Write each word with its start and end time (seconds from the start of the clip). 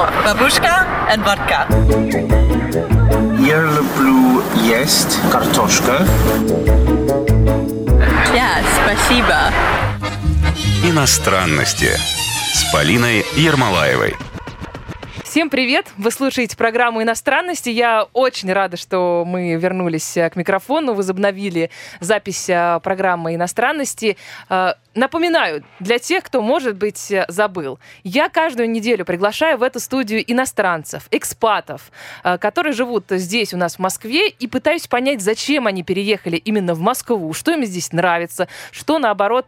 Oh, 0.00 0.06
babushka 0.24 0.86
and 1.10 1.24
vodka. 1.24 1.66
Я 3.40 3.62
люблю 3.62 4.44
есть 4.62 5.18
картошка. 5.32 6.06
Yeah, 8.32 8.62
спасибо. 8.84 9.52
Иностранности 10.84 11.90
с 12.54 12.72
Полиной 12.72 13.24
Ермолаевой. 13.34 14.14
Всем 15.24 15.50
привет! 15.50 15.86
Вы 15.98 16.10
слушаете 16.10 16.56
программу 16.56 17.02
«Иностранности». 17.02 17.68
Я 17.68 18.06
очень 18.12 18.52
рада, 18.52 18.76
что 18.76 19.24
мы 19.26 19.56
вернулись 19.56 20.16
э, 20.16 20.30
к 20.30 20.36
микрофону, 20.36 20.94
возобновили 20.94 21.70
запись 22.00 22.48
э, 22.48 22.80
программы 22.82 23.34
«Иностранности». 23.34 24.16
Э, 24.98 25.08
Напоминаю, 25.08 25.64
для 25.80 25.98
тех, 25.98 26.24
кто, 26.24 26.42
может 26.42 26.76
быть, 26.76 27.12
забыл, 27.28 27.78
я 28.04 28.28
каждую 28.28 28.70
неделю 28.70 29.04
приглашаю 29.04 29.58
в 29.58 29.62
эту 29.62 29.80
студию 29.80 30.22
иностранцев, 30.30 31.08
экспатов, 31.10 31.90
которые 32.22 32.72
живут 32.72 33.06
здесь 33.08 33.54
у 33.54 33.56
нас 33.56 33.76
в 33.76 33.78
Москве, 33.78 34.28
и 34.28 34.46
пытаюсь 34.46 34.86
понять, 34.86 35.22
зачем 35.22 35.66
они 35.66 35.82
переехали 35.82 36.36
именно 36.36 36.74
в 36.74 36.80
Москву, 36.80 37.32
что 37.32 37.52
им 37.52 37.64
здесь 37.64 37.92
нравится, 37.92 38.48
что, 38.70 38.98
наоборот, 38.98 39.46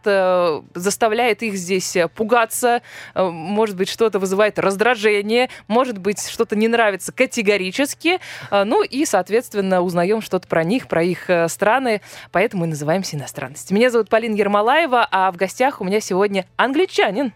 заставляет 0.73 1.43
их 1.43 1.55
здесь 1.55 1.95
пугаться, 2.15 2.81
может 3.15 3.75
быть, 3.75 3.89
что-то 3.89 4.19
вызывает 4.19 4.57
раздражение, 4.57 5.49
может 5.67 5.97
быть, 5.97 6.27
что-то 6.27 6.55
не 6.55 6.67
нравится 6.67 7.11
категорически. 7.11 8.19
Ну 8.51 8.83
и, 8.83 9.05
соответственно, 9.05 9.81
узнаем 9.81 10.21
что-то 10.21 10.47
про 10.47 10.63
них, 10.63 10.87
про 10.87 11.03
их 11.03 11.29
э, 11.29 11.47
страны, 11.47 12.01
поэтому 12.31 12.65
и 12.65 12.67
называемся 12.67 13.15
иностранности. 13.17 13.73
Меня 13.73 13.89
зовут 13.89 14.09
Полина 14.09 14.35
Ермолаева, 14.35 15.07
а 15.11 15.31
в 15.31 15.40
гостях 15.41 15.81
у 15.81 15.83
меня 15.83 15.99
сегодня 15.99 16.45
англичанин 16.55 17.33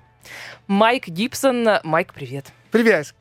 Майк 0.67 1.07
Гибсон. 1.07 1.67
Майк, 1.83 2.13
привет. 2.13 2.45
Привет. 2.69 3.15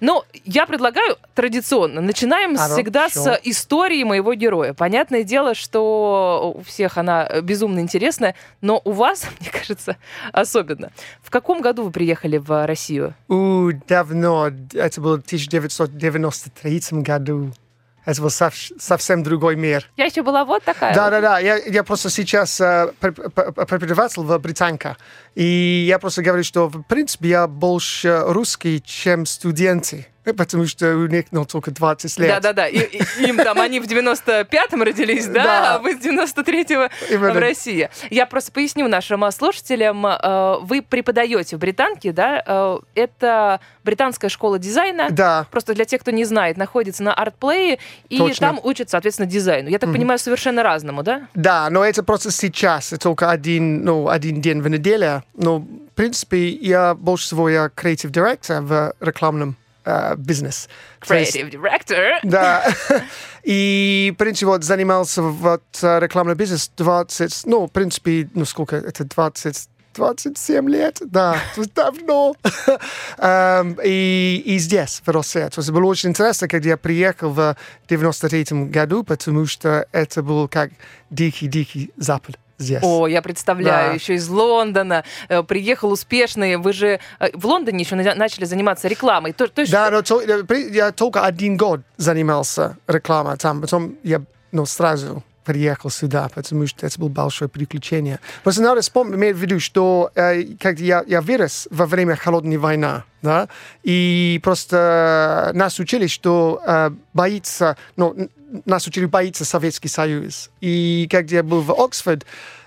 Ну, 0.00 0.22
я 0.44 0.66
предлагаю 0.66 1.16
традиционно. 1.34 2.02
Начинаем 2.02 2.54
Хорошо. 2.54 2.74
всегда 2.74 3.08
с 3.08 3.40
истории 3.42 4.04
моего 4.04 4.34
героя. 4.34 4.74
Понятное 4.74 5.22
дело, 5.22 5.54
что 5.54 6.54
у 6.58 6.62
всех 6.62 6.98
она 6.98 7.40
безумно 7.40 7.80
интересная, 7.80 8.34
но 8.60 8.82
у 8.84 8.92
вас, 8.92 9.26
мне 9.40 9.48
кажется, 9.50 9.96
особенно. 10.30 10.90
В 11.22 11.30
каком 11.30 11.62
году 11.62 11.84
вы 11.84 11.90
приехали 11.90 12.36
в 12.36 12.66
Россию? 12.66 13.14
У, 13.28 13.70
давно, 13.88 14.50
это 14.74 15.00
было 15.00 15.16
в 15.16 15.24
1993 15.24 16.82
году. 17.00 17.54
Это 18.08 18.22
был 18.22 18.30
сов- 18.30 18.72
совсем 18.78 19.22
другой 19.22 19.54
мир. 19.54 19.84
Я 19.98 20.06
еще 20.06 20.22
была 20.22 20.42
вот 20.46 20.64
такая. 20.64 20.94
Да, 20.94 21.10
да, 21.10 21.20
да. 21.20 21.38
Я, 21.40 21.56
я 21.58 21.84
просто 21.84 22.08
сейчас 22.08 22.58
э, 22.58 22.90
преп- 23.02 23.30
преп- 23.34 23.66
преподаватель 23.66 24.22
в 24.22 24.38
Британка. 24.38 24.96
И 25.38 25.84
я 25.86 26.00
просто 26.00 26.20
говорю, 26.20 26.42
что 26.42 26.66
в 26.66 26.82
принципе 26.82 27.28
я 27.28 27.46
больше 27.46 28.22
русский, 28.26 28.82
чем 28.84 29.24
студенты. 29.24 30.08
Потому 30.36 30.66
что 30.66 30.94
у 30.96 31.06
них 31.06 31.26
ну, 31.30 31.44
только 31.44 31.70
20 31.70 32.18
лет. 32.18 32.28
Да-да-да. 32.28 32.66
Им 32.66 33.36
там, 33.36 33.60
они 33.60 33.80
в 33.80 33.84
95-м 33.84 34.82
родились, 34.82 35.26
да, 35.26 35.44
Да. 35.44 35.74
а 35.74 35.78
вы 35.78 35.94
с 35.94 36.04
93-го 36.04 36.88
Именно. 37.14 37.32
в 37.32 37.38
России. 37.38 37.88
Я 38.10 38.26
просто 38.26 38.52
поясню 38.52 38.88
нашим 38.88 39.24
а, 39.24 39.30
слушателям. 39.30 40.04
э, 40.04 40.56
Вы 40.60 40.82
преподаете 40.82 41.56
в 41.56 41.60
Британке, 41.60 42.12
да? 42.12 42.80
Это 42.94 43.60
британская 43.84 44.28
школа 44.28 44.58
дизайна. 44.58 45.08
Да. 45.10 45.46
Просто 45.50 45.72
для 45.72 45.84
тех, 45.86 46.02
кто 46.02 46.10
не 46.10 46.24
знает, 46.24 46.56
находится 46.58 47.02
на 47.02 47.14
артплее, 47.14 47.78
и 48.10 48.18
Точно. 48.18 48.48
там 48.48 48.60
учат, 48.62 48.90
соответственно, 48.90 49.26
дизайну. 49.28 49.70
Я 49.70 49.78
так 49.78 49.90
понимаю, 49.92 50.18
совершенно 50.18 50.62
разному, 50.62 51.02
да? 51.02 51.28
Да, 51.34 51.70
но 51.70 51.84
это 51.84 52.02
просто 52.02 52.30
сейчас, 52.32 52.92
это 52.92 53.04
только 53.04 53.30
один, 53.30 53.82
ну, 53.84 54.08
один 54.08 54.42
день 54.42 54.60
в 54.60 54.68
неделю. 54.68 55.22
Но, 55.34 55.58
в 55.60 55.90
принципе, 55.94 56.48
я 56.48 56.94
больше 56.94 57.26
всего 57.26 57.48
я 57.48 57.68
креатив 57.68 58.10
директор 58.10 58.62
в 58.62 58.92
рекламном 59.00 59.56
э, 59.84 60.14
есть- 60.18 60.68
Creative 61.00 61.50
director. 61.50 62.18
Да. 62.22 62.64
И, 63.44 64.12
в 64.14 64.18
принципе, 64.18 64.46
вот 64.46 64.64
занимался 64.64 65.22
вот 65.22 65.62
э, 65.82 66.00
рекламный 66.00 66.34
бизнес 66.34 66.70
20, 66.76 67.46
ну, 67.46 67.66
в 67.66 67.70
принципе, 67.70 68.28
ну, 68.34 68.44
сколько, 68.44 68.76
это 68.76 69.04
20, 69.04 69.68
27 69.94 70.68
лет, 70.68 70.98
да, 71.04 71.32
то 71.54 71.60
есть 71.62 71.74
давно. 71.74 72.34
Эм, 73.18 73.78
и, 73.82 74.42
и 74.44 74.58
здесь, 74.58 75.02
в 75.04 75.10
России. 75.10 75.48
То 75.48 75.60
есть 75.60 75.70
было 75.70 75.84
очень 75.86 76.10
интересно, 76.10 76.46
когда 76.48 76.68
я 76.70 76.76
приехал 76.76 77.30
в 77.30 77.56
93 77.88 78.66
году, 78.66 79.02
потому 79.02 79.46
что 79.46 79.86
это 79.92 80.22
был 80.22 80.46
как 80.48 80.70
дикий-дикий 81.10 81.90
запад 81.96 82.38
здесь. 82.58 82.80
О, 82.82 83.06
я 83.06 83.22
представляю, 83.22 83.90
Да. 83.90 83.94
еще 83.94 84.14
из 84.14 84.28
Лондона 84.28 85.04
э, 85.28 85.42
приехал 85.42 85.90
успешный. 85.92 86.56
Вы 86.56 86.72
же 86.72 87.00
э, 87.20 87.28
в 87.34 87.46
Лондоне 87.46 87.80
еще 87.84 87.94
на- 87.96 88.14
начали 88.14 88.44
заниматься 88.44 88.88
рекламой. 88.88 89.32
То, 89.32 89.46
то 89.48 89.60
есть 89.62 89.72
Да, 89.72 89.90
но 89.90 90.02
то- 90.02 90.20
э, 90.20 90.44
я 90.70 90.92
только 90.92 91.22
один 91.24 91.56
год 91.56 91.80
занимался 91.96 92.76
рекламой 92.86 93.36
там, 93.36 93.60
потом 93.60 93.96
я 94.02 94.22
ну, 94.52 94.66
сразу 94.66 95.22
приехал 95.44 95.88
сюда, 95.88 96.28
потому 96.34 96.66
что 96.66 96.86
это 96.86 97.00
было 97.00 97.08
большое 97.08 97.48
приключение. 97.48 98.20
Просто 98.42 98.60
надо 98.60 98.82
вспомнить, 98.82 99.14
иметь 99.16 99.34
в 99.36 99.38
виду, 99.38 99.60
что 99.60 100.10
э, 100.14 100.42
как 100.60 100.78
я, 100.78 101.02
я 101.06 101.22
вырос 101.22 101.68
во 101.70 101.86
время 101.86 102.16
холодной 102.16 102.58
войны, 102.58 103.02
да, 103.22 103.48
и 103.82 104.38
просто 104.42 105.50
нас 105.54 105.78
учили, 105.78 106.06
что 106.06 106.60
э, 106.66 106.90
боится, 107.14 107.76
ну, 107.96 108.28
нас 108.64 108.86
учили 108.86 109.04
боиться 109.06 109.44
Советский 109.44 109.88
Союз. 109.88 110.50
И 110.60 111.06
когда 111.10 111.36
я 111.36 111.42
был 111.42 111.60
в 111.60 111.70
Оксфорд, 111.72 112.24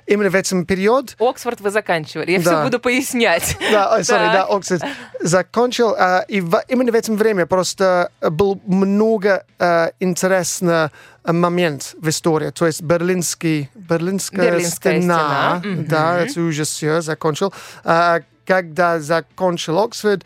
именно 0.08 0.30
в 0.30 0.36
этом 0.36 0.66
период 0.66 1.16
Оксфорд 1.20 1.62
вы 1.62 1.70
заканчивали. 1.72 2.32
Я 2.32 2.40
все 2.42 2.50
Да. 2.52 2.64
буду 2.64 2.80
пояснять. 2.80 3.58
да, 3.72 3.94
ой, 3.94 4.02
sorry, 4.02 4.32
да, 4.34 4.44
Оксфорд 4.46 4.84
закончил. 5.22 5.96
а, 5.98 6.20
и 6.28 6.42
в- 6.42 6.64
именно 6.68 6.92
в 6.92 6.96
этом 6.96 7.16
время 7.18 7.46
просто 7.46 8.12
было 8.22 8.60
много 8.66 9.46
а, 9.60 9.92
интересных 10.00 10.92
момент 11.24 11.96
в 12.00 12.10
истории. 12.10 12.50
То 12.52 12.66
есть 12.66 12.82
Берлинский, 12.82 13.70
Берлинская, 13.76 14.52
Берлинская 14.52 15.00
стена, 15.02 15.60
стена, 15.62 15.76
мгм. 15.76 15.86
да, 15.86 16.20
это 16.20 16.42
уже 16.42 16.64
все 16.64 17.02
закончил. 17.02 17.54
А, 17.84 18.22
когда 18.46 19.00
закончил 19.00 19.80
Оксфорд, 19.80 20.24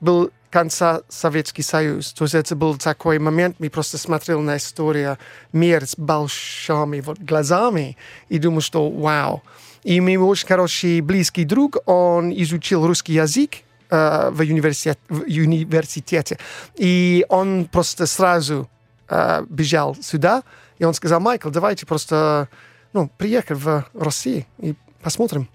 был 0.00 0.30
конца 0.54 1.02
Советский 1.08 1.62
Союз. 1.62 2.12
То 2.12 2.24
есть 2.24 2.36
это 2.36 2.54
был 2.54 2.76
такой 2.76 3.18
момент, 3.18 3.56
мы 3.58 3.68
просто 3.70 3.98
смотрели 3.98 4.38
на 4.38 4.56
историю 4.56 5.18
мир 5.52 5.84
с 5.84 5.96
большими 5.96 7.00
вот 7.00 7.18
глазами 7.18 7.96
и 8.28 8.38
думал, 8.38 8.60
что 8.60 8.88
вау. 8.88 9.42
И 9.82 10.00
мой 10.00 10.16
очень 10.16 10.46
хороший 10.46 11.00
близкий 11.00 11.44
друг, 11.44 11.78
он 11.86 12.30
изучил 12.30 12.86
русский 12.86 13.14
язык 13.14 13.50
э, 13.90 14.30
в, 14.30 14.38
университет, 14.38 15.00
в 15.08 15.22
университете. 15.22 16.38
И 16.76 17.26
он 17.28 17.64
просто 17.64 18.06
сразу 18.06 18.68
э, 19.08 19.44
бежал 19.50 19.96
сюда. 20.00 20.44
И 20.78 20.84
он 20.84 20.94
сказал, 20.94 21.18
Майкл, 21.18 21.50
давайте 21.50 21.84
просто 21.84 22.48
ну, 22.92 23.10
приехать 23.18 23.58
в 23.58 23.84
Россию 23.92 24.44
и 24.58 24.76
посмотрим. 25.02 25.48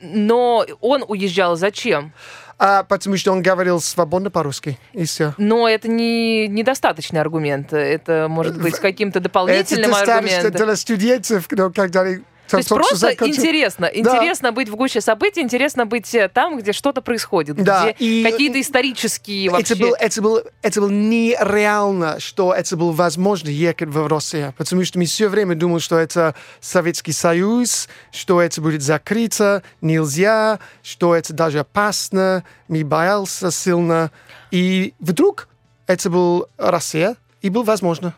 Но 0.00 0.64
он 0.80 1.04
уезжал 1.06 1.56
зачем? 1.56 2.12
А, 2.58 2.82
потому 2.84 3.16
что 3.16 3.32
он 3.32 3.42
говорил 3.42 3.80
свободно 3.80 4.30
по-русски. 4.30 4.78
И 4.92 5.04
все. 5.04 5.34
Но 5.38 5.68
это 5.68 5.88
не 5.88 6.46
недостаточный 6.48 7.20
аргумент. 7.20 7.72
Это 7.72 8.26
может 8.30 8.60
быть 8.60 8.76
В- 8.76 8.80
каким-то 8.80 9.18
Это 9.18 9.24
дополнительным 9.28 9.90
достаточно 9.90 10.36
аргументом. 10.38 10.66
для 10.66 10.76
студентов, 10.76 11.48
когда 11.74 12.04
То 12.48 12.58
есть 12.58 12.68
просто 12.68 13.12
интересно. 13.12 13.86
Интересно 13.86 14.52
быть 14.52 14.68
в 14.68 14.76
гуще 14.76 15.00
событий, 15.00 15.40
интересно 15.40 15.86
быть 15.86 16.14
э, 16.14 16.28
там, 16.28 16.58
где 16.58 16.72
что-то 16.72 17.00
происходит, 17.00 17.56
где 17.56 17.94
какие-то 18.22 18.60
исторические 18.60 19.50
вообще... 19.50 19.74
Это, 19.74 20.22
было, 20.22 20.42
это 20.62 20.80
было 20.80 20.90
нереально, 20.90 22.20
что 22.20 22.52
это 22.52 22.76
было 22.76 22.92
возможно 22.92 23.48
ехать 23.48 23.88
в 23.88 24.06
Россию. 24.06 24.54
Потому 24.56 24.84
что 24.84 24.98
мы 24.98 25.06
все 25.06 25.28
время 25.28 25.54
думали, 25.54 25.80
что 25.80 25.98
это 25.98 26.34
Советский 26.60 27.12
Союз, 27.12 27.88
что 28.12 28.40
это 28.40 28.60
будет 28.60 28.82
закрыто, 28.82 29.62
нельзя, 29.80 30.58
что 30.82 31.14
это 31.14 31.32
даже 31.32 31.60
опасно. 31.60 32.44
Мы 32.68 32.84
боялся 32.84 33.50
сильно. 33.50 34.10
И 34.50 34.94
вдруг 35.00 35.48
это 35.86 36.10
был 36.10 36.48
Россия, 36.56 37.16
и 37.42 37.50
было 37.50 37.62
возможно. 37.62 38.14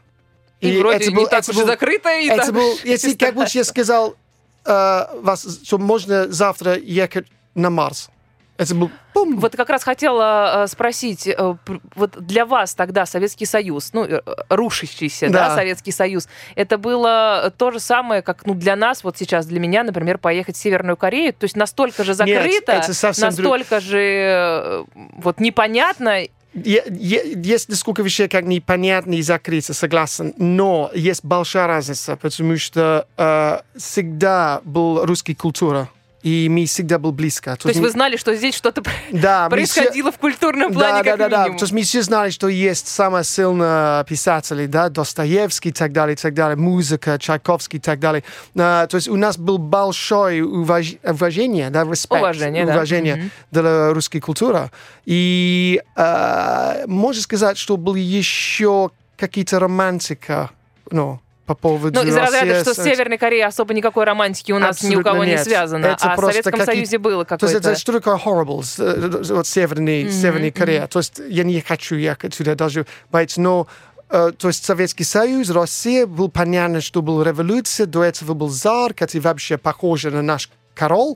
И, 0.60 0.78
вроде 0.78 0.96
это 0.96 1.08
не 1.10 1.14
был- 1.14 1.26
так 1.28 1.40
это 1.40 1.50
уж 1.50 1.56
был- 1.56 1.64
и 1.64 1.66
закрыто, 1.66 2.10
и 2.18 2.26
это 2.28 2.46
так 2.46 2.54
был, 2.54 2.76
если 2.84 3.14
как 3.14 3.34
будто 3.34 3.50
я 3.58 3.64
сказал, 3.64 4.16
э, 4.64 5.06
вас, 5.20 5.60
что 5.64 5.78
можно 5.78 6.28
завтра 6.32 6.76
ехать 6.76 7.26
на 7.54 7.70
Марс. 7.70 8.08
Это 8.58 8.74
был 8.74 8.90
бум. 9.14 9.36
Вот 9.38 9.54
как 9.54 9.68
раз 9.68 9.84
хотела 9.84 10.64
э, 10.64 10.66
спросить, 10.66 11.26
э, 11.28 11.54
вот 11.94 12.12
для 12.18 12.46
вас 12.46 12.74
тогда 12.74 13.04
Советский 13.04 13.44
Союз, 13.44 13.90
ну, 13.92 14.04
э, 14.06 14.22
рушащийся, 14.48 15.28
да. 15.28 15.48
Да. 15.50 15.54
Советский 15.54 15.92
Союз, 15.92 16.26
это 16.54 16.78
было 16.78 17.52
то 17.58 17.70
же 17.70 17.78
самое, 17.80 18.22
как, 18.22 18.46
ну, 18.46 18.54
для 18.54 18.74
нас, 18.74 19.04
вот 19.04 19.18
сейчас, 19.18 19.44
для 19.44 19.60
меня, 19.60 19.82
например, 19.82 20.16
поехать 20.16 20.56
в 20.56 20.58
Северную 20.58 20.96
Корею, 20.96 21.34
то 21.34 21.44
есть 21.44 21.54
настолько 21.54 22.02
же 22.02 22.14
закрыто, 22.14 22.72
это 22.72 22.94
совсем 22.94 23.28
друг- 23.28 23.40
настолько 23.58 23.80
же 23.80 24.86
вот 25.18 25.38
непонятно, 25.38 26.22
Есть 26.54 27.68
несколько 27.68 28.02
вещей, 28.02 28.28
как 28.28 28.44
непонятно 28.44 29.14
и 29.14 29.22
закрыто, 29.22 29.74
согласен, 29.74 30.32
но 30.38 30.90
есть 30.94 31.24
большая 31.24 31.66
разница, 31.66 32.16
потому 32.16 32.56
что 32.56 33.06
э, 33.16 33.60
всегда 33.76 34.62
была 34.64 35.04
русская 35.04 35.34
культура 35.34 35.90
и 36.22 36.48
мы 36.48 36.66
всегда 36.66 36.98
был 36.98 37.12
близко. 37.12 37.56
То 37.56 37.68
есть 37.68 37.80
мы- 37.80 37.86
вы 37.86 37.92
знали, 37.92 38.16
что 38.16 38.34
здесь 38.34 38.54
что-то 38.54 38.82
Да, 39.12 39.48
мы 39.50 39.64
все- 39.64 39.74
происходило 39.80 40.10
в 40.10 40.18
культурном 40.18 40.72
плане, 40.72 41.02
да, 41.02 41.10
как 41.10 41.18
да, 41.18 41.28
да, 41.28 41.28
да. 41.28 41.38
минимум. 41.42 41.58
То 41.58 41.64
есть 41.64 41.72
мы 41.72 41.82
все 41.82 42.02
знали, 42.02 42.30
что 42.30 42.48
есть 42.48 42.88
самые 42.88 43.22
сильные 43.24 44.04
писатели, 44.04 44.66
да, 44.66 44.88
Достоевский 44.88 45.68
и 45.68 45.72
так 45.72 45.92
далее, 45.92 46.14
и 46.14 46.16
так 46.16 46.34
далее, 46.34 46.56
музыка, 46.56 47.18
Чайковский 47.18 47.78
и 47.78 47.82
так 47.82 48.00
далее. 48.00 48.24
А, 48.58 48.86
то 48.86 48.96
есть 48.96 49.08
у 49.08 49.16
нас 49.16 49.38
был 49.38 49.58
большое 49.58 50.42
уваж- 50.44 50.98
уважение, 51.08 51.70
да, 51.70 51.84
респект, 51.84 52.20
Уважение, 52.22 52.66
да. 52.66 52.72
уважение 52.74 53.16
Мгм. 53.16 53.30
для 53.52 53.92
русской 53.92 54.20
культуры. 54.20 54.70
И 55.04 55.80
а, 55.94 56.82
можно 56.86 57.22
сказать, 57.22 57.56
что 57.58 57.76
был 57.76 57.94
еще 57.94 58.90
какие-то 59.16 59.58
романтика, 59.60 60.50
ну, 60.90 61.20
по 61.46 61.54
поводу 61.54 62.00
Ну, 62.02 62.06
из 62.08 62.16
разряда, 62.16 62.60
что 62.60 62.74
с 62.74 62.82
Северной 62.82 63.18
Кореей 63.18 63.44
особо 63.44 63.72
никакой 63.72 64.04
романтики 64.04 64.52
у 64.52 64.58
нас 64.58 64.82
ни 64.82 64.96
у 64.96 65.02
кого 65.02 65.24
не 65.24 65.32
нет. 65.32 65.44
связано. 65.44 65.86
Это 65.86 66.12
а 66.12 66.16
в 66.16 66.20
Советском 66.20 66.52
какие- 66.52 66.66
Союзе 66.66 66.98
было 66.98 67.24
То 67.24 67.34
есть 67.34 67.40
какое-то... 67.40 67.70
это 67.70 67.78
что 67.78 67.92
такое 67.92 68.16
horribles, 68.16 68.82
э, 68.82 69.34
вот 69.34 69.46
Северной, 69.46 70.10
Северной 70.10 70.50
Кореи. 70.50 70.86
То 70.90 70.98
есть 70.98 71.20
я 71.28 71.44
не 71.44 71.60
хочу 71.60 71.94
ехать 71.96 72.34
сюда 72.34 72.54
даже 72.54 72.86
быть, 73.10 73.36
но 73.36 73.66
э, 74.10 74.32
то 74.36 74.48
есть 74.48 74.64
Советский 74.64 75.04
Союз, 75.04 75.50
Россия, 75.50 76.06
был 76.06 76.28
понятно, 76.28 76.80
что 76.80 77.00
была 77.00 77.24
революция, 77.24 77.86
до 77.86 78.02
этого 78.02 78.34
был 78.34 78.48
зар, 78.48 78.92
который 78.92 79.22
вообще 79.22 79.56
похож 79.56 80.04
на 80.04 80.22
наш 80.22 80.50
король. 80.74 81.14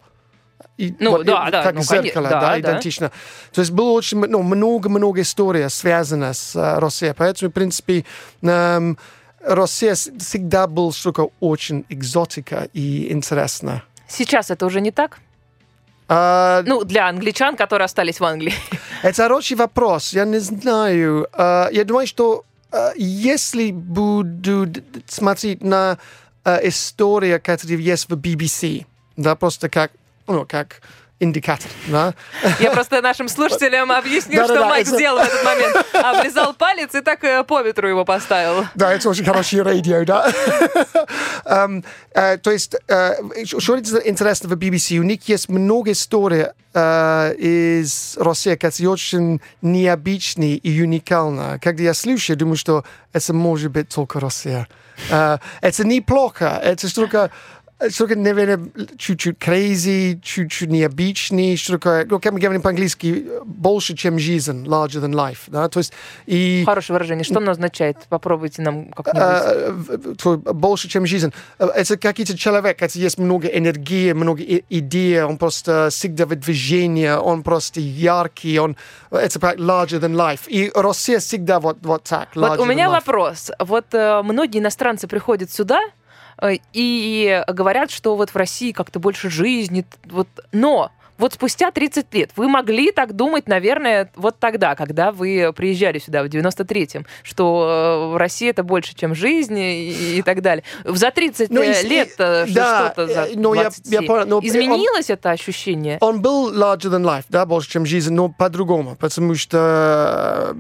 И 0.77 0.95
Ну, 0.99 1.11
вот, 1.11 1.27
да, 1.27 1.49
и 1.49 1.53
да, 1.53 1.63
как 1.63 1.75
ну, 1.75 1.83
зеркало, 1.83 2.29
да, 2.29 2.41
да, 2.41 2.51
да. 2.53 2.61
идентично. 2.61 3.11
То 3.53 3.61
есть 3.61 3.71
было 3.71 3.91
очень 3.91 4.19
ну, 4.19 4.43
много-много 4.43 5.21
историй 5.21 5.69
связано 5.69 6.33
с 6.33 6.57
э, 6.57 6.79
Россией. 6.79 7.13
Поэтому, 7.15 7.51
в 7.51 7.55
принципе, 7.55 8.05
эм, 8.43 8.97
Россия 9.45 9.95
всегда 9.95 10.67
была 10.67 10.93
штука 10.93 11.29
очень 11.41 11.85
экзотика 11.89 12.69
и 12.73 13.11
интересна. 13.13 13.83
Сейчас 14.09 14.51
это 14.51 14.67
уже 14.67 14.81
не 14.81 14.91
так? 14.91 15.19
А, 16.09 16.63
Ну, 16.67 16.85
для 16.85 17.09
англичан, 17.09 17.57
которые 17.57 17.85
остались 17.87 18.21
в 18.21 18.25
Англии. 18.25 18.55
Это 19.03 19.23
хороший 19.23 19.57
вопрос. 19.57 20.13
Я 20.13 20.25
не 20.25 20.41
знаю. 20.41 21.27
Э, 21.33 21.69
Я 21.73 21.85
думаю, 21.85 22.07
что 22.07 22.45
э, 22.73 22.91
если 22.97 23.71
буду 23.71 24.67
смотреть 25.07 25.63
на 25.63 25.99
э, 26.45 26.69
историю, 26.69 27.41
которая 27.43 27.79
есть 27.79 28.09
в 28.09 28.15
BBC, 28.15 28.85
да, 29.17 29.37
просто 29.37 29.69
как, 29.69 29.93
ну, 30.27 30.45
как 30.47 30.83
индикатор, 31.21 31.71
да, 31.87 32.15
Я 32.59 32.71
просто 32.73 33.03
нашим 33.03 33.29
слушателям 33.29 33.93
объясню, 33.93 34.43
что 34.45 34.65
Майк 34.65 34.87
сделал 34.87 35.19
в 35.19 35.23
этот 35.23 35.45
момент. 35.45 35.87
Облизал 35.93 36.55
палец 36.55 36.95
и 36.95 37.03
так 37.03 37.23
э, 37.23 37.45
по 37.45 37.61
ветру 37.61 37.89
его 37.89 38.07
поставил. 38.07 38.67
Да, 38.75 38.93
это 38.93 39.09
очень 39.11 39.25
хорошее 39.25 39.63
радио, 39.63 40.05
да. 40.05 40.33
Эм, 41.45 41.85
э, 42.13 42.39
То 42.39 42.51
есть, 42.51 42.75
э, 42.89 43.45
что 43.45 43.79
интересно 43.79 44.49
в 44.49 44.53
BBC, 44.55 44.99
у 44.99 45.03
них 45.03 45.29
есть 45.29 45.49
много 45.49 45.93
историй 45.93 46.47
из 46.73 48.17
России, 48.17 48.55
которые 48.55 48.91
очень 48.91 49.41
необычные 49.61 50.57
и 50.57 50.83
уникальные. 50.83 51.59
Когда 51.59 51.83
я 51.83 51.95
слушаю, 51.95 52.37
думаю, 52.37 52.57
что 52.57 52.85
это 53.13 53.35
может 53.35 53.73
быть 53.73 53.89
только 53.89 54.21
Россия. 54.21 54.69
Это 55.11 55.85
неплохо, 55.85 56.61
это 56.63 56.89
штука 57.89 58.11
что-то, 58.11 58.21
наверное, 58.21 58.61
чуть-чуть 58.99 59.39
crazy, 59.39 60.21
чуть-чуть 60.21 60.69
необычный, 60.69 61.57
что 61.57 61.75
такое, 61.75 62.05
ну, 62.05 62.21
как 62.21 62.33
мы 62.33 62.41
говорим 62.41 62.63
по-английски, 62.63 63.27
больше, 63.45 63.97
чем 63.97 64.19
жизнь, 64.19 64.65
larger 64.67 65.01
than 65.01 65.13
life, 65.13 65.41
да, 65.47 65.69
то 65.69 65.79
есть, 65.79 65.93
и... 66.27 66.63
Хорошее 66.67 66.95
выражение. 66.95 67.25
Что 67.25 67.39
оно 67.39 67.53
означает? 67.53 67.97
Попробуйте 68.09 68.63
нам 68.63 68.93
как-нибудь. 68.93 70.55
Больше, 70.55 70.89
чем 70.89 71.07
жизнь. 71.07 71.33
Это 71.59 71.97
какие-то 71.97 72.37
человек, 72.37 72.83
это 72.83 72.99
есть 72.99 73.19
много 73.19 73.49
энергии, 73.49 74.13
много 74.13 74.43
идей, 74.43 75.23
он 75.23 75.39
просто 75.39 75.89
всегда 75.91 76.27
в 76.27 76.35
движении, 76.35 77.09
он 77.09 77.43
просто 77.43 77.81
яркий, 77.81 78.59
он 78.59 78.77
это 79.11 79.41
как 79.41 79.57
larger 79.57 80.01
than 80.01 80.15
life. 80.15 80.43
И 80.49 80.71
Россия 80.75 81.19
всегда 81.19 81.61
вот, 81.61 81.79
вот 81.83 82.05
так. 82.05 82.29
Вот 82.35 82.59
у 82.59 82.65
меня 82.65 82.91
вопрос. 82.91 83.51
Вот 83.59 83.87
э, 83.93 84.23
многие 84.23 84.59
иностранцы 84.59 85.07
приходят 85.07 85.51
сюда 85.51 85.81
и 86.73 87.45
говорят, 87.49 87.91
что 87.91 88.17
вот 88.17 88.31
в 88.31 88.37
России 88.37 88.73
как-то 88.73 88.99
больше 88.99 89.31
жизни. 89.31 89.85
Вот, 90.05 90.29
но 90.53 90.91
вот 91.21 91.35
спустя 91.35 91.71
30 91.71 92.13
лет 92.15 92.31
вы 92.37 92.49
могли 92.49 92.91
так 92.93 93.15
думать, 93.15 93.47
наверное, 93.47 94.11
вот 94.17 94.39
тогда, 94.41 94.75
когда 94.75 95.13
вы 95.13 95.53
приезжали 95.55 95.99
сюда, 95.99 96.23
в 96.23 96.27
93-м, 96.27 97.07
что 97.23 98.09
э, 98.11 98.13
в 98.15 98.17
России 98.17 98.49
это 98.51 98.63
больше, 98.65 98.95
чем 98.95 99.15
жизнь 99.15 99.57
и, 99.59 100.19
и 100.19 100.23
так 100.23 100.43
далее. 100.43 100.65
За 100.85 101.11
30 101.11 101.51
Ну, 101.51 101.63
э, 101.63 101.83
лет 101.83 102.15
э, 102.19 102.47
да, 102.49 102.87
что-то 102.93 103.07
за 103.07 103.29
но 103.37 103.55
я- 103.55 103.63
я 103.63 103.71
27. 103.71 104.07
понял, 104.07 104.27
но 104.27 104.41
при- 104.41 104.49
Изменилось 104.49 105.11
это 105.11 105.31
ощущение? 105.31 105.99
Он 106.01 106.21
был 106.23 106.53
larger 106.53 106.91
than 106.91 107.03
life, 107.05 107.25
да, 107.29 107.47
больше, 107.47 107.71
чем 107.71 107.87
жизнь, 107.87 108.13
но 108.13 108.29
по-другому, 108.29 108.97
потому 108.97 109.35
что 109.35 110.55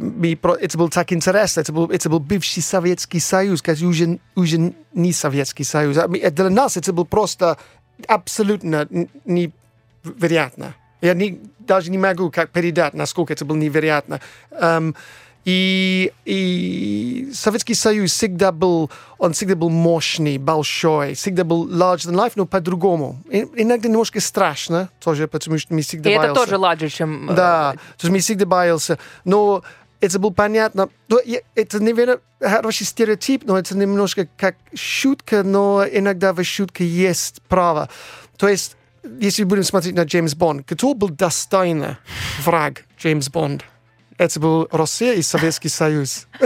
это 0.60 0.78
был 0.78 0.88
так 0.88 1.12
интересно, 1.12 1.60
это 1.60 1.72
был, 1.72 1.86
это 1.90 2.08
был 2.10 2.20
бывший 2.20 2.62
Советский 2.62 3.20
Союз, 3.20 3.62
который 3.62 3.86
уже, 3.86 4.18
уже 4.36 4.72
не 4.92 5.12
Советский 5.12 5.64
Союз. 5.64 5.96
А 5.96 6.06
Для 6.08 6.50
нас 6.50 6.76
это 6.76 6.92
был 6.92 7.04
просто 7.06 7.56
абсолютно 8.06 8.86
н- 8.90 9.08
невероятно. 10.04 10.74
Я 11.00 11.14
не, 11.14 11.40
даже 11.58 11.90
не 11.90 11.98
могу 11.98 12.30
как 12.30 12.50
передать, 12.50 12.94
насколько 12.94 13.32
это 13.32 13.44
было 13.44 13.56
невероятно. 13.56 14.20
Эм, 14.50 14.94
и, 15.46 16.12
и 16.26 17.30
Советский 17.32 17.72
Союз 17.72 18.12
всегда 18.12 18.52
был, 18.52 18.90
он 19.16 19.32
всегда 19.32 19.56
был 19.56 19.70
мощный, 19.70 20.36
большой, 20.36 21.14
всегда 21.14 21.44
был 21.44 21.66
larger 21.66 22.10
than 22.10 22.14
life, 22.14 22.32
но 22.34 22.44
по-другому. 22.44 23.22
Иногда 23.30 23.88
немножко 23.88 24.20
страшно 24.20 24.90
тоже, 25.00 25.26
потому 25.28 25.56
что 25.58 25.72
мы 25.72 25.80
всегда 25.80 26.10
И 26.10 26.12
это 26.12 26.20
боялся. 26.22 26.40
тоже 26.42 26.56
ладже, 26.58 26.88
чем... 26.90 27.30
э, 27.30 27.34
Да, 27.34 27.72
то 27.72 28.06
есть 28.06 28.12
мы 28.12 28.18
всегда 28.18 28.44
боялся. 28.44 28.98
Но 29.24 29.62
это 30.00 30.18
было 30.18 30.30
понятно. 30.30 30.90
Это, 31.54 31.82
наверное, 31.82 32.18
хороший 32.38 32.84
стереотип, 32.84 33.44
но 33.46 33.58
это 33.58 33.74
немножко 33.74 34.28
как 34.36 34.56
шутка, 34.74 35.42
но 35.42 35.84
иногда 35.90 36.34
в 36.34 36.44
шутке 36.44 36.86
есть 36.86 37.40
право. 37.48 37.88
То 38.36 38.46
есть, 38.46 38.76
если 39.20 39.44
будем 39.44 39.64
смотреть 39.64 39.94
на 39.94 40.02
Джеймс 40.04 40.34
Бонд, 40.34 40.66
кто 40.66 40.94
был 40.94 41.08
достойный 41.08 41.96
враг 42.44 42.84
Джеймс 42.98 43.28
Бонд? 43.28 43.64
Это 44.18 44.38
был 44.38 44.68
Россия 44.70 45.14
и 45.14 45.22
Советский 45.22 45.70
Союз. 45.70 46.26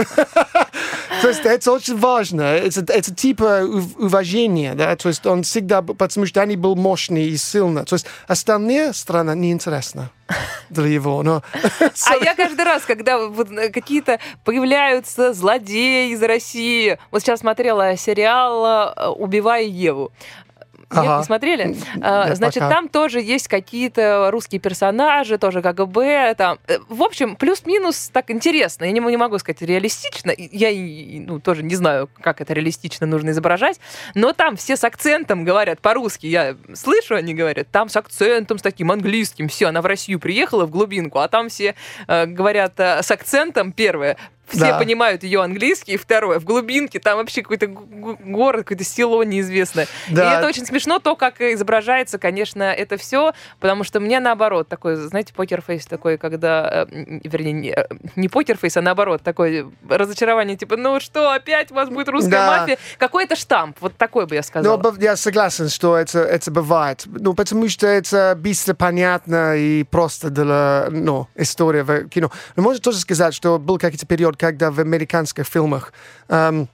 То 1.21 1.29
есть 1.29 1.41
это 1.43 1.71
очень 1.71 1.97
важно. 1.97 2.41
Это, 2.43 2.81
это 2.93 3.13
типа 3.13 3.63
ув- 3.63 3.97
уважения, 3.97 4.75
да. 4.75 4.95
То 4.95 5.09
есть 5.09 5.25
он 5.25 5.43
всегда, 5.43 5.81
потому 5.81 6.25
что 6.25 6.41
они 6.41 6.55
был 6.55 6.75
мощный 6.75 7.27
и 7.29 7.37
сильный. 7.37 7.83
То 7.83 7.95
есть 7.95 8.05
остальные 8.27 8.93
страны 8.93 9.35
неинтересно 9.35 10.11
для 10.69 10.87
его. 10.87 11.21
Но 11.23 11.43
А 11.81 12.15
я 12.23 12.35
каждый 12.35 12.63
раз, 12.63 12.83
когда 12.83 13.27
вот 13.27 13.51
э, 13.51 13.69
какие-то 13.69 14.19
появляются 14.43 15.33
злодеи 15.33 16.11
из 16.11 16.21
России, 16.21 16.97
вот 17.11 17.21
сейчас 17.21 17.41
смотрела 17.41 17.97
сериал 17.97 18.93
э, 18.95 19.07
«Убивая 19.09 19.63
Еву». 19.63 20.11
Нет, 20.91 20.99
Ага. 20.99 21.17
не 21.19 21.23
смотрели? 21.23 21.75
А, 22.01 22.27
Нет, 22.29 22.37
Значит, 22.37 22.61
пока. 22.61 22.75
там 22.75 22.89
тоже 22.89 23.19
есть 23.21 23.47
какие-то 23.47 24.29
русские 24.31 24.59
персонажи, 24.61 25.37
тоже 25.37 25.61
КГБ. 25.61 26.35
Там. 26.37 26.59
Э, 26.67 26.77
В 26.89 27.01
общем, 27.01 27.35
плюс-минус 27.35 28.09
так 28.13 28.29
интересно. 28.29 28.85
Я 28.85 28.91
не, 28.91 28.99
не 28.99 29.17
могу 29.17 29.37
сказать 29.39 29.61
реалистично. 29.61 30.31
Я 30.37 30.69
ну, 31.27 31.39
тоже 31.39 31.63
не 31.63 31.75
знаю, 31.75 32.09
как 32.21 32.41
это 32.41 32.53
реалистично 32.53 33.07
нужно 33.07 33.31
изображать. 33.31 33.79
Но 34.13 34.33
там 34.33 34.55
все 34.55 34.77
с 34.77 34.83
акцентом 34.83 35.43
говорят 35.43 35.81
по-русски. 35.81 36.27
Я 36.27 36.55
слышу, 36.73 37.15
они 37.15 37.33
говорят, 37.33 37.67
там 37.71 37.89
с 37.89 37.95
акцентом, 37.97 38.57
с 38.57 38.61
таким 38.61 38.91
английским. 38.91 39.47
Все, 39.49 39.67
она 39.67 39.81
в 39.81 39.85
Россию 39.85 40.19
приехала, 40.19 40.65
в 40.65 40.69
глубинку, 40.69 41.19
а 41.19 41.27
там 41.27 41.49
все 41.49 41.75
э, 42.07 42.25
говорят 42.25 42.73
э, 42.79 43.01
с 43.01 43.09
акцентом, 43.11 43.71
первое, 43.71 44.17
все 44.47 44.59
Да. 44.71 44.77
понимают 44.79 45.23
ее 45.23 45.41
английский, 45.41 45.93
и 45.93 45.97
второе, 45.97 46.39
в 46.39 46.43
глубинке 46.43 46.99
там 46.99 47.17
вообще 47.17 47.41
какой-то 47.41 47.67
город, 47.67 48.63
какое-то 48.65 48.83
село 48.83 49.23
неизвестное. 49.23 49.87
Да. 50.09 50.33
И 50.33 50.37
это 50.37 50.47
очень 50.47 50.65
смешно, 50.65 50.99
то, 50.99 51.15
как 51.15 51.41
изображается, 51.41 52.17
конечно, 52.17 52.63
это 52.63 52.97
все, 52.97 53.33
потому 53.59 53.83
что 53.83 53.99
мне 53.99 54.19
наоборот, 54.19 54.67
такой, 54.67 54.95
знаете, 54.95 55.33
покерфейс 55.33 55.85
такой, 55.85 56.17
когда, 56.17 56.85
э, 56.91 57.19
вернее, 57.23 57.51
не, 57.53 57.69
э, 57.71 57.87
не 58.15 58.27
покерфейс, 58.29 58.77
а 58.77 58.81
наоборот, 58.81 59.21
такое 59.23 59.65
разочарование, 59.89 60.55
типа, 60.57 60.77
ну 60.77 60.99
что, 60.99 61.31
опять 61.31 61.71
у 61.71 61.75
вас 61.75 61.89
будет 61.89 62.09
русская 62.09 62.29
Да. 62.31 62.57
мафия? 62.59 62.77
Какой-то 62.97 63.35
штамп, 63.35 63.77
вот 63.81 63.95
такой 63.97 64.25
бы 64.25 64.35
я 64.35 64.39
Ну, 64.41 64.43
сказала. 64.43 64.77
б- 64.77 65.03
я 65.03 65.15
согласен, 65.15 65.69
что 65.69 65.95
это, 65.97 66.19
это 66.19 66.51
бывает. 66.51 67.03
Ну, 67.05 67.33
потому 67.33 67.67
что 67.69 67.87
это 67.87 68.37
быстро 68.39 68.73
понятно 68.73 69.55
и 69.57 69.83
просто 69.83 70.29
для 70.29 70.87
ну, 70.89 71.27
истории 71.35 71.81
в 71.81 72.09
кино. 72.09 72.31
Но 72.55 72.63
можно 72.63 72.81
тоже 72.81 72.97
сказать, 72.99 73.33
что 73.33 73.57
был 73.59 73.77
какой-то 73.77 74.05
период, 74.05 74.34
когда 74.35 74.71
в 74.71 74.79
американских 74.79 75.45
фильмах 75.47 75.93
эм, 76.29 76.67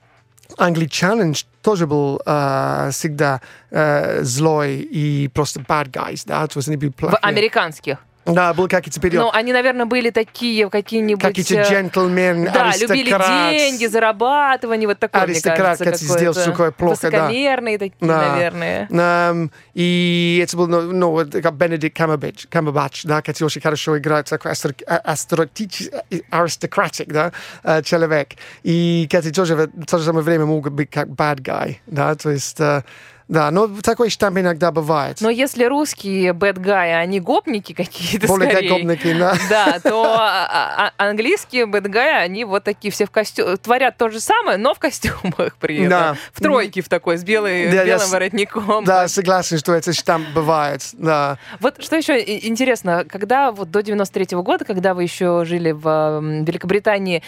англичанин 0.58 1.34
тоже 1.62 1.88
был 1.88 2.22
э, 2.26 2.90
всегда 2.92 3.42
э, 3.70 4.24
злой 4.24 4.78
и 4.80 5.28
просто 5.30 5.60
bad 5.62 5.90
guys, 5.92 6.24
да, 6.26 6.46
то 6.48 6.58
есть 6.58 6.68
они 6.68 6.78
были 6.78 6.90
В 6.90 6.96
плохие. 6.96 7.20
американских. 7.22 7.98
Да, 8.26 8.54
был 8.54 8.68
какие-то 8.68 9.00
период. 9.00 9.24
Ну, 9.26 9.32
они, 9.34 9.52
наверное, 9.52 9.86
были 9.86 10.10
такие 10.12 10.70
какие-нибудь... 10.70 11.22
Какие-то 11.22 11.56
э, 11.56 11.64
джентльмены, 11.70 12.52
Да, 12.54 12.72
любили 12.80 13.10
деньги, 13.10 13.86
зарабатывание, 13.88 14.88
вот 14.88 15.00
такое, 15.00 15.24
мне 15.24 15.32
Аристократ, 15.34 15.80
кажется, 15.80 15.86
который 16.06 16.18
сделал 16.20 16.34
какое-то. 16.34 16.52
такое 16.52 16.72
плохо, 16.72 17.02
да. 17.02 17.08
Высокомерные 17.10 17.78
такие, 17.80 17.98
Да. 18.00 18.30
наверное. 18.34 18.88
Эм, 18.92 19.52
и 19.74 20.40
это 20.44 20.56
был, 20.58 20.68
ну, 20.68 20.82
ну, 20.82 21.12
вот, 21.12 21.32
как 21.32 21.54
Бенедикт 21.56 21.98
Камбербэтч, 21.98 22.48
Камбербэтч, 22.50 23.04
да, 23.06 23.22
который 23.22 23.46
очень 23.46 23.62
хорошо 23.62 23.98
играет 23.98 24.28
такой 24.30 24.52
а- 24.52 25.02
аристократич- 25.14 25.92
аристократик, 26.30 27.08
да, 27.12 27.32
э, 27.64 27.82
человек. 27.84 28.30
И 28.64 29.08
который 29.12 29.32
тоже 29.32 29.56
в 29.56 29.86
то 29.86 29.98
же 29.98 30.06
самое 30.06 30.24
время 30.24 30.46
мог 30.46 30.70
быть 30.72 30.90
как 30.90 31.08
bad 31.08 31.40
guy, 31.42 31.78
да, 31.88 32.16
то 32.16 32.30
есть, 32.30 32.60
э, 32.60 32.84
да, 33.32 33.50
но 33.50 33.70
такой 33.82 34.10
штамп 34.10 34.40
иногда 34.40 34.74
бывает. 34.74 35.20
Но 35.22 35.30
если 35.30 35.64
русские 35.64 36.34
guy, 36.34 36.94
они 37.00 37.22
гопники 37.22 37.72
какие-то 37.72 38.28
Более 38.28 38.52
скорее, 38.52 38.70
гопники, 38.70 39.18
да. 39.18 39.36
Да, 39.50 39.80
то 39.80 40.04
а- 40.04 40.92
а- 40.98 41.04
английские 41.10 41.64
bad 41.64 41.86
guy, 41.86 42.12
они 42.18 42.44
вот 42.44 42.66
такие 42.66 42.92
все 42.92 43.06
в 43.06 43.12
костюмах, 43.12 43.60
творят 43.60 43.96
то 43.96 44.10
же 44.10 44.20
самое, 44.20 44.58
но 44.58 44.74
в 44.74 44.80
костюмах 44.80 45.56
при 45.62 45.78
этом. 45.78 45.90
Да. 45.90 46.16
В 46.34 46.42
тройке 46.42 46.82
в 46.82 46.90
такой, 46.90 47.18
с 47.18 47.24
белой, 47.24 47.68
Да, 47.68 47.78
я 47.78 47.86
белым 47.86 48.08
с- 48.08 48.12
воротником. 48.12 48.84
Да, 48.84 49.08
согласен, 49.08 49.58
что 49.60 49.74
этот 49.74 49.96
штамп 49.96 50.28
бывает, 50.36 50.82
да. 50.92 51.38
Вот 51.62 51.82
что 51.82 51.96
еще 51.96 52.20
интересно, 52.20 53.06
когда 53.08 53.54
вот 53.54 53.72
до 53.72 53.82
93 53.82 54.36
года, 54.42 54.66
когда 54.66 54.94
вы 54.94 55.04
еще 55.04 55.46
жили 55.46 55.72
в 55.72 56.20
Великобритании, 56.46 57.24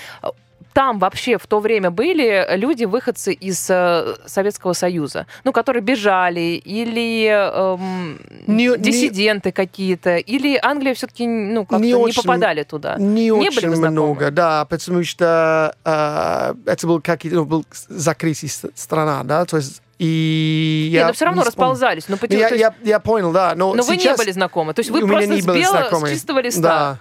там 0.74 1.00
вообще 1.00 1.38
в 1.38 1.46
то 1.48 1.60
время 1.60 1.92
были 1.92 2.46
люди, 2.56 2.86
выходцы 2.86 3.34
из 3.34 3.68
э, 3.70 4.16
Советского 4.26 4.74
Союза, 4.74 5.28
ну, 5.44 5.52
которые 5.54 5.82
бежали, 5.84 6.62
или 6.66 7.28
эм, 7.28 8.20
Не- 8.48 8.68
не- 8.68 8.78
диссиденты 8.78 9.52
какие-то, 9.52 10.18
или 10.18 10.60
Англия 10.62 10.94
все-таки 10.94 11.28
ну, 11.28 11.62
как-то 11.66 11.84
Не 11.84 11.90
не, 11.90 11.96
очень- 11.96 12.22
попадали 12.22 12.64
туда. 12.64 12.96
Не, 12.98 13.32
были 13.32 13.48
очень 13.48 13.76
знакомы? 13.76 13.90
много, 13.92 14.32
да, 14.32 14.66
потому 14.66 15.04
что 15.04 15.76
э, 15.86 16.54
это 16.72 16.88
был 16.88 17.02
как 17.02 17.24
ну, 17.26 17.46
был 17.46 17.66
закрытая 17.88 18.50
с- 18.50 18.66
страна, 18.76 19.24
да, 19.24 19.46
то 19.46 19.58
есть 19.58 19.82
и 20.00 20.88
Не, 20.92 20.96
я 20.98 21.08
но 21.08 21.14
все 21.14 21.26
равно 21.26 21.42
не 21.44 21.48
расползались. 21.48 22.06
Ну, 22.08 22.18
почему- 22.18 22.40
Я, 22.40 22.50
то 22.50 22.56
есть- 22.56 22.62
я, 22.62 22.74
я 22.84 23.00
понял, 23.00 23.32
да, 23.32 23.54
но, 23.56 23.74
но 23.74 23.84
вы 23.84 23.94
не 23.96 24.00
сейчас 24.02 24.18
были 24.18 24.32
знакомы. 24.32 24.74
То 24.74 24.80
есть 24.80 24.90
вы 24.90 25.00
просто 25.08 25.28
не 25.28 25.42
с 25.42 25.46
были 25.46 25.60
белого, 25.62 26.06
с 26.08 26.10
чистого 26.10 26.40
листа. 26.42 26.62
Да. 26.62 27.00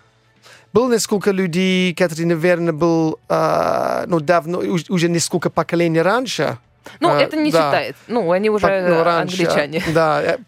Было 0.72 0.90
несколько 0.92 1.30
людей, 1.32 1.94
которые, 1.94 2.26
наверное, 2.26 2.72
был, 2.72 3.18
э, 3.28 4.04
ну, 4.06 4.20
давно, 4.20 4.58
уж- 4.60 4.88
уже 4.90 5.08
несколько 5.08 5.50
поколений 5.50 6.00
раньше. 6.02 6.58
Ну, 7.00 7.10
Э, 7.10 7.20
это 7.22 7.36
не 7.36 7.50
да. 7.52 7.58
считает. 7.70 7.96
Ну, 8.08 8.30
они 8.32 8.50
уже 8.50 8.64
Пок- 8.66 8.88
ну, 8.88 8.94
э, 8.94 9.02
раньше, 9.02 9.42
англичане. 9.42 9.82
Да, 9.94 10.22
э, 10.22 10.38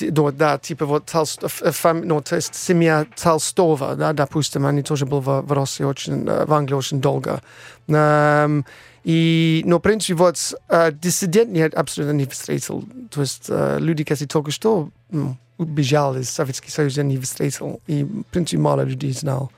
ну, 0.00 0.32
да, 0.32 0.58
типа 0.58 0.86
вот 0.86 1.04
Толст- 1.06 1.44
ф- 1.44 1.62
фам- 1.76 2.04
ну, 2.04 2.20
то 2.22 2.36
есть 2.36 2.54
семья 2.54 3.06
Толстого, 3.22 3.94
да, 3.96 4.12
допустим, 4.12 4.66
они 4.66 4.82
тоже 4.82 5.04
были 5.06 5.20
в, 5.20 5.42
в 5.42 5.52
России 5.52 5.84
очень, 5.84 6.26
э, 6.26 6.44
в 6.46 6.52
Англии 6.54 6.74
очень 6.74 7.00
долго. 7.00 7.40
Эм, 7.88 8.64
и, 9.04 9.62
ну, 9.66 9.76
в 9.78 9.80
принципе, 9.80 10.14
вот 10.14 10.36
э, 10.68 10.90
диссидент 10.92 11.54
я 11.56 11.66
абсолютно 11.66 12.14
не 12.16 12.24
встретил. 12.26 12.82
То 13.10 13.20
есть 13.20 13.44
э, 13.48 13.78
люди, 13.78 14.04
которые 14.04 14.26
только 14.28 14.50
что 14.50 14.88
ну, 15.10 15.36
убежали 15.58 16.22
из 16.22 16.30
Советского 16.30 16.70
Союза, 16.70 17.02
я 17.02 17.06
не 17.06 17.16
встретил. 17.18 17.80
И, 17.86 18.02
в 18.04 18.24
принципе, 18.24 18.58
мало 18.58 18.80
людей 18.82 19.12
знал. 19.12 19.50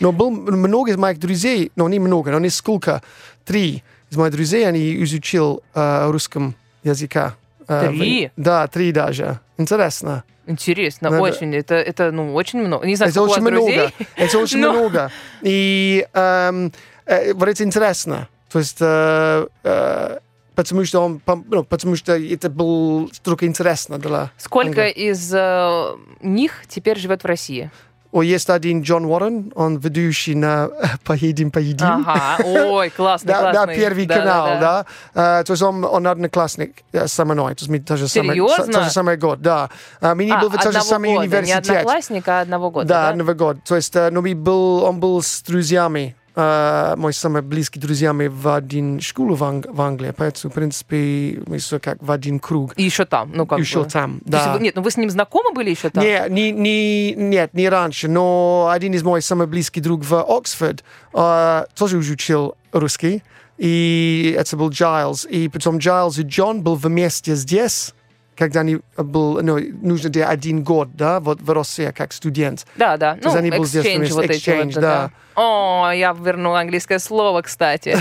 Но 0.00 0.12
был 0.12 0.30
много 0.30 0.90
из 0.90 0.96
моих 0.96 1.18
друзей, 1.18 1.70
ну, 1.76 1.88
не 1.88 1.98
много, 1.98 2.30
но 2.30 2.38
несколько, 2.38 3.02
три 3.44 3.82
из 4.10 4.16
моих 4.16 4.32
друзей, 4.32 4.66
они 4.66 5.02
изучил 5.04 5.62
э, 5.74 6.10
русском 6.10 6.54
языка. 6.82 7.36
Э, 7.66 7.88
Три? 7.88 8.30
Да, 8.36 8.66
три 8.66 8.92
даже. 8.92 9.40
Интересно. 9.58 10.24
Интересно, 10.46 11.08
Надо- 11.10 11.22
очень. 11.22 11.54
Это, 11.54 11.74
это, 11.76 12.10
ну, 12.12 12.34
очень 12.34 12.60
много. 12.60 12.86
Не 12.86 12.96
знаю, 12.96 13.10
Это 13.10 13.22
очень 13.22 13.40
много. 13.42 13.90
Это 14.16 14.38
очень 14.38 14.58
но- 14.60 14.72
много. 14.72 15.10
И 15.40 16.06
эм, 16.12 16.72
э, 17.06 17.32
вот 17.32 17.48
это 17.48 17.64
интересно. 17.64 18.28
То 18.52 18.58
есть, 18.58 18.76
э, 18.80 19.46
э, 19.64 20.18
потому 20.54 20.84
что 20.84 21.00
он, 21.00 21.20
ну, 21.48 21.64
потому 21.64 21.96
что 21.96 22.12
это 22.18 22.50
было 22.50 23.08
только 23.22 23.46
интересно 23.46 23.98
для 23.98 24.30
Сколько 24.36 24.82
Англии. 24.82 25.10
из 25.10 25.32
э, 25.34 25.96
них 26.22 26.64
теперь 26.68 26.98
живет 26.98 27.22
в 27.22 27.26
России? 27.26 27.70
О, 28.14 28.22
есть 28.22 28.48
один 28.48 28.82
Джон 28.82 29.06
Уоррен, 29.06 29.52
он 29.56 29.78
ведущий 29.78 30.36
на 30.36 30.68
«Поедем, 31.04 31.50
поедим». 31.50 31.84
Ага, 32.06 32.44
ой, 32.44 32.90
классный, 32.90 33.26
Да, 33.32 33.42
да, 33.42 33.52
классный. 33.52 33.74
первый 33.74 34.06
канал, 34.06 34.46
да. 34.60 34.86
Э, 35.14 35.42
то 35.44 35.52
есть 35.52 35.62
он, 35.64 35.84
он 35.84 36.06
одноклассник 36.06 36.76
э, 36.92 37.08
со 37.08 37.24
мной. 37.24 37.56
То 37.56 37.62
есть 37.62 37.68
мы 37.70 37.80
тот 37.80 37.98
же 37.98 38.06
самый, 38.06 38.30
Серьезно? 38.36 38.72
тот 38.72 38.84
же 38.84 38.90
самый 38.90 39.16
год, 39.16 39.40
да. 39.42 39.68
А, 40.00 40.14
мы 40.14 40.26
не 40.26 40.30
А, 40.30 40.38
был 40.40 40.48
в 40.48 40.56
тот 40.56 40.72
же 40.72 40.80
самый 40.82 41.10
года, 41.14 41.22
не 41.26 41.28
университет. 41.28 41.68
одноклассник, 41.70 42.28
а 42.28 42.40
одного 42.42 42.70
года, 42.70 42.86
Да, 42.86 43.02
да? 43.02 43.08
одного 43.10 43.34
года. 43.34 43.60
То 43.64 43.74
есть 43.74 43.96
э, 43.96 44.10
ну, 44.12 44.22
мы 44.22 44.32
был, 44.36 44.84
он 44.84 45.00
был 45.00 45.20
с 45.20 45.42
друзьями, 45.42 46.14
мои 46.36 47.12
самые 47.12 47.42
близкие 47.42 47.80
друзьями 47.80 48.26
в 48.26 48.48
один 48.54 49.00
школу 49.00 49.34
в, 49.36 49.42
Анг- 49.44 49.70
в 49.72 49.80
Англии. 49.80 50.12
Поэтому, 50.16 50.50
в 50.50 50.54
принципе, 50.54 51.40
мы 51.46 51.58
все 51.58 51.78
как 51.78 52.02
в 52.02 52.10
один 52.10 52.40
круг. 52.40 52.72
И 52.76 52.82
еще 52.82 53.04
там, 53.04 53.30
ну 53.34 53.46
как 53.46 53.58
Еще 53.60 53.84
бы. 53.84 53.90
там, 53.90 54.20
То 54.20 54.32
есть 54.32 54.44
да. 54.46 54.52
вы- 54.54 54.60
нет, 54.60 54.74
ну 54.74 54.82
вы 54.82 54.90
с 54.90 54.96
ним 54.96 55.10
знакомы 55.10 55.52
были 55.52 55.70
еще 55.70 55.90
там? 55.90 56.02
Не, 56.02 56.24
не, 56.28 56.50
не, 56.50 57.14
нет, 57.14 57.54
не 57.54 57.68
раньше, 57.68 58.08
но 58.08 58.68
один 58.72 58.94
из 58.94 59.02
моих 59.04 59.24
самых 59.24 59.48
близких 59.48 59.82
друг 59.82 60.04
в 60.04 60.14
Оксфорд 60.14 60.82
э, 61.12 61.64
тоже 61.76 62.00
изучил 62.00 62.56
русский, 62.72 63.22
и 63.58 64.34
это 64.36 64.56
был 64.56 64.70
Джайлз. 64.70 65.26
И 65.26 65.48
потом 65.48 65.78
Джайлз 65.78 66.18
и 66.18 66.22
Джон 66.22 66.62
был 66.62 66.74
вместе 66.74 67.36
здесь, 67.36 67.94
когда 68.36 68.60
они 68.60 68.78
был, 68.96 69.40
ну, 69.42 69.60
нужно 69.82 70.10
делать 70.10 70.28
один 70.30 70.64
год, 70.64 70.88
да, 70.96 71.20
вот 71.20 71.40
в 71.40 71.48
России 71.52 71.92
как 71.96 72.12
студент. 72.12 72.66
Да, 72.76 72.96
да. 72.96 73.12
То 73.14 73.20
есть 73.28 73.34
Ну, 73.34 73.38
они 73.38 73.50
был 73.52 73.64
здесь 73.64 73.84
вместе, 73.96 74.14
вот 74.14 74.24
эти 74.24 74.48
exchange, 74.48 74.64
вот, 74.74 74.80
да. 74.80 75.10
О, 75.34 75.90
я 75.92 76.12
вернула 76.12 76.60
английское 76.60 76.98
слово, 76.98 77.42
кстати. 77.42 77.96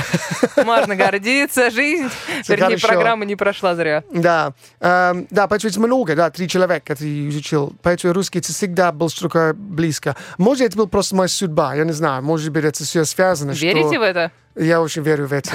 Можно 0.64 0.96
гордиться, 0.96 1.72
жизнь, 1.72 2.10
вернее, 2.48 2.78
программа 2.78 3.26
не 3.26 3.36
прошла 3.36 3.76
зря. 3.76 4.04
Да, 4.12 4.54
эм, 4.80 5.28
да, 5.30 5.48
поэтому 5.48 5.72
это 5.72 5.80
много, 5.80 6.16
да, 6.16 6.30
три 6.30 6.48
человека, 6.48 6.94
которые 6.94 7.30
изучил. 7.30 7.74
Поэтому 7.82 8.14
русский 8.14 8.40
это 8.40 8.52
всегда 8.52 8.92
был 8.92 9.10
что-то 9.10 9.54
близко. 9.56 10.16
Может, 10.38 10.68
это 10.68 10.78
был 10.78 10.88
просто 10.88 11.16
моя 11.16 11.28
судьба, 11.28 11.74
я 11.76 11.84
не 11.86 11.94
знаю. 11.94 12.24
Может 12.24 12.52
быть, 12.52 12.66
это 12.66 12.84
все 12.84 13.06
связано. 13.06 13.52
Верите 13.52 13.98
в 13.98 14.02
это? 14.02 14.32
Я 14.56 14.82
очень 14.82 15.02
верю 15.02 15.28
в 15.28 15.34
это. 15.34 15.50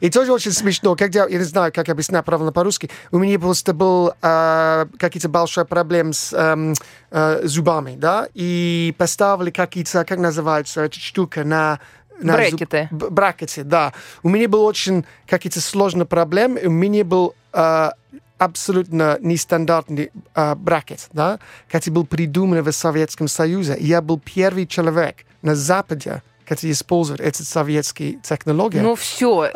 И 0.00 0.08
тоже 0.08 0.32
очень 0.32 0.52
смешно, 0.52 0.96
когда, 0.96 1.26
я 1.26 1.38
не 1.38 1.44
знаю, 1.44 1.70
как 1.70 1.88
объяснять 1.90 2.24
правильно 2.24 2.50
по-русски, 2.50 2.90
у 3.10 3.18
меня 3.18 3.38
просто 3.38 3.74
был 3.74 4.14
э, 4.22 4.86
какие-то 4.98 5.28
большие 5.28 5.66
проблемы 5.66 6.14
с 6.14 6.32
эм, 6.32 6.72
э, 7.10 7.40
зубами, 7.44 7.96
да, 7.96 8.26
и 8.32 8.94
поставили 8.96 9.50
какие-то, 9.50 10.04
как 10.04 10.18
называется 10.18 10.82
эта 10.82 10.98
штука, 11.18 11.42
на... 11.44 11.80
на 12.20 12.34
зуб- 12.34 12.50
Брекеты. 12.52 12.88
Б- 12.92 13.10
брекеты, 13.10 13.64
да. 13.64 13.92
У 14.22 14.28
меня 14.28 14.48
был 14.48 14.64
очень 14.64 15.04
какие-то 15.26 15.60
сложные 15.60 16.06
проблемы, 16.06 16.60
у 16.64 16.70
меня 16.70 17.04
был 17.04 17.34
э, 17.52 17.90
абсолютно 18.38 19.18
нестандартный 19.20 20.12
э, 20.36 20.54
брекет, 20.54 21.08
да, 21.12 21.40
который 21.68 21.94
был 21.94 22.06
придуман 22.06 22.62
в 22.62 22.70
Советском 22.72 23.26
Союзе. 23.26 23.76
Я 23.80 24.00
был 24.00 24.20
первый 24.20 24.66
человек 24.68 25.16
на 25.42 25.56
Западе, 25.56 26.22
который 26.46 26.70
использует 26.70 27.20
эти 27.20 27.42
советские 27.42 28.20
технологии. 28.22 28.78
Ну 28.78 28.94
все, 28.94 29.50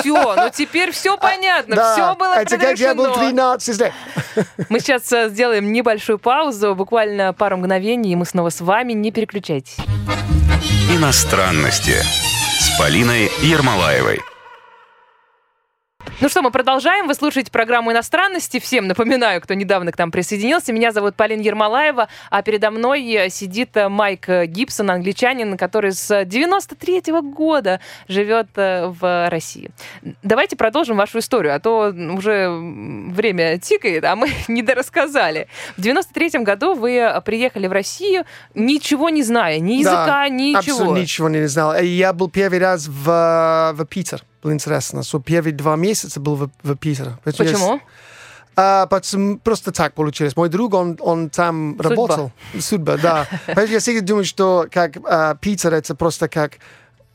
все, 0.00 0.34
ну 0.36 0.50
теперь 0.52 0.90
все 0.90 1.16
понятно, 1.16 1.76
Да, 1.76 1.92
все 1.94 2.14
было 2.16 2.34
это 2.34 2.58
как 2.58 2.76
я 2.78 2.94
был 2.96 3.04
предрешено. 3.14 3.56
13 3.56 3.80
лет. 3.80 3.92
Мы 4.68 4.80
сейчас 4.80 5.10
э, 5.12 5.28
сделаем 5.30 5.72
небольшую 5.72 6.18
паузу, 6.18 6.74
буквально 6.74 7.32
пару 7.32 7.56
мгновений, 7.56 8.12
и 8.12 8.16
мы 8.16 8.26
снова 8.26 8.50
с 8.50 8.60
вами. 8.60 8.92
Не 8.94 9.12
переключайтесь. 9.12 9.76
Иностранности 10.94 11.96
с 12.60 12.78
Полиной 12.78 13.28
Ермолаевой. 13.42 14.33
Ну 16.20 16.28
что, 16.28 16.42
мы 16.42 16.52
продолжаем. 16.52 17.08
Вы 17.08 17.14
слушаете 17.14 17.50
программу 17.50 17.90
«Иностранности». 17.90 18.60
Всем 18.60 18.86
напоминаю, 18.86 19.40
кто 19.40 19.54
недавно 19.54 19.90
к 19.90 19.98
нам 19.98 20.12
присоединился. 20.12 20.72
Меня 20.72 20.92
зовут 20.92 21.16
Полина 21.16 21.42
Ермолаева, 21.42 22.08
а 22.30 22.42
передо 22.42 22.70
мной 22.70 23.04
э, 23.12 23.28
сидит 23.30 23.76
э, 23.76 23.88
Майк 23.88 24.28
э, 24.28 24.46
Гибсон, 24.46 24.92
англичанин, 24.92 25.56
который 25.56 25.90
с 25.90 26.24
93 26.24 27.02
года 27.22 27.80
живет 28.06 28.46
в 28.54 29.28
России. 29.28 29.70
Давайте 30.22 30.54
продолжим 30.54 30.96
вашу 30.96 31.18
историю, 31.18 31.54
а 31.54 31.58
то 31.58 31.92
уже 31.92 32.48
время 32.48 33.58
тикает, 33.58 34.04
а 34.04 34.14
мы 34.14 34.30
не 34.48 34.62
дорассказали. 34.62 35.48
В 35.76 35.80
93 35.80 36.44
году 36.44 36.74
вы 36.74 37.22
приехали 37.24 37.66
в 37.66 37.72
Россию, 37.72 38.24
ничего 38.54 39.08
не 39.08 39.24
зная, 39.24 39.58
ни 39.58 39.74
языка, 39.74 40.06
Да, 40.06 40.28
ничего. 40.28 40.58
Абсолютно 40.58 40.98
ничего 41.00 41.28
не 41.28 41.48
знал. 41.48 41.76
Я 41.76 42.12
был 42.12 42.30
первый 42.30 42.60
раз 42.60 42.86
в, 42.86 43.74
в 43.74 43.84
Питер. 43.86 44.22
Было 44.44 44.52
интересно. 44.52 45.00
So, 45.00 45.22
первые 45.22 45.54
два 45.54 45.74
месяца 45.74 46.20
был 46.20 46.36
в, 46.36 46.50
в 46.62 46.76
Питере. 46.76 47.12
Почему? 47.24 47.80
А, 48.56 48.86
потому- 48.86 49.38
просто 49.38 49.72
так 49.72 49.94
получилось. 49.94 50.36
Мой 50.36 50.50
друг, 50.50 50.74
он, 50.74 50.98
он 51.00 51.30
там 51.30 51.80
работал. 51.80 52.30
Судьба, 52.60 52.98
да. 52.98 53.26
Поэтому 53.46 53.68
я 53.72 53.78
всегда 53.80 54.06
думаю, 54.06 54.26
что 54.26 54.66
как 54.70 54.98
а, 55.04 55.34
Питер 55.36 55.72
это 55.72 55.94
просто 55.94 56.28
как 56.28 56.58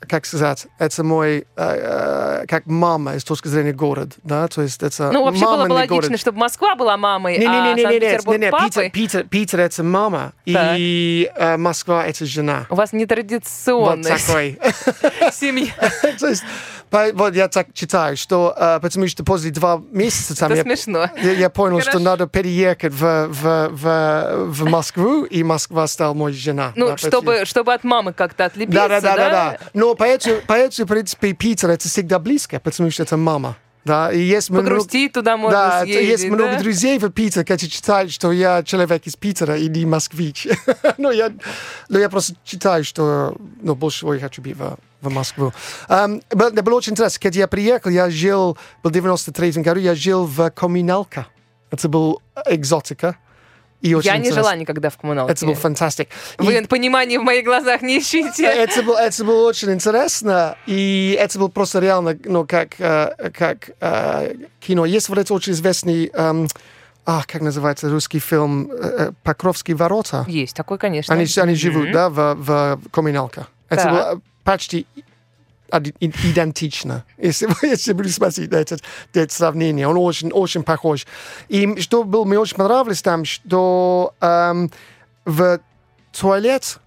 как 0.08 0.26
сказать, 0.26 0.68
это 0.78 1.04
мой, 1.04 1.46
э, 1.56 2.46
как 2.48 2.66
мама 2.66 3.20
с 3.20 3.24
точки 3.24 3.48
зрения 3.50 3.74
города, 3.74 4.16
да, 4.24 4.48
то 4.48 4.62
есть 4.62 4.82
это 4.82 5.12
Ну, 5.12 5.26
вообще 5.26 5.44
было 5.44 5.66
бы 5.66 5.74
логично, 5.74 6.08
город. 6.08 6.20
чтобы 6.20 6.38
Москва 6.40 6.76
была 6.76 6.96
мамой, 6.96 7.36
а 7.36 7.40
Не-не-не-не-не, 7.40 7.82
Санкт-Петербург 7.84 8.40
не-не, 8.40 8.52
папой. 8.52 8.70
Питер, 8.70 8.92
Питер, 8.92 9.24
Питер, 9.26 9.60
это 9.60 9.84
мама, 9.84 10.34
и 10.46 11.30
э, 11.36 11.58
Москва 11.58 12.06
это 12.06 12.26
жена. 12.26 12.66
У 12.70 12.76
вас 12.76 12.92
Вот 12.94 13.00
нетрадиционная 13.00 14.18
такой. 14.18 14.58
семья. 15.34 15.74
То 16.20 16.28
есть, 16.30 16.44
вот 16.92 17.36
я 17.36 17.48
так 17.48 17.68
читаю, 17.74 18.18
что 18.18 18.54
э, 18.58 18.80
потому 18.82 19.08
что 19.08 19.24
после 19.24 19.52
два 19.52 19.82
месяца 19.92 20.36
там 20.36 20.54
я, 20.54 20.64
смешно. 20.64 21.10
я, 21.22 21.32
я 21.34 21.50
понял, 21.50 21.82
что 21.82 21.92
Хорошо. 21.92 22.06
надо 22.06 22.28
переехать 22.28 22.94
в, 22.94 23.28
в, 23.28 23.70
в, 23.72 24.46
в 24.48 24.66
Москву, 24.66 25.24
и 25.24 25.44
Москва 25.44 25.88
стала 25.88 26.14
моей 26.14 26.36
жена. 26.36 26.74
Ну, 26.76 26.90
Да, 26.90 26.98
чтобы, 26.98 27.46
чтобы 27.46 27.74
от 27.74 27.84
мамы 27.84 28.14
как-то 28.14 28.46
отлепиться, 28.46 28.88
Да, 28.88 28.88
да, 28.88 29.02
да, 29.02 29.16
да, 29.16 29.30
да. 29.30 29.58
Но 29.74 29.96
поэтому, 29.96 30.38
поэтому, 30.48 30.86
в 30.86 30.90
принципе, 30.90 31.34
Питер 31.34 31.70
это 31.70 31.88
всегда 31.88 32.20
близко, 32.20 32.60
потому 32.60 32.90
что 32.92 33.04
это 33.04 33.18
мама. 33.18 33.56
Да, 33.90 34.12
и 34.12 34.20
есть 34.20 34.52
много- 34.52 34.68
Погрустить 34.68 35.14
туда 35.14 35.36
можно 35.36 35.58
да, 35.58 35.82
съездить, 35.82 36.10
есть 36.10 36.26
много 36.26 36.52
да? 36.52 36.60
друзей 36.60 37.00
в 37.00 37.10
Питере, 37.10 37.44
которые 37.44 37.72
читают, 37.72 38.12
что 38.12 38.32
я 38.32 38.62
человек 38.62 39.08
из 39.08 39.16
Питера 39.16 39.58
и 39.58 39.68
не 39.68 39.84
москвич. 39.84 40.48
но, 41.00 41.10
я, 41.10 41.32
но 41.88 41.98
я 41.98 42.08
просто 42.08 42.36
читаю, 42.44 42.84
что 42.84 43.36
ну, 43.64 43.74
больше 43.74 43.98
всего 43.98 44.14
я 44.14 44.20
хочу 44.20 44.44
быть 44.44 44.56
в, 44.56 44.78
в 45.02 45.10
Москву. 45.12 45.54
Um, 45.88 46.24
было, 46.30 46.52
было 46.52 46.76
очень 46.76 46.92
интересно, 46.92 47.20
когда 47.20 47.40
я 47.40 47.48
приехал, 47.48 47.90
я 47.90 48.12
жил, 48.12 48.60
в 48.84 48.92
93 48.92 49.64
году, 49.64 49.80
я 49.80 49.96
жил 49.96 50.26
в 50.26 50.52
Коминалка. 50.52 51.26
Это 51.72 51.90
был 51.90 52.22
экзотика. 52.46 53.18
И 53.82 53.94
очень 53.94 54.08
Я 54.08 54.14
не 54.16 54.20
интересно. 54.20 54.44
жила 54.44 54.56
никогда 54.56 54.90
в 54.90 54.98
коммуналке. 54.98 55.32
Это 55.32 55.46
был 55.46 55.54
фантастик. 55.56 56.10
И- 56.40 56.44
Вы 56.44 56.66
понимания 56.68 57.18
в 57.20 57.24
моих 57.24 57.46
глазах 57.46 57.82
не 57.82 58.00
ищите. 58.00 58.46
это, 58.46 58.84
был, 58.84 58.96
это 58.96 59.24
было 59.24 59.48
очень 59.48 59.72
интересно, 59.72 60.58
и 60.66 61.18
это 61.20 61.40
был 61.40 61.50
просто 61.50 61.80
реально, 61.80 62.18
ну, 62.26 62.46
как, 62.46 62.80
э, 62.80 63.32
как 63.34 63.72
э, 63.80 64.36
кино. 64.60 64.86
Есть 64.86 65.08
вот 65.10 65.18
это 65.18 65.34
очень 65.34 65.54
известный, 65.54 66.08
эм, 66.14 66.48
а, 67.06 67.24
как 67.26 67.42
называется 67.42 67.90
русский 67.90 68.20
фильм, 68.20 68.70
э, 68.72 68.76
э, 68.76 69.12
«Покровские 69.24 69.76
ворота». 69.78 70.26
Есть 70.28 70.56
такой, 70.56 70.78
конечно. 70.78 71.14
Они, 71.14 71.26
они 71.38 71.56
живут, 71.56 71.92
да, 71.92 72.10
в, 72.10 72.36
в 72.36 72.80
коммуналке. 72.92 73.46
Это 73.70 73.84
Так. 73.84 73.92
было 73.92 74.22
почти 74.44 74.86
и- 74.96 75.04
идентично. 76.00 77.04
Если, 77.18 77.48
если 77.66 77.94
буду 77.94 78.10
смотреть 78.10 78.52
это, 78.52 78.78
это 79.14 79.34
сравнение, 79.34 79.88
он 79.88 79.98
очень, 79.98 80.32
очень 80.32 80.64
похож. 80.64 81.06
И 81.48 81.80
что 81.80 82.04
было, 82.04 82.26
мне 82.26 82.40
очень 82.40 82.58
понравилось 82.58 83.02
там, 83.02 83.26
что 83.26 84.14
эм, 84.22 84.72
в 85.26 85.60
туалет 86.12 86.80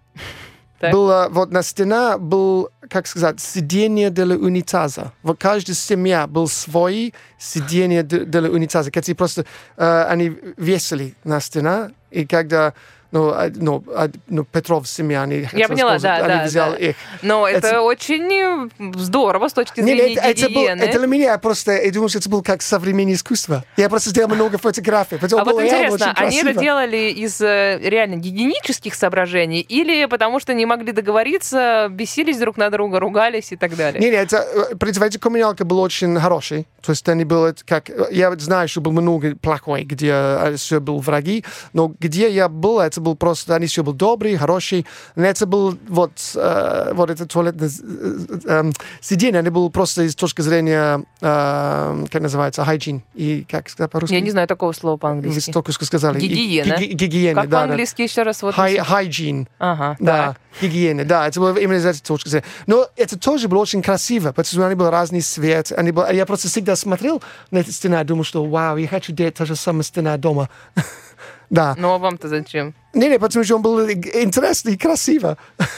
Так. 0.81 0.93
было, 0.93 1.29
вот 1.31 1.53
на 1.53 1.63
стене 1.63 2.17
был, 2.19 2.71
как 2.89 3.07
сказать, 3.07 3.41
сиденье 3.41 4.11
для 4.11 4.37
унитаза. 4.37 5.13
Вот 5.23 5.39
каждая 5.39 5.77
семья 5.77 6.27
был 6.27 6.49
свой 6.49 7.15
сиденье 7.39 8.03
для 8.03 8.43
унитаза. 8.51 8.91
Которые 8.91 9.17
просто, 9.17 9.47
э, 9.77 10.05
они 10.09 10.37
весили 10.57 11.15
на 11.25 11.41
стене, 11.41 11.93
и 12.11 12.27
когда 12.27 12.75
ну, 13.13 13.29
а, 13.29 13.51
ну, 13.55 13.85
а, 13.89 14.09
ну, 14.29 14.45
Петров 14.45 14.89
семья, 14.89 15.23
они 15.23 15.45
хотели 15.45 15.67
поняла, 15.67 15.91
да, 15.91 15.97
использовать, 15.97 16.27
да, 16.27 16.39
они 16.41 16.49
взяли 16.49 16.73
да. 16.73 16.77
их. 16.79 16.97
Но 17.21 17.47
это, 17.47 17.69
Это- 17.69 17.81
очень 17.83 18.33
э, 18.33 18.95
здорово 18.97 19.49
с 19.49 19.53
точки 19.53 19.83
зрения 19.83 20.09
не, 20.09 20.15
это, 20.15 20.49
был, 20.49 20.67
это 20.67 20.99
для 20.99 21.07
меня 21.07 21.37
просто, 21.37 21.73
я 21.73 21.93
думаю, 21.93 22.09
что 22.09 22.19
это 22.19 22.31
было 22.31 22.41
как 22.41 22.63
современное 22.63 23.15
искусство. 23.15 23.65
Я 23.77 23.91
просто 23.91 24.11
сделал 24.11 24.31
много 24.31 24.57
фотографий. 24.57 25.19
потом 25.19 25.41
А 25.41 25.45
вот 25.45 25.53
было 25.53 25.65
интересно, 25.65 26.15
они 26.17 26.39
это 26.39 26.55
делали 26.55 27.11
из 27.11 27.39
э, 27.43 27.79
реально 27.83 28.17
гигиенических 28.17 28.95
соображений 28.95 29.61
или 29.61 30.07
потому 30.07 30.41
что 30.41 30.55
не 30.55 30.65
могли 30.65 30.93
договориться, 30.93 31.89
бесились 31.91 32.39
друг 32.39 32.57
на 32.57 32.71
друга, 32.71 32.99
ругались 32.99 33.53
и 33.53 33.57
так 33.57 33.77
далее? 33.77 34.01
Не, 34.01 34.09
не, 34.09 34.17
это 34.17 34.39
э, 34.39 34.75
производитель 34.77 35.21
коммуналка 35.21 35.67
был 35.67 35.81
очень 35.81 36.19
хороший. 36.19 36.67
То 36.81 36.93
есть 36.93 37.07
они 37.11 37.25
были 37.25 37.55
как... 37.67 37.91
Я 38.11 38.33
знаю, 38.39 38.69
что 38.69 38.81
было 38.81 38.93
много 38.93 39.37
плохой, 39.37 39.85
где 39.85 40.55
все 40.57 40.81
был 40.81 40.99
враги, 41.01 41.45
но 41.75 41.93
где 41.99 42.31
я 42.31 42.49
был, 42.49 42.81
это 42.81 43.02
был 43.03 43.17
просто... 43.17 43.55
Они 43.55 43.67
все 43.67 43.83
были 43.83 43.97
добрые, 43.97 44.39
хорошие. 44.39 44.85
Но 45.17 45.25
это 45.27 45.45
был 45.47 45.77
вот, 45.89 46.13
э, 46.35 46.93
вот 46.95 47.11
это 47.11 47.27
туалетное 47.27 47.69
э, 47.69 48.39
э, 48.45 48.71
сиденье, 49.01 49.41
они 49.41 49.51
был 49.51 49.69
просто 49.71 50.09
с 50.09 50.15
точки 50.15 50.41
зрения, 50.41 51.05
э, 51.21 52.07
как 52.11 52.23
называется, 52.23 52.63
hygiene. 52.63 53.01
И 53.15 53.45
как 53.51 53.69
сказать 53.69 53.91
по-русски? 53.91 54.15
Я 54.15 54.21
не 54.21 54.31
знаю 54.31 54.49
такого 54.49 54.73
слова 54.73 54.95
Вы 54.95 54.99
по-английски. 54.99 55.53
только 55.53 55.73
что 55.73 55.85
сказали. 55.85 56.19
И- 56.21 56.27
Гигиена. 56.29 56.77
ги- 56.79 56.93
Гигиена, 56.93 57.41
Как 57.43 57.51
да, 57.51 57.61
да. 57.61 57.67
по-английски 57.67 58.03
еще 58.03 58.23
раз 58.23 58.41
вот. 58.43 58.55
Hy- 58.55 58.79
hygiene. 58.79 59.47
Ага, 59.59 59.97
Да, 60.01 60.27
так. 60.29 60.37
гигиена, 60.63 61.05
да, 61.05 61.27
это 61.29 61.41
было 61.41 61.57
именно 61.59 61.77
из 61.79 61.85
этой 61.87 62.01
точки 62.01 62.29
зрения. 62.29 62.47
Но 62.67 62.87
это 62.97 63.19
тоже 63.19 63.49
было 63.49 63.59
очень 63.59 63.83
красиво, 63.83 64.29
потому 64.29 64.45
что 64.47 64.67
они 64.67 64.75
были 64.75 64.89
разный 64.89 65.23
свет. 65.23 65.73
Они 65.73 65.91
были, 65.93 66.15
я 66.15 66.27
просто 66.27 66.49
всегда 66.49 66.77
смотрел 66.77 67.23
на 67.51 67.59
эту 67.59 67.73
стену 67.73 68.01
и 68.01 68.05
думал, 68.05 68.25
что 68.25 68.45
вау, 68.45 68.77
я 68.77 68.89
хочу 68.89 69.13
делать 69.13 69.35
та 69.35 69.45
же 69.45 69.57
самая 69.57 69.83
стена 69.83 70.17
дома. 70.17 70.49
Да. 71.53 71.75
Ну 71.79 71.93
а 71.93 71.99
вам-то 71.99 72.29
зачем? 72.29 72.75
Не-не, 72.95 73.19
потому 73.19 73.45
что 73.45 73.57
он 73.57 73.63
был 73.63 73.79
интересный 73.91 74.73
и 74.75 74.79
красиво. 74.79 75.37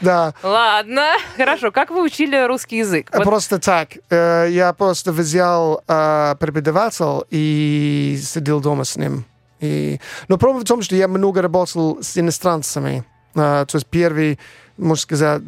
Да. 0.00 0.34
Ладно, 0.42 1.12
хорошо. 1.36 1.70
Как 1.70 1.90
вы 1.90 2.02
учили 2.02 2.36
русский 2.46 2.78
язык? 2.78 3.10
Вот 3.14 3.22
Просто 3.22 3.60
так. 3.60 3.90
Э, 4.10 4.48
Я 4.50 4.72
просто 4.72 5.12
взял 5.12 5.82
э, 5.86 6.34
преподаватель 6.40 7.22
и 7.30 8.18
сидел 8.22 8.60
дома 8.60 8.82
с 8.84 8.96
ним. 8.96 9.24
И... 9.60 10.00
Но 10.28 10.36
проблема 10.36 10.62
в 10.62 10.68
том, 10.68 10.82
что 10.82 10.96
я 10.96 11.06
много 11.08 11.40
работал 11.42 11.98
с 12.02 12.18
иностранцами. 12.18 13.04
Э, 13.36 13.64
То 13.66 13.76
есть 13.76 13.86
первый, 13.86 14.38
можно 14.76 15.00
сказать, 15.02 15.42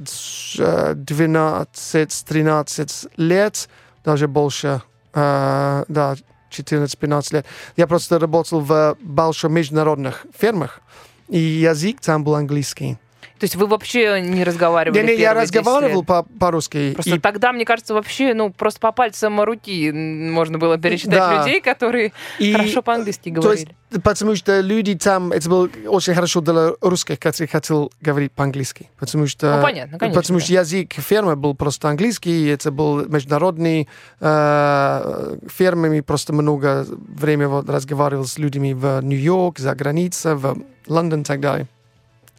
э, 0.58 0.94
12-13 0.94 3.10
лет, 3.16 3.68
даже 4.04 4.28
больше, 4.28 4.80
да, 5.12 6.14
14-15 6.58 7.34
лет. 7.34 7.46
Я 7.76 7.86
просто 7.86 8.18
работал 8.18 8.60
в 8.60 8.96
больших 9.00 9.50
международных 9.50 10.26
фирмах, 10.36 10.80
и 11.28 11.38
язык 11.38 12.00
там 12.00 12.24
был 12.24 12.34
английский. 12.34 12.98
То 13.38 13.44
есть 13.44 13.54
вы 13.56 13.66
вообще 13.66 14.20
не 14.22 14.44
разговаривали 14.44 14.98
Не, 15.00 15.06
не, 15.08 15.12
я 15.20 15.28
первые 15.30 15.46
10 15.46 15.56
разговаривал 15.56 16.04
по- 16.04 16.22
по-русски. 16.22 16.92
Просто 16.94 17.16
и 17.16 17.18
тогда, 17.18 17.52
мне 17.52 17.64
кажется, 17.66 17.92
вообще, 17.92 18.32
ну, 18.32 18.50
просто 18.50 18.80
по 18.80 18.92
пальцам 18.92 19.40
руки 19.42 19.92
можно 19.92 20.56
было 20.58 20.78
пересчитать 20.78 21.18
Да. 21.18 21.38
людей, 21.44 21.60
которые 21.60 22.12
И- 22.38 22.52
хорошо 22.52 22.80
по-английски 22.82 23.30
То 23.34 23.52
есть, 23.52 23.66
говорили. 23.66 24.00
потому 24.02 24.36
что 24.36 24.60
люди 24.60 24.94
там, 24.94 25.32
это 25.32 25.48
было 25.50 25.68
очень 25.88 26.14
хорошо 26.14 26.40
для 26.40 26.70
русских, 26.80 27.18
которые 27.18 27.48
хотел 27.48 27.92
говорить 28.00 28.32
по-английски. 28.32 28.88
Потому 28.98 29.26
что, 29.26 29.56
Ну, 29.56 29.62
понятно, 29.62 29.98
конечно, 29.98 30.20
Потому 30.22 30.38
да. 30.38 30.44
что 30.44 30.54
язык 30.54 30.92
фермы 30.94 31.36
был 31.36 31.54
просто 31.54 31.88
английский, 31.90 32.46
это 32.48 32.70
был 32.70 33.04
международный. 33.06 33.86
Э, 34.20 35.36
фермами 35.48 36.00
просто 36.00 36.32
много 36.32 36.86
времени 36.88 37.46
вот 37.46 37.68
разговаривал 37.68 38.24
с 38.24 38.38
людьми 38.38 38.74
в 38.74 39.00
Нью-Йорк, 39.02 39.58
за 39.58 39.74
границей, 39.74 40.34
в 40.36 40.56
Лондон 40.86 41.20
и 41.20 41.24
так 41.24 41.40
далее. 41.40 41.66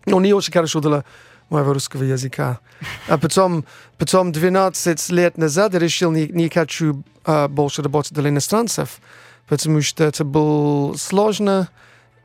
Но 0.07 0.21
не 0.21 0.33
очень 0.33 0.53
хорошо 0.53 0.79
для 0.79 1.03
моего 1.49 1.73
русского 1.73 2.03
языка. 2.03 2.59
А 3.07 3.17
потом, 3.17 3.65
потом 3.97 4.31
12 4.31 5.09
лет 5.09 5.37
назад 5.37 5.73
я 5.73 5.79
решил, 5.79 6.11
не, 6.11 6.27
не 6.27 6.49
хочу 6.49 7.03
э, 7.25 7.47
больше 7.49 7.83
работать 7.83 8.13
для 8.13 8.29
иностранцев, 8.29 8.99
потому 9.47 9.81
что 9.81 10.05
это 10.05 10.23
было 10.23 10.95
сложно. 10.95 11.67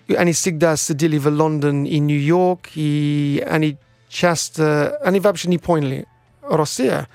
Они 0.08 0.32
всегда 0.32 0.76
сидели 0.76 1.18
в 1.18 1.26
Лондон 1.26 1.84
и 1.84 1.98
Нью-Йорк, 1.98 2.70
и 2.74 3.44
они 3.50 3.78
часто, 4.08 4.98
они 5.04 5.18
вообще 5.18 5.48
не 5.48 5.58
поняли 5.58 6.06
Россия. 6.42 7.08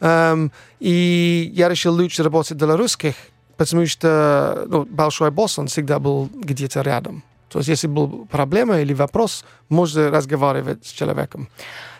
Эм, 0.00 0.52
и 0.78 1.50
я 1.54 1.68
решил 1.68 1.94
лучше 1.94 2.22
работать 2.22 2.56
для 2.56 2.76
русских, 2.76 3.14
потому 3.56 3.86
что 3.86 4.64
ну, 4.68 4.84
большой 4.84 5.30
босс, 5.32 5.58
он 5.58 5.66
всегда 5.66 5.98
был 5.98 6.28
где-то 6.32 6.82
рядом. 6.82 7.24
То 7.54 7.60
есть, 7.60 7.68
если 7.68 7.86
был 7.86 8.26
проблема 8.26 8.80
или 8.80 8.92
вопрос, 8.92 9.44
можно 9.68 10.10
разговаривать 10.10 10.84
с 10.84 10.90
человеком. 10.90 11.48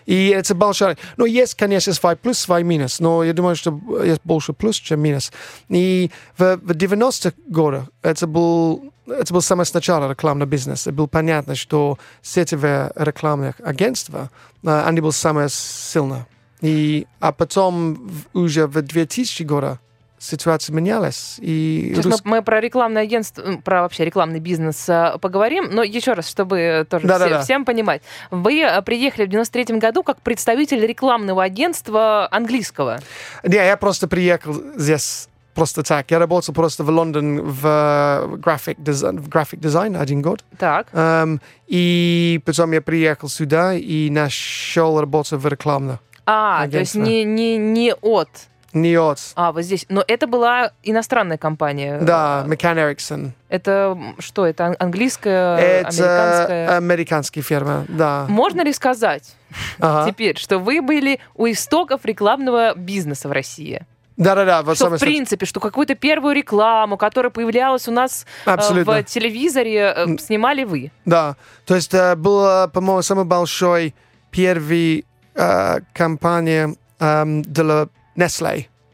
И 0.04 0.30
это 0.30 0.52
большая... 0.56 0.96
Ну, 1.16 1.26
есть, 1.26 1.54
конечно, 1.54 1.92
свой 1.92 2.16
плюс, 2.16 2.38
свой 2.40 2.64
минус, 2.64 2.98
но 2.98 3.22
я 3.22 3.32
думаю, 3.32 3.54
что 3.54 3.80
есть 4.02 4.20
больше 4.24 4.52
плюс, 4.52 4.74
чем 4.74 4.98
минус. 4.98 5.30
И 5.68 6.10
в, 6.36 6.56
в 6.56 6.72
90-х 6.72 7.36
годах 7.46 7.84
это 8.02 8.26
был, 8.26 8.92
это 9.06 9.32
был 9.32 9.42
самое 9.42 9.64
сначала 9.64 10.10
рекламный 10.10 10.46
бизнес. 10.46 10.88
И 10.88 10.90
было 10.90 11.06
понятно, 11.06 11.54
что 11.54 12.00
сетевые 12.20 12.90
рекламных 12.96 13.54
агентства, 13.60 14.32
э, 14.64 14.82
они 14.84 15.00
были 15.00 15.12
самые 15.12 15.50
сильные. 15.50 16.26
И, 16.62 17.06
а 17.20 17.30
потом 17.30 18.10
уже 18.32 18.66
в 18.66 18.82
2000 18.82 19.44
года 19.44 19.78
ситуация 20.24 20.74
менялась. 20.74 21.36
И 21.40 21.92
Сейчас 21.94 22.06
рус- 22.06 22.20
мы, 22.24 22.36
мы 22.38 22.42
про 22.42 22.60
рекламное 22.60 23.02
агентство, 23.02 23.42
про 23.64 23.82
вообще 23.82 24.04
рекламный 24.04 24.40
бизнес 24.40 24.88
э, 24.88 25.16
поговорим, 25.20 25.68
но 25.70 25.82
еще 25.82 26.14
раз, 26.14 26.28
чтобы 26.28 26.86
тоже 26.88 27.06
Да-да-да. 27.06 27.36
все- 27.38 27.44
всем 27.44 27.64
понимать. 27.64 28.02
Вы 28.30 28.60
э, 28.62 28.82
приехали 28.82 29.26
в 29.26 29.28
93 29.28 29.78
году 29.78 30.02
как 30.02 30.20
представитель 30.22 30.84
рекламного 30.86 31.42
агентства 31.42 32.26
английского. 32.30 33.00
Не, 33.42 33.56
я 33.56 33.76
просто 33.76 34.08
приехал 34.08 34.54
здесь 34.76 35.28
просто 35.54 35.82
так. 35.84 36.10
Я 36.10 36.18
работал 36.18 36.52
просто 36.54 36.82
в 36.82 36.88
Лондон 36.88 37.40
в 37.42 38.36
график, 38.38 38.76
в 38.78 39.28
график 39.28 39.60
дизайн 39.60 39.96
один 39.96 40.20
год. 40.22 40.42
Так. 40.58 40.88
Эм, 40.92 41.40
и 41.68 42.40
потом 42.44 42.72
я 42.72 42.80
приехал 42.82 43.28
сюда 43.28 43.74
и 43.74 44.10
нашел 44.10 45.00
работу 45.00 45.38
в 45.38 45.46
рекламном. 45.46 45.98
А, 46.26 46.66
то 46.68 46.78
есть 46.78 46.94
не, 46.94 47.22
не, 47.22 47.56
не 47.58 47.92
от. 47.94 48.28
От. 48.74 49.18
А, 49.36 49.52
вот 49.52 49.62
здесь. 49.62 49.86
Но 49.88 50.04
это 50.06 50.26
была 50.26 50.72
иностранная 50.82 51.38
компания. 51.38 52.00
Да, 52.00 52.44
McCann 52.46 52.76
Erickson. 52.76 53.30
Это 53.48 53.96
что? 54.18 54.44
Это 54.46 54.66
ан- 54.66 54.76
английская, 54.80 55.56
Это 55.56 55.88
американская? 55.88 56.76
американская 56.76 57.44
фирма, 57.44 57.84
да. 57.88 58.26
Можно 58.28 58.62
ли 58.62 58.72
сказать 58.72 59.34
Ага. 59.78 60.10
теперь, 60.10 60.36
что 60.36 60.58
вы 60.58 60.82
были 60.82 61.20
у 61.34 61.46
истоков 61.46 62.04
рекламного 62.04 62.74
бизнеса 62.74 63.28
в 63.28 63.32
России? 63.32 63.82
Да-да-да, 64.16 64.62
вот 64.62 64.76
Что, 64.76 64.90
в 64.90 64.98
принципе, 65.00 65.44
что 65.44 65.58
какую-то 65.58 65.96
первую 65.96 66.34
рекламу, 66.36 66.96
которая 66.96 67.30
появлялась 67.30 67.88
у 67.88 67.92
нас 67.92 68.26
э, 68.46 68.50
Абсолютно. 68.50 69.02
в 69.02 69.04
телевизоре, 69.04 69.92
э, 69.96 70.16
снимали 70.18 70.62
вы. 70.62 70.92
Да, 71.04 71.34
то 71.64 71.74
есть 71.74 71.92
э, 71.94 72.14
была, 72.14 72.68
по-моему, 72.68 73.02
самый 73.02 73.24
большой 73.24 73.92
первый 74.30 75.04
э, 75.34 75.80
компания 75.92 76.74
эм, 77.00 77.42
для 77.42 77.88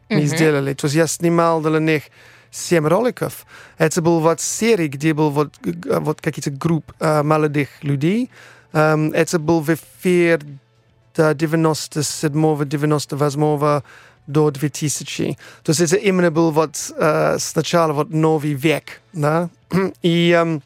Мы 0.09 0.17
Мгм. 0.17 0.25
сделали. 0.27 0.73
То 0.73 0.85
есть 0.85 0.95
я 0.95 1.07
снимал 1.07 1.61
для 1.61 1.79
них 1.79 2.03
семь 2.51 2.85
роликов. 2.85 3.45
Это 3.77 4.01
был 4.01 4.19
вот 4.19 4.41
серия, 4.41 4.87
где 4.89 5.13
был 5.13 5.29
вот, 5.29 5.53
вот 5.63 6.19
какие-то 6.21 6.51
групп 6.51 6.91
э, 6.99 7.23
молодых 7.23 7.69
людей. 7.81 8.29
Эм, 8.73 9.11
это 9.13 9.39
был 9.39 9.61
в 9.61 9.69
эфир 9.69 10.41
до 11.15 11.33
97-98 11.33 13.83
до 14.27 14.51
2000. 14.51 15.37
То 15.63 15.69
есть 15.71 15.81
это 15.81 15.95
именно 15.95 16.29
был 16.31 16.51
вот 16.51 16.75
э, 16.95 17.37
сначала 17.39 17.93
вот 17.93 18.09
новый 18.11 18.53
век, 18.53 19.01
да? 19.13 19.49
И 20.01 20.31
эм, 20.31 20.61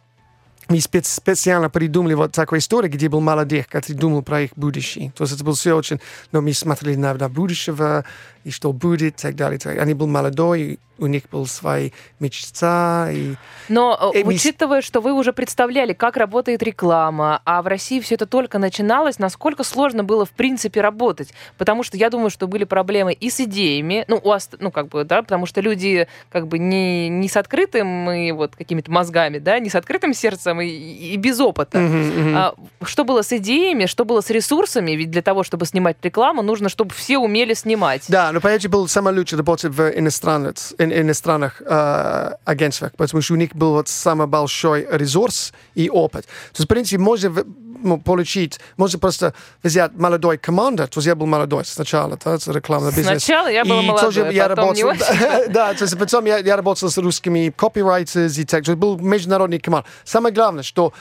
мы 0.68 0.78
спец- 0.78 1.08
специально 1.08 1.70
придумали 1.70 2.14
вот 2.16 2.32
такую 2.34 2.60
историю, 2.60 2.92
где 2.92 3.08
был 3.10 3.22
молодых, 3.22 3.68
который 3.68 3.94
думал 3.96 4.22
про 4.24 4.42
их 4.42 4.52
будущее. 4.56 5.12
То 5.16 5.24
есть 5.24 5.36
это 5.36 5.44
было 5.44 5.56
все 5.56 5.74
очень... 5.76 6.00
Но 6.32 6.42
мы 6.42 6.54
смотрели 6.54 6.96
на, 6.96 7.14
на 7.14 7.30
будущего, 7.30 8.04
и 8.46 8.52
что 8.52 8.72
будет, 8.72 9.16
и 9.20 9.22
так 9.22 9.36
далее. 9.36 9.58
и 9.58 9.60
так 9.60 9.74
далее. 9.74 9.82
Они 9.82 9.94
были 9.94 10.10
молодой, 10.10 10.80
у 10.98 11.08
них 11.08 11.24
был 11.32 11.46
свои 11.46 11.92
мечта, 12.20 13.10
и... 13.12 13.36
Но 13.68 14.12
э, 14.14 14.20
Э, 14.20 14.24
учитывая, 14.24 14.82
что 14.82 15.02
вы 15.02 15.14
уже 15.14 15.34
представляли, 15.34 15.94
как 15.94 16.16
работает 16.18 16.64
реклама, 16.64 17.42
а 17.46 17.62
в 17.62 17.68
России 17.68 18.00
все 18.00 18.16
это 18.16 18.26
только 18.26 18.60
начиналось, 18.60 19.20
насколько 19.20 19.64
сложно 19.64 20.04
было 20.04 20.26
в 20.26 20.32
принципе 20.32 20.82
работать? 20.82 21.34
Потому 21.58 21.84
что 21.84 21.98
я 21.98 22.10
думаю, 22.10 22.30
что 22.30 22.48
были 22.48 22.64
проблемы 22.64 23.14
и 23.14 23.30
с 23.30 23.40
идеями, 23.42 24.06
ну, 24.08 24.20
у 24.24 24.30
вас, 24.30 24.50
ну, 24.60 24.72
как 24.72 24.88
бы, 24.88 25.04
да, 25.04 25.22
потому 25.22 25.46
что 25.46 25.62
люди 25.62 26.08
как 26.32 26.48
бы 26.48 26.60
не, 26.60 27.10
не 27.10 27.28
с 27.28 27.36
открытым 27.36 28.10
и 28.12 28.32
вот 28.32 28.56
какими-то 28.56 28.92
мозгами, 28.92 29.40
да, 29.40 29.60
не 29.60 29.70
с 29.70 29.76
открытым 29.76 30.14
сердцем 30.14 30.62
и, 30.62 30.68
и 30.68 31.18
без 31.18 31.40
опыта. 31.40 31.80
Мгм, 31.80 32.08
мгм. 32.08 32.38
А 32.38 32.56
что 32.84 33.04
было 33.04 33.22
с 33.22 33.34
идеями, 33.34 33.86
что 33.86 34.06
было 34.06 34.22
с 34.22 34.30
ресурсами? 34.30 34.92
Ведь 34.92 35.12
для 35.12 35.22
того, 35.22 35.44
чтобы 35.44 35.66
снимать 35.66 35.98
рекламу, 36.04 36.42
нужно, 36.42 36.70
чтобы 36.70 36.94
все 36.94 37.18
умели 37.18 37.54
снимать. 37.54 38.06
Да, 38.08 38.32
но 38.36 38.42
понимаете, 38.42 38.68
был 38.68 38.86
самый 38.90 39.14
лучший 39.14 39.38
работать 39.38 39.72
в 39.72 39.98
иностранных, 39.98 40.56
ин- 40.78 40.92
иностранных 40.92 41.62
э, 41.62 42.32
агентствах, 42.44 42.92
потому 42.98 43.22
что 43.22 43.34
у 43.34 43.38
них 43.38 43.56
был 43.56 43.72
вот 43.72 43.88
самый 43.88 44.28
большой 44.28 44.86
ресурс 44.92 45.54
и 45.74 45.90
опыт. 45.90 46.26
То 46.26 46.58
есть, 46.58 46.66
в 46.66 46.68
принципе, 46.68 46.98
можно 46.98 47.34
ну, 47.82 47.98
получить, 47.98 48.60
можно 48.76 49.00
просто 49.00 49.34
взять 49.64 49.94
молодой 49.94 50.38
команду, 50.38 50.86
то 50.86 50.98
есть 50.98 51.08
я 51.08 51.16
был 51.16 51.28
молодой 51.28 51.64
сначала, 51.64 52.20
да, 52.24 52.36
это 52.36 52.52
рекламный 52.52 52.90
бизнес. 52.90 53.24
Сначала 53.24 53.48
я 53.48 53.64
была 53.64 53.82
И 53.82 53.86
молодой, 53.86 54.06
тоже 54.06 54.32
я 54.34 54.50
потом 54.50 54.74
не 54.74 54.84
работал, 54.84 55.08
очень. 55.16 55.54
да, 55.54 55.74
то 55.74 55.84
есть 55.84 55.98
потом 55.98 56.26
я, 56.26 56.40
я 56.40 56.58
работал 56.58 56.90
с 56.90 56.98
русскими 56.98 57.54
copywriters 57.58 58.42
и 58.42 58.44
так, 58.44 58.66
то 58.66 58.72
есть 58.72 58.80
был 58.80 58.98
международный 59.00 59.60
команд. 59.60 59.86
Самое 60.04 60.36
главное, 60.36 60.64
что 60.64 60.94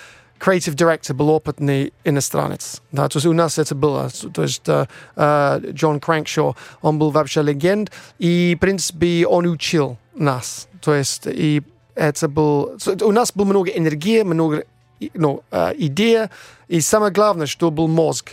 creative 0.45 0.75
director 0.75 1.15
был 1.15 1.31
опытный 1.31 1.93
иностранец. 2.05 2.83
Да, 2.93 3.09
то 3.09 3.17
есть 3.17 3.27
у 3.27 3.33
нас 3.33 3.59
это 3.59 3.75
было. 3.75 4.11
То 4.11 4.43
есть 4.43 4.69
э, 4.69 4.87
э, 5.17 5.61
Джон 5.71 6.01
Крэнкшо, 6.01 6.57
он 6.83 6.99
был 6.99 7.11
вообще 7.11 7.43
легенд, 7.43 7.91
и, 8.19 8.55
в 8.57 8.61
принципе, 8.61 9.27
он 9.27 9.47
учил 9.47 9.97
нас. 10.15 10.69
То 10.81 10.95
есть 10.95 11.27
и 11.27 11.63
это 11.95 12.29
был... 12.29 12.77
У 13.03 13.13
нас 13.13 13.33
было 13.33 13.45
много 13.45 13.71
энергии, 13.71 14.23
много 14.23 14.65
ну, 15.15 15.43
э, 15.51 15.73
идей, 15.79 16.27
и 16.69 16.81
самое 16.81 17.13
главное, 17.13 17.47
что 17.47 17.71
был 17.71 17.89
мозг. 17.89 18.33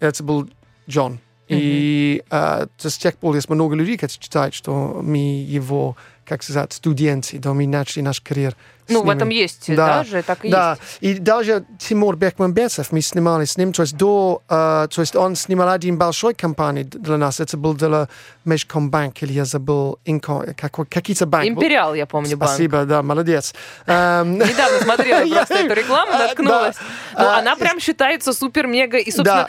Это 0.00 0.24
был 0.24 0.48
Джон. 0.88 1.20
И 1.48 2.22
э, 2.30 2.66
с 2.78 2.98
тех 2.98 3.16
пор 3.18 3.34
есть 3.34 3.48
много 3.48 3.74
людей, 3.74 3.96
которые 3.96 4.18
считают, 4.20 4.54
что 4.54 5.00
мы 5.02 5.18
его, 5.18 5.96
как 6.24 6.42
сказать, 6.42 6.72
студенты, 6.72 7.38
да, 7.38 7.52
мы 7.52 7.66
начали 7.66 8.02
наш 8.02 8.20
карьер 8.20 8.56
Ну, 8.92 9.02
в 9.02 9.10
этом 9.10 9.28
есть 9.28 9.74
Да, 9.74 9.98
даже, 9.98 10.22
так 10.22 10.44
и 10.44 10.50
да, 10.50 10.78
есть. 11.00 11.18
и 11.18 11.20
даже 11.20 11.64
Тимур 11.78 12.16
Бекмамбетов, 12.16 12.92
мы 12.92 13.00
снимали 13.00 13.44
с 13.44 13.56
ним, 13.56 13.72
то 13.72 13.82
есть, 13.82 13.96
до, 13.96 14.42
э, 14.48 14.88
то 14.90 15.00
есть 15.00 15.16
он 15.16 15.36
снимал 15.36 15.68
один 15.68 15.98
большой 15.98 16.34
компанию 16.34 16.86
для 16.86 17.16
нас, 17.16 17.40
это 17.40 17.56
был 17.56 17.74
для 17.74 18.08
Межкомбанк, 18.44 19.22
или 19.22 19.32
я 19.32 19.44
забыл, 19.44 19.98
Инко, 20.04 20.54
какой, 20.56 20.86
какие-то 20.86 21.26
банк. 21.26 21.46
Империал, 21.46 21.94
я 21.94 22.06
помню, 22.06 22.36
банк. 22.36 22.50
Спасибо, 22.50 22.84
да, 22.84 23.02
молодец. 23.02 23.54
Эм, 23.86 24.34
Недавно 24.38 24.80
смотрела 24.80 25.26
просто 25.34 25.54
эту 25.54 25.74
рекламу, 25.74 26.12
а, 26.12 26.18
наткнулась. 26.18 26.76
Но 27.14 27.30
А, 27.30 27.38
она 27.38 27.56
прям 27.56 27.80
считается 27.80 28.32
супер-мега. 28.32 28.98
И, 28.98 29.10
собственно, 29.10 29.48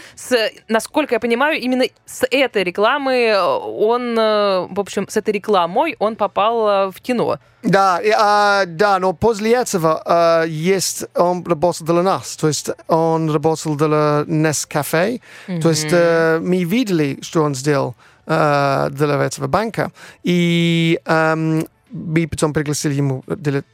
насколько 0.68 1.16
я 1.16 1.20
понимаю, 1.20 1.60
именно 1.60 1.86
с 2.06 2.26
этой 2.30 2.64
рекламы 2.64 3.14
э, 3.14 3.42
он, 3.42 4.18
э, 4.18 4.68
в 4.70 4.80
общем, 4.80 5.08
с 5.10 5.18
этой 5.18 5.34
рекламой 5.34 5.96
он 6.00 6.16
попал 6.16 6.68
э, 6.68 6.92
в 6.92 7.02
кино. 7.02 7.40
Да, 7.64 8.02
а, 8.18 8.66
да, 8.66 9.00
но 9.00 9.14
после 9.14 9.33
этого 9.42 10.02
а, 10.06 10.44
есть 10.44 11.06
он 11.16 11.44
работал 11.44 11.86
для 11.86 12.02
нас, 12.02 12.36
то 12.36 12.48
есть 12.48 12.70
он 12.88 13.30
работал 13.30 13.76
для 13.76 14.24
Nescafe, 14.28 15.22
то 15.62 15.70
есть 15.70 15.90
э, 15.92 16.40
мы 16.42 16.64
видели, 16.64 17.20
что 17.22 17.44
он 17.44 17.56
сделал 17.56 17.96
э, 18.26 18.90
для 18.92 19.24
этого 19.24 19.48
банка, 19.48 19.92
и 20.24 21.00
эм, 21.06 21.68
мы 21.92 22.28
потом 22.28 22.54
пригласили 22.54 22.94
ему 22.94 23.24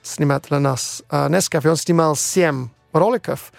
снимать 0.03 0.43
для 0.49 0.59
нас 0.59 1.03
э, 1.09 1.27
Nescafe, 1.27 1.69
он 1.69 1.77
снимал 1.77 2.15
семь 2.15 2.69
роликов, 2.93 3.51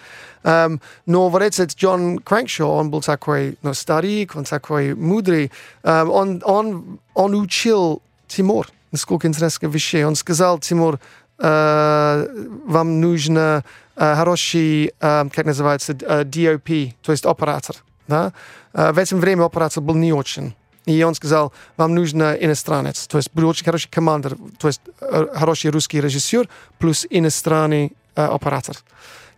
Эм, 0.43 0.81
но 1.05 1.29
вот 1.29 1.41
этот 1.41 1.75
Джон 1.75 2.19
Крэнкшо, 2.19 2.65
он 2.65 2.89
был 2.89 3.01
такой 3.01 3.57
ну, 3.61 3.73
старик, 3.73 4.35
он 4.35 4.43
такой 4.43 4.95
мудрый, 4.95 5.51
Эм, 5.83 6.09
он, 6.09 6.41
он, 6.43 6.99
он 7.13 7.35
учил 7.35 8.01
Тимур 8.27 8.67
несколько 8.91 9.27
интересных 9.27 9.73
вещей. 9.73 10.03
Он 10.03 10.15
сказал, 10.15 10.59
Тимур, 10.59 10.95
э, 10.95 10.99
вам 11.41 13.01
нужно 13.01 13.63
э, 13.95 14.15
хороший, 14.15 14.93
э, 14.99 15.29
как 15.33 15.45
называется, 15.45 15.93
э, 15.93 16.23
DOP, 16.23 16.93
то 17.01 17.11
есть 17.11 17.25
оператор. 17.25 17.75
Да? 18.07 18.33
Э, 18.73 18.91
в 18.91 18.97
это 18.97 19.15
время 19.15 19.45
оператор 19.45 19.81
был 19.83 19.95
не 19.95 20.13
очень. 20.13 20.53
И 20.85 21.03
он 21.03 21.13
сказал, 21.13 21.53
вам 21.77 21.93
нужно 21.93 22.33
иностранец, 22.33 23.07
то 23.07 23.17
есть 23.17 23.29
будет 23.33 23.49
очень 23.49 23.65
хороший 23.65 23.89
командир, 23.89 24.35
то 24.57 24.67
есть 24.67 24.81
э, 24.99 25.27
хороший 25.35 25.69
русский 25.69 26.01
режиссер 26.01 26.49
плюс 26.79 27.05
иностранный 27.09 27.93
э, 28.15 28.23
оператор. 28.23 28.77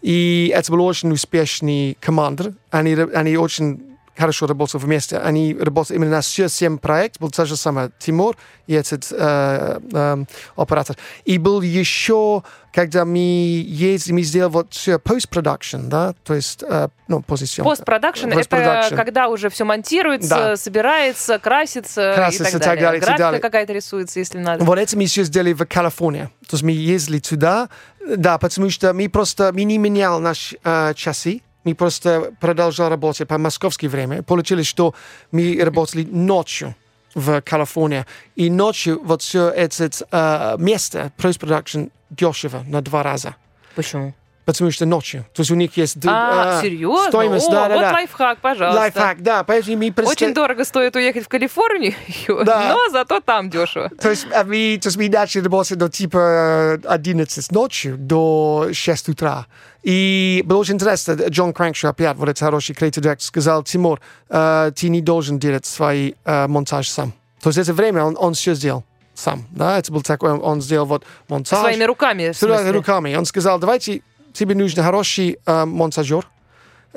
И 0.02 0.52
это 0.56 0.72
был 0.72 0.84
очень 0.86 1.12
успешный 1.12 1.98
командир. 2.00 2.54
Они, 2.72 2.94
они 2.94 3.38
очень 3.38 3.93
хорошо 4.18 4.48
работали 4.48 4.82
вместе. 4.82 5.18
Они 5.18 5.56
работали 5.60 5.98
именно 5.98 6.12
на 6.18 6.22
семь 6.22 6.78
проект. 6.78 7.20
Был 7.20 7.32
то 7.32 7.46
же 7.46 7.56
самое 7.56 7.92
Тимур 8.00 8.38
и 8.68 8.74
этот 8.74 9.08
э, 9.12 9.80
э, 9.92 10.24
оператор. 10.56 10.98
И 11.26 11.38
был 11.38 11.62
еще, 11.62 12.44
когда 12.74 13.06
мы 13.06 13.20
ездили, 13.68 14.14
мы 14.14 14.22
сделали 14.22 14.52
вот 14.52 14.74
все 14.74 14.96
post-production, 14.96 15.88
да, 15.88 16.14
то 16.24 16.34
есть, 16.34 16.64
э, 16.64 16.88
ну, 17.08 17.22
позиция. 17.22 17.64
Постпродакшн— 17.66 18.30
это 18.32 18.96
когда 18.96 19.28
уже 19.28 19.50
все 19.50 19.66
монтируется, 19.66 20.30
Да. 20.30 20.58
собирается, 20.58 21.40
красится, 21.40 22.14
Красится 22.16 22.50
и 22.50 22.52
так 22.54 22.62
так 22.62 22.80
далее. 22.80 23.02
далее, 23.02 23.18
Графика 23.18 23.42
какая-то 23.42 23.74
рисуется, 23.74 24.20
если 24.20 24.38
надо. 24.38 24.64
Вот 24.64 24.78
это 24.78 24.96
мы 24.96 25.04
еще 25.04 25.24
сделали 25.24 25.54
в 25.54 25.66
Калифорнии. 25.66 26.30
То 26.48 26.56
есть 26.56 26.64
мы 26.64 26.72
ездили 26.72 27.20
туда, 27.20 27.70
да, 28.06 28.38
потому 28.38 28.70
что 28.70 28.94
мы 28.94 29.10
просто, 29.10 29.52
мы 29.54 29.64
не 29.64 29.78
меняли 29.78 30.20
наши 30.20 30.58
э, 30.64 30.94
часы, 30.96 31.42
мы 31.64 31.76
просто 31.76 32.34
продолжали 32.40 32.92
работать 32.92 33.28
по 33.28 33.38
московское 33.38 33.90
время. 33.90 34.24
Получилось, 34.24 34.68
что 34.68 34.94
мы 35.32 35.60
работали 35.62 36.04
ночью 36.04 36.76
в 37.16 37.42
Калифорнии. 37.42 38.06
И 38.36 38.50
ночью 38.50 39.02
вот 39.04 39.22
все 39.22 39.50
это 39.50 39.90
э, 40.12 40.56
место, 40.58 41.12
post-production, 41.18 41.92
дешево 42.10 42.64
на 42.68 42.82
два 42.82 43.04
раза. 43.04 43.36
Почему? 43.76 44.14
Потому 44.46 44.72
что 44.72 44.86
ночью. 44.86 45.26
То 45.34 45.42
есть 45.42 45.52
у 45.52 45.56
них 45.56 45.78
есть... 45.78 45.98
А, 46.06 46.60
э, 46.60 46.62
серьезно? 46.62 47.10
Стоимость, 47.10 47.48
О, 47.48 47.52
да, 47.52 47.70
да, 47.70 47.76
вот 47.76 47.82
да. 47.82 47.92
лайфхак, 47.94 48.40
пожалуйста. 48.40 48.80
Лайфхак, 48.82 49.22
да. 49.24 49.44
Поэтому 49.46 49.78
мы 49.78 49.92
просто... 49.92 50.12
Очень 50.12 50.34
дорого 50.34 50.66
стоит 50.66 50.96
уехать 50.96 51.24
в 51.24 51.30
Калифорнию, 51.30 51.94
Да. 52.46 52.74
но 52.74 52.90
зато 52.92 53.22
там 53.22 53.50
дешево. 53.50 53.90
То 54.02 54.10
есть, 54.10 54.28
а 54.34 54.44
мы, 54.44 54.78
то 54.82 54.88
есть 54.88 54.98
мы 54.98 55.08
начали 55.08 55.44
работать 55.44 55.78
до 55.78 55.88
типа 55.88 56.80
э, 56.84 56.88
11 56.88 57.52
ночи 57.54 57.94
до 57.98 58.68
6 58.74 59.10
утра. 59.10 59.46
И 59.82 60.44
было 60.46 60.60
очень 60.60 60.76
интересно, 60.76 61.14
Джон 61.30 61.54
Крэнкшо, 61.54 61.90
опять, 61.90 62.18
вот 62.18 62.30
этот 62.30 62.40
хороший 62.40 62.76
креатив 62.76 63.04
директор, 63.04 63.26
сказал, 63.26 63.64
Тимур, 63.64 64.02
э, 64.30 64.72
ты 64.76 64.90
не 64.90 65.02
должен 65.02 65.40
делать 65.40 65.66
свои 65.66 66.14
э, 66.26 66.48
монтаж 66.48 66.90
сам. 66.90 67.14
То 67.42 67.50
есть 67.50 67.60
это 67.60 67.74
время 67.74 68.04
он, 68.04 68.16
он 68.18 68.34
все 68.34 68.54
сделал. 68.56 68.84
сам. 69.14 69.46
Да? 69.52 69.78
Это 69.78 69.92
был 69.92 70.02
такой, 70.02 70.32
он, 70.32 70.62
сделал 70.62 70.86
вот 70.86 71.04
монтаж. 71.28 71.60
Своими 71.60 71.84
руками, 71.84 72.32
Своими 72.32 72.70
руками. 72.70 73.14
Он 73.16 73.26
сказал, 73.26 73.60
давайте, 73.60 74.02
тебе 74.34 74.56
нужен 74.56 74.84
хороший 74.84 75.38
э, 75.46 75.66
монтажер, 75.66 76.28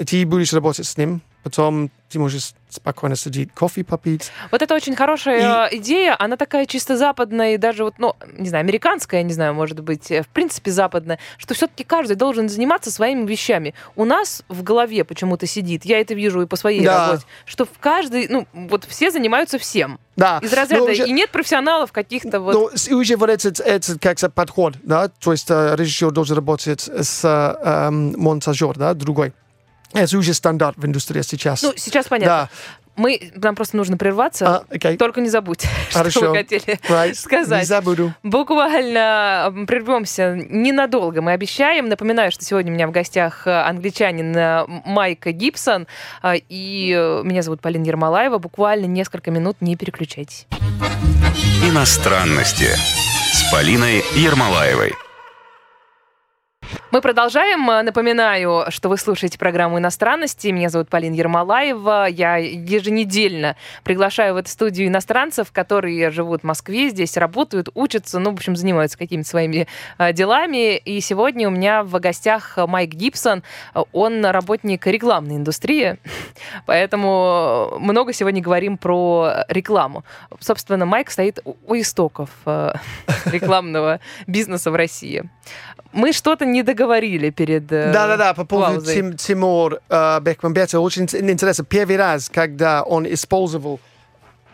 ты 0.07 0.27
будешь 0.27 0.53
работать 0.53 0.87
с 0.87 0.96
ним, 0.96 1.22
потом 1.47 1.93
ты 2.09 2.19
можешь 2.19 2.55
спокойно 2.69 3.15
сидеть, 3.15 3.53
кофе 3.55 3.85
попить. 3.85 4.33
Вот 4.51 4.63
это 4.63 4.75
очень 4.75 4.97
хорошая 4.97 5.69
э, 5.71 5.77
идея. 5.77 6.17
Она 6.19 6.37
такая 6.37 6.67
чисто 6.67 6.97
западная 6.97 7.55
и 7.55 7.57
даже 7.57 7.85
вот, 7.85 7.95
ну, 7.99 8.17
не 8.37 8.49
знаю, 8.49 8.63
американская, 8.65 9.23
не 9.23 9.33
знаю, 9.33 9.55
может 9.55 9.79
быть, 9.79 10.11
э, 10.11 10.23
в 10.25 10.29
принципе 10.29 10.73
западная, 10.73 11.21
что 11.39 11.55
все-таки 11.55 11.85
каждый 11.85 12.17
должен 12.17 12.49
заниматься 12.49 12.91
своими 12.91 13.25
вещами. 13.29 13.75
У 13.95 14.05
нас 14.05 14.43
в 14.49 14.65
голове 14.65 15.05
почему-то 15.05 15.47
сидит, 15.47 15.85
я 15.85 16.01
это 16.01 16.15
вижу 16.15 16.43
и 16.43 16.47
по 16.47 16.57
своей 16.57 16.85
Да. 16.85 17.07
работе, 17.07 17.27
что 17.45 17.65
в 17.65 17.79
каждый, 17.79 18.27
ну, 18.29 18.49
вот 18.53 18.85
все 18.87 19.13
занимаются 19.13 19.59
всем. 19.61 20.01
Да. 20.17 20.41
Из 20.43 20.53
разряда, 20.53 20.85
Но 20.85 20.91
уже- 20.91 21.07
и 21.07 21.13
нет 21.13 21.31
профессионалов 21.31 21.93
каких-то 21.93 22.41
вот... 22.41 22.55
Ну, 22.55 22.97
уже 22.99 23.17
вот 23.17 23.31
этот, 23.31 23.61
этот 23.61 24.01
как 24.01 24.19
подход, 24.35 24.75
да, 24.83 25.07
то 25.09 25.31
есть 25.31 25.49
э, 25.49 25.77
режиссер 25.79 26.11
должен 26.11 26.35
работать 26.35 26.81
с 26.81 27.25
э, 27.25 27.69
эм, 27.89 28.15
монтажер, 28.21 28.77
да, 28.77 28.95
другой. 28.95 29.33
Это 29.92 30.18
уже 30.18 30.35
стандарт 30.35 30.77
в 30.77 30.85
индустрии 30.87 31.22
сейчас. 31.22 31.62
ну, 31.62 31.72
сейчас 31.77 32.07
понятно. 32.07 32.49
Мы, 32.96 33.31
нам 33.35 33.55
просто 33.55 33.77
нужно 33.77 33.99
прерваться. 33.99 34.49
А, 34.49 34.64
окей. 34.70 34.96
Только 34.96 35.20
не 35.20 35.29
забудь, 35.29 35.61
что 35.90 35.99
Хорошо. 35.99 36.20
вы 36.31 36.37
хотели 36.38 36.81
Right. 36.88 37.14
сказать. 37.14 37.61
Не 37.61 37.66
забуду. 37.66 38.14
Буквально 38.22 39.53
прервемся 39.68 40.35
ненадолго, 40.35 41.20
мы 41.20 41.33
обещаем. 41.33 41.90
Напоминаю, 41.90 42.33
что 42.33 42.42
сегодня 42.44 42.72
у 42.72 42.75
меня 42.75 42.87
в 42.88 42.92
гостях 42.92 43.46
э, 43.46 43.51
англичанин 43.51 44.35
э, 44.35 44.64
Майка 44.87 45.33
Гибсон, 45.33 45.87
э, 46.22 46.37
и 46.49 46.94
э, 46.99 47.20
меня 47.22 47.42
зовут 47.42 47.61
Полина 47.61 47.85
Ермолаева. 47.85 48.38
Буквально 48.38 48.87
несколько 48.87 49.31
минут, 49.31 49.59
не 49.61 49.77
переключайтесь. 49.77 50.46
Иностранности 51.68 52.68
с 53.35 53.53
Полиной 53.53 54.03
Ермолаевой. 54.14 54.94
Мы 56.91 57.01
продолжаем. 57.01 57.67
Напоминаю, 57.85 58.67
что 58.71 58.89
вы 58.89 58.97
слушаете 58.97 59.39
программу 59.39 59.79
«Иностранности». 59.79 60.49
Меня 60.49 60.71
зовут 60.71 60.89
Полина 60.89 61.15
Ермолаева. 61.15 62.07
Я 62.09 62.37
еженедельно 62.37 63.57
приглашаю 63.85 64.35
в 64.35 64.37
эту 64.39 64.49
студию 64.49 64.89
иностранцев, 64.89 65.53
которые 65.53 66.11
живут 66.11 66.43
в 66.43 66.45
Москве, 66.45 66.89
здесь 66.89 67.17
работают, 67.17 67.69
учатся, 67.75 68.19
ну, 68.19 68.31
в 68.31 68.35
общем, 68.35 68.57
занимаются 68.57 68.97
какими-то 68.97 69.29
своими 69.29 69.67
э, 69.99 70.13
делами. 70.13 70.77
И 70.77 71.01
сегодня 71.01 71.49
у 71.49 71.51
меня 71.51 71.83
в 71.83 72.01
гостях 72.01 72.57
Майк 72.57 72.95
Гибсон. 72.95 73.43
Он 73.93 74.25
работник 74.25 74.87
рекламной 74.87 75.37
индустрии, 75.37 75.99
поэтому 76.67 77.77
много 77.79 78.13
сегодня 78.13 78.41
говорим 78.41 78.79
про 78.79 79.45
рекламу. 79.49 80.05
Собственно, 80.41 80.87
Майк 80.87 81.11
стоит 81.11 81.41
у 81.45 81.75
истоков 81.75 82.31
э, 82.47 82.73
рекламного 83.27 84.01
бизнеса 84.27 84.71
в 84.71 84.77
России. 84.77 85.29
Мы 85.97 86.13
что-то 86.13 86.45
не 86.45 86.63
договорили 86.63 87.31
перед 87.31 87.73
э, 87.73 87.91
Да-да-да, 87.93 88.35
по 88.35 88.45
поводу. 88.45 88.83
Тим- 88.85 89.17
Тимур 89.17 89.81
э, 89.89 90.21
Бекмамбетова. 90.21 90.81
Очень 90.83 91.07
ин- 91.13 91.31
интересно. 91.31 91.65
Первый 91.65 91.97
раз, 91.97 92.29
когда 92.29 92.83
он 92.83 93.07
использовал 93.07 93.81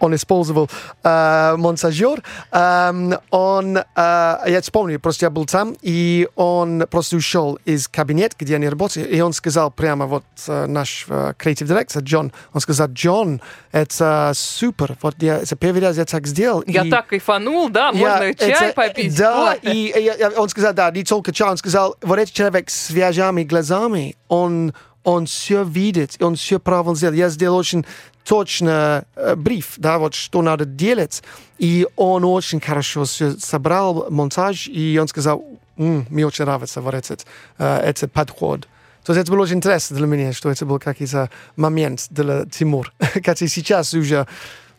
он 0.02 0.14
использовал 0.14 0.68
э, 1.02 1.54
монтажер, 1.56 2.22
эм, 2.50 3.14
он, 3.30 3.76
э, 3.78 3.82
я 3.96 4.60
вспомню, 4.62 5.00
просто 5.00 5.26
я 5.26 5.30
был 5.30 5.46
там, 5.46 5.76
и 5.82 6.28
он 6.36 6.86
просто 6.90 7.16
ушел 7.16 7.58
из 7.64 7.88
кабинета, 7.88 8.36
где 8.38 8.56
они 8.56 8.68
работали, 8.68 9.04
и 9.04 9.20
он 9.20 9.32
сказал 9.32 9.70
прямо, 9.70 10.06
вот 10.06 10.24
э, 10.48 10.66
наш 10.66 11.06
креатив 11.38 11.68
директор 11.68 12.02
Джон, 12.02 12.32
он 12.52 12.60
сказал, 12.60 12.88
Джон, 12.88 13.40
это 13.70 14.32
супер, 14.34 14.96
вот 15.02 15.14
я, 15.20 15.38
это 15.38 15.56
первый 15.56 15.80
раз 15.82 15.96
я 15.96 16.04
так 16.04 16.26
сделал. 16.26 16.62
Я 16.66 16.84
и- 16.84 16.90
так 16.90 17.06
кайфанул, 17.08 17.68
да, 17.70 17.90
я- 17.90 17.92
можно 17.92 18.34
чай 18.34 18.50
это- 18.50 18.74
попить. 18.74 19.16
Да, 19.16 19.54
и, 19.54 19.86
и- 19.86 20.12
и 20.20 20.24
он 20.36 20.48
сказал, 20.48 20.72
да, 20.74 20.90
не 20.90 21.04
только 21.04 21.32
чай, 21.32 21.48
он 21.50 21.56
сказал, 21.56 21.96
вот 22.02 22.18
этот 22.18 22.34
человек 22.34 22.70
с 22.70 22.86
свежими 22.86 23.44
глазами, 23.44 24.16
он, 24.28 24.74
он 25.04 25.26
все 25.26 25.64
видит, 25.64 26.16
он 26.20 26.36
все 26.36 26.58
правильно 26.58 26.94
сделал. 26.94 27.14
Я 27.14 27.28
сделал 27.28 27.58
очень 27.58 27.84
точно 28.24 29.04
э, 29.16 29.34
бриф, 29.34 29.74
да, 29.76 29.98
вот 29.98 30.14
что 30.14 30.42
надо 30.42 30.64
делать, 30.64 31.22
и 31.58 31.86
он 31.96 32.24
очень 32.24 32.60
хорошо 32.60 33.04
все 33.04 33.32
собрал, 33.32 34.06
монтаж, 34.10 34.68
и 34.68 34.98
он 35.00 35.08
сказал, 35.08 35.44
«М, 35.76 36.06
мне 36.08 36.26
очень 36.26 36.44
нравится 36.44 36.80
вот 36.80 36.94
этот, 36.94 37.26
э, 37.58 37.78
этот 37.78 38.12
подход. 38.12 38.68
То 39.04 39.12
есть 39.12 39.22
это 39.22 39.32
было 39.32 39.42
очень 39.42 39.56
интересно 39.56 39.96
для 39.96 40.06
меня, 40.06 40.32
что 40.32 40.50
это 40.50 40.64
был 40.64 40.78
какой-то 40.78 41.30
момент 41.56 42.06
для 42.10 42.46
Тимур, 42.46 42.92
который 43.24 43.48
сейчас 43.48 43.94
уже 43.94 44.28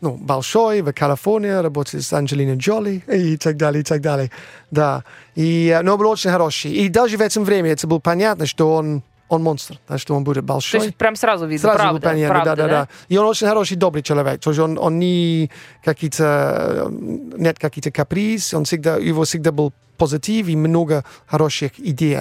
ну, 0.00 0.16
большой, 0.16 0.82
в 0.82 0.92
Калифорнии, 0.92 1.48
работает 1.48 2.04
с 2.04 2.12
Анджелиной 2.12 2.56
Джоли 2.56 3.02
и 3.12 3.36
так 3.36 3.56
далее, 3.56 3.80
и 3.80 3.84
так 3.84 4.00
далее. 4.00 4.30
Да. 4.70 5.04
И, 5.34 5.68
э, 5.68 5.82
но 5.82 5.96
был 5.96 6.08
очень 6.10 6.30
хороший. 6.30 6.72
И 6.72 6.88
даже 6.88 7.16
в 7.16 7.20
этом 7.20 7.44
время 7.44 7.72
это 7.72 7.86
было 7.86 7.98
понятно, 7.98 8.46
что 8.46 8.74
он, 8.74 9.02
он 9.28 9.42
монстр, 9.42 9.78
да, 9.88 9.98
что 9.98 10.14
он 10.14 10.24
будет 10.24 10.46
То 10.46 10.54
большой. 10.54 10.80
есть 10.80 10.96
прям 10.96 11.16
сразу 11.16 11.46
видно, 11.46 11.72
Сразу 11.72 11.98
правда, 12.00 12.26
правда, 12.28 12.56
да, 12.56 12.56
да, 12.56 12.68
да. 12.68 12.88
И 13.08 13.16
он 13.16 13.26
очень 13.26 13.46
хороший, 13.46 13.76
добрый 13.76 14.02
человек. 14.02 14.40
То 14.40 14.50
есть 14.50 14.60
он, 14.60 14.78
он 14.78 14.98
не 14.98 15.50
какие-то, 15.82 16.86
э, 16.86 16.88
нет 16.90 17.58
какие-то 17.58 17.90
каприз, 17.90 18.54
он 18.54 18.64
всегда, 18.64 18.96
его 18.96 19.24
всегда 19.24 19.50
был 19.52 19.72
позитив 19.96 20.48
и 20.48 20.56
много 20.56 21.04
хороших 21.26 21.78
идей. 21.78 22.18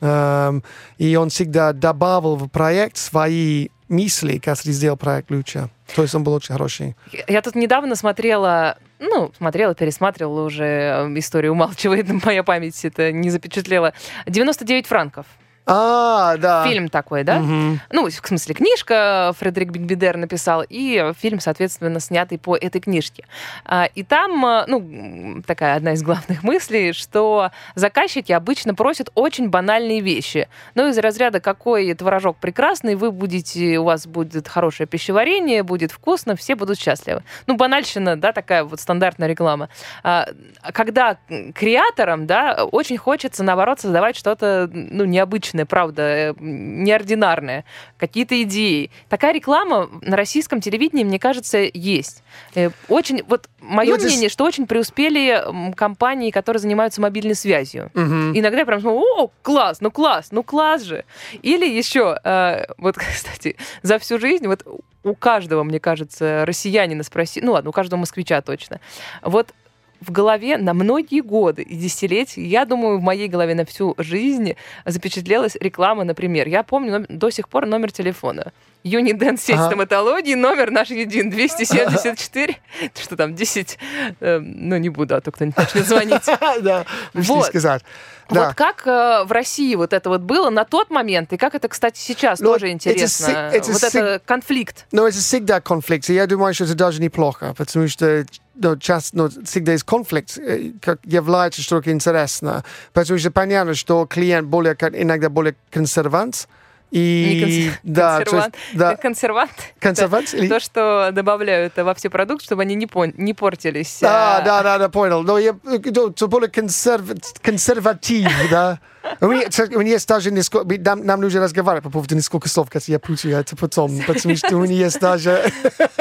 Эм, 0.00 0.62
и 0.98 1.16
он 1.16 1.30
всегда 1.30 1.72
добавил 1.72 2.36
в 2.36 2.48
проект 2.48 2.96
свои 2.96 3.68
мысли, 3.88 4.38
которые 4.38 4.74
сделал 4.74 4.96
проект 4.96 5.30
лучше. 5.30 5.68
То 5.94 6.02
есть 6.02 6.14
он 6.14 6.24
был 6.24 6.34
очень 6.34 6.52
хороший. 6.52 6.96
Я 7.28 7.40
тут 7.42 7.54
недавно 7.54 7.94
смотрела, 7.94 8.78
ну, 8.98 9.32
смотрела, 9.36 9.74
пересматривала 9.74 10.42
уже, 10.42 10.64
э, 10.64 11.18
историю 11.18 11.52
умалчивает, 11.52 12.06
моя 12.24 12.42
память 12.42 12.84
это 12.84 13.12
не 13.12 13.30
запечатлела. 13.30 13.92
99 14.26 14.86
франков. 14.86 15.26
А, 15.66 16.36
да. 16.36 16.64
Фильм 16.64 16.88
такой, 16.88 17.24
да? 17.24 17.40
Мгм. 17.40 17.80
Ну, 17.90 18.08
в 18.08 18.12
смысле, 18.12 18.54
книжка 18.54 19.32
Фредерик 19.38 19.70
Бигбидер 19.70 20.16
написал, 20.16 20.64
и 20.68 21.12
фильм, 21.18 21.40
соответственно, 21.40 21.98
снятый 21.98 22.38
по 22.38 22.56
этой 22.56 22.80
книжке. 22.80 23.24
А, 23.64 23.86
И 23.94 24.04
там, 24.04 24.44
а, 24.46 24.64
ну, 24.68 25.42
такая 25.44 25.74
одна 25.76 25.92
из 25.94 26.02
главных 26.04 26.44
мыслей, 26.44 26.92
что 26.92 27.50
заказчики 27.74 28.30
обычно 28.30 28.74
просят 28.76 29.10
очень 29.16 29.48
банальные 29.50 30.00
вещи. 30.02 30.48
Ну, 30.76 30.88
из 30.88 30.98
разряда, 30.98 31.40
какой 31.40 31.92
творожок 31.94 32.36
прекрасный, 32.36 32.94
вы 32.94 33.10
будете, 33.10 33.78
у 33.78 33.84
вас 33.84 34.06
будет 34.06 34.46
хорошее 34.46 34.86
пищеварение, 34.86 35.64
будет 35.64 35.90
вкусно, 35.90 36.36
все 36.36 36.54
будут 36.54 36.78
счастливы. 36.78 37.24
Ну, 37.48 37.56
банальщина, 37.56 38.16
да, 38.16 38.32
такая 38.32 38.62
вот 38.62 38.80
стандартная 38.80 39.26
реклама. 39.28 39.68
А, 40.04 40.28
Когда 40.72 41.18
креаторам, 41.54 42.26
да, 42.26 42.64
очень 42.70 42.98
хочется, 42.98 43.42
наоборот, 43.42 43.80
создавать 43.80 44.16
что-то, 44.16 44.70
ну, 44.72 45.04
необычное, 45.04 45.55
правда, 45.64 46.02
э, 46.02 46.34
неординарное, 46.38 47.64
какие-то 47.96 48.40
идеи. 48.42 48.90
Такая 49.08 49.32
реклама 49.32 49.88
на 50.02 50.16
российском 50.16 50.60
телевидении, 50.60 51.04
мне 51.04 51.18
кажется, 51.18 51.58
есть. 51.72 52.22
Э, 52.54 52.70
Очень, 52.88 53.22
вот 53.28 53.48
мое 53.60 53.96
Ну, 53.96 54.04
мнение, 54.04 54.28
что 54.28 54.44
очень 54.44 54.66
преуспели 54.66 55.42
компании, 55.74 56.30
которые 56.30 56.60
занимаются 56.60 57.00
мобильной 57.00 57.34
связью. 57.34 57.90
Мгм. 57.94 58.38
Иногда 58.38 58.58
я 58.58 58.66
прям 58.66 58.80
смотрю, 58.80 59.00
о, 59.00 59.30
класс, 59.42 59.80
ну 59.80 59.90
класс, 59.90 60.28
ну 60.30 60.42
класс 60.42 60.82
же. 60.82 61.04
Или 61.42 61.66
еще, 61.68 62.18
э, 62.22 62.64
вот, 62.78 62.96
кстати, 62.98 63.56
за 63.82 63.98
всю 63.98 64.18
жизнь, 64.18 64.46
вот 64.46 64.64
у 65.04 65.14
каждого, 65.14 65.62
мне 65.62 65.78
кажется, 65.78 66.44
россиянина 66.46 67.04
спроси, 67.04 67.40
ну 67.40 67.52
ладно, 67.52 67.70
у 67.70 67.72
каждого 67.72 68.00
москвича 68.00 68.40
точно, 68.42 68.80
вот 69.22 69.54
в 70.00 70.10
голове 70.10 70.58
на 70.58 70.74
многие 70.74 71.20
годы 71.20 71.62
и 71.62 71.76
десятилетия, 71.76 72.44
я 72.44 72.64
думаю, 72.64 72.98
в 72.98 73.02
моей 73.02 73.28
голове 73.28 73.54
на 73.54 73.64
всю 73.64 73.94
жизнь 73.98 74.54
запечатлелась 74.84 75.56
реклама, 75.56 76.04
например. 76.04 76.48
Я 76.48 76.62
помню 76.62 77.06
до 77.08 77.30
сих 77.30 77.48
пор 77.48 77.66
номер 77.66 77.92
телефона. 77.92 78.52
Юниден 78.86 79.36
сеть 79.36 79.56
Ага. 79.56 79.66
стоматологии, 79.66 80.34
номер 80.34 80.70
наш 80.70 80.90
един 80.90 81.28
274, 81.30 82.56
что 82.94 83.16
там, 83.16 83.34
10, 83.34 83.78
э, 84.20 84.38
ну 84.38 84.76
не 84.76 84.88
буду, 84.90 85.16
а 85.16 85.20
то 85.20 85.32
кто-нибудь 85.32 85.56
начнет 85.56 85.86
звонить. 85.86 86.22
Да, 86.62 86.84
Вот. 87.12 87.46
сказать. 87.46 87.82
Да. 88.30 88.46
Вот 88.46 88.54
как 88.54 88.86
э, 88.86 89.24
в 89.24 89.32
России 89.32 89.74
вот 89.74 89.92
это 89.92 90.08
вот 90.08 90.20
было 90.20 90.50
на 90.50 90.64
тот 90.64 90.90
момент, 90.90 91.32
и 91.32 91.36
как 91.36 91.54
это, 91.54 91.68
кстати, 91.68 91.98
сейчас 91.98 92.40
Ну, 92.40 92.52
тоже 92.52 92.70
интересно. 92.70 93.50
это 93.52 93.72
вот 93.72 93.82
это 93.82 94.20
конфликт. 94.24 94.86
Но 94.92 95.06
это 95.06 95.16
всегда 95.18 95.60
конфликт. 95.60 96.08
И 96.10 96.14
я 96.14 96.26
думаю, 96.26 96.54
что 96.54 96.64
это 96.64 96.74
даже 96.74 97.00
неплохо, 97.00 97.54
потому 97.56 97.88
что 97.88 98.24
ну, 98.54 98.76
часто, 98.76 99.16
ну, 99.16 99.28
всегда 99.44 99.72
есть 99.72 99.84
конфликт, 99.84 100.38
э, 100.38 100.72
как 100.80 101.00
является 101.04 101.60
что-то 101.60 101.90
интересно. 101.90 102.64
Потому 102.92 103.18
что 103.18 103.30
понятно, 103.30 103.74
что 103.74 104.06
клиент 104.06 104.46
более, 104.48 104.74
иногда 104.74 105.28
более 105.28 105.54
консервант. 105.70 106.48
Не 106.96 107.32
И 107.34 107.70
да, 107.82 108.16
то 108.16 108.20
есть, 108.20 108.30
консервант. 108.30 108.54
да, 108.74 108.96
Консервант. 108.96 109.50
консервант 109.78 110.34
или- 110.34 110.48
То, 110.48 110.60
что 110.60 111.10
добавляют 111.12 111.76
во 111.76 111.94
все 111.94 112.08
продукты, 112.10 112.44
чтобы 112.44 112.62
они 112.62 112.74
не, 112.74 112.86
пон- 112.86 113.14
не 113.16 113.34
портились. 113.34 113.98
Да, 114.00 114.38
А, 114.38 114.40
да, 114.42 114.62
да, 114.62 114.78
да, 114.78 114.88
понял. 114.88 115.22
Но 115.22 115.38
я 115.38 115.54
ну, 115.64 116.10
то 116.10 116.28
более 116.28 116.48
консерв- 116.50 117.18
консерватив, 117.42 118.28
да. 118.50 118.80
У 119.20 119.26
меня, 119.28 119.46
у 119.74 119.78
меня 119.78 119.92
есть 119.92 120.08
даже 120.08 120.30
несколько... 120.32 120.66
Нам, 120.80 121.04
нам 121.06 121.20
нужно 121.20 121.40
разговаривать 121.40 121.84
по 121.84 121.90
поводу 121.90 122.14
несколько 122.16 122.48
слов, 122.48 122.68
которые 122.70 122.94
я 122.94 122.98
путаю 122.98 123.36
это 123.38 123.54
потом, 123.56 124.00
потому 124.06 124.34
что 124.36 124.56
у 124.56 124.60
меня 124.62 124.74
есть 124.74 124.98
даже... 124.98 125.52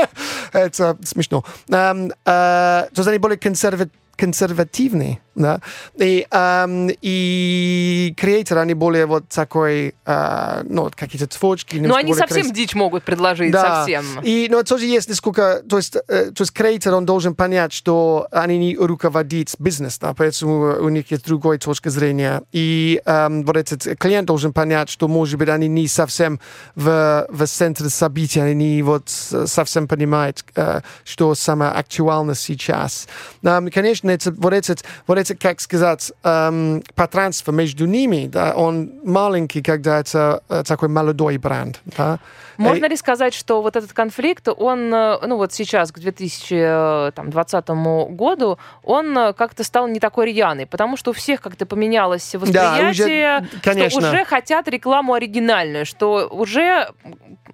это 0.53 0.97
смешно. 1.03 1.43
Э, 1.69 2.09
то 2.23 2.87
есть 2.95 3.07
они 3.07 3.17
более 3.19 3.37
консерва- 3.37 3.89
консервативный, 4.15 5.19
да, 5.35 5.59
и, 5.97 6.25
эм, 6.31 6.89
и 7.01 8.13
креатор, 8.17 8.59
они 8.59 8.73
более 8.73 9.05
вот 9.05 9.27
такой, 9.29 9.95
э, 10.05 10.61
ну, 10.63 10.89
какие-то 10.95 11.27
творческие. 11.27 11.81
Но 11.81 11.99
немножко 11.99 11.99
они 11.99 12.13
совсем 12.13 12.43
крас- 12.43 12.55
дичь 12.55 12.75
могут 12.75 13.03
предложить, 13.03 13.51
да. 13.51 13.79
совсем. 13.79 14.05
И, 14.23 14.47
но 14.49 14.63
тоже 14.63 14.85
есть 14.85 15.09
несколько, 15.09 15.61
то 15.67 15.77
есть, 15.77 15.95
э, 15.95 16.31
то 16.31 16.41
есть 16.41 16.51
креатор, 16.51 16.93
он 16.93 17.05
должен 17.05 17.35
понять, 17.35 17.73
что 17.73 18.27
они 18.31 18.57
не 18.57 18.75
руководят 18.75 19.49
бизнес, 19.59 19.99
да, 19.99 20.13
поэтому 20.13 20.77
у 20.81 20.89
них 20.89 21.11
есть 21.11 21.25
другая 21.25 21.57
точка 21.57 21.89
зрения. 21.89 22.43
И 22.51 23.01
эм, 23.05 23.43
вот 23.43 23.57
этот 23.57 23.97
клиент 23.99 24.27
должен 24.27 24.53
понять, 24.53 24.89
что, 24.89 25.07
может 25.07 25.37
быть, 25.37 25.49
они 25.49 25.67
не 25.67 25.87
совсем 25.87 26.39
в, 26.75 27.27
в 27.29 27.45
центре 27.47 27.89
событий, 27.89 28.39
они 28.39 28.75
не 28.75 28.81
вот 28.83 29.09
совсем 29.09 29.87
понимают, 29.87 30.45
э, 30.55 30.81
что 31.03 31.35
самое 31.35 31.71
актуально 31.71 32.35
сейчас. 32.35 33.07
Эм, 33.43 33.69
конечно, 33.69 34.09
это, 34.09 34.31
вот, 34.31 34.53
этот, 34.53 34.83
вот 35.07 35.17
этот, 35.17 35.24
Schweizer 35.25 35.35
Kecksgesetz 35.35 36.13
ähm, 36.23 36.83
Patrenz 36.95 37.41
vermeich 37.41 37.75
du 37.75 37.87
nimi 37.87 38.29
an 38.35 38.91
Malinki 39.03 39.61
keg 39.61 39.81
dat 39.83 40.07
zakoi 40.07 40.87
maledoi 40.87 41.37
brand. 41.37 41.81
Da? 41.97 42.19
Да. 42.57 42.63
Можно 42.63 42.85
Э, 42.85 42.89
ли 42.89 42.95
сказать, 42.97 43.33
что 43.33 43.61
вот 43.61 43.75
этот 43.75 43.93
конфликт, 43.93 44.47
он, 44.47 44.93
э, 44.93 45.17
ну 45.25 45.37
вот 45.37 45.53
сейчас, 45.53 45.91
к 45.91 45.99
2020 45.99 47.69
году, 48.15 48.57
он 48.83 49.17
э, 49.17 49.33
как-то 49.33 49.63
стал 49.63 49.87
не 49.87 49.99
такой 49.99 50.27
рьяный, 50.27 50.65
потому 50.65 50.97
что 50.97 51.11
у 51.11 51.13
всех 51.13 51.41
как-то 51.41 51.65
поменялось 51.65 52.29
Да, 52.33 52.39
восприятие, 52.39 53.39
уже, 53.39 53.47
конечно. 53.63 54.01
что 54.01 54.09
уже 54.11 54.25
хотят 54.25 54.67
рекламу 54.67 55.13
оригинальную, 55.13 55.85
что 55.85 56.27
уже, 56.31 56.87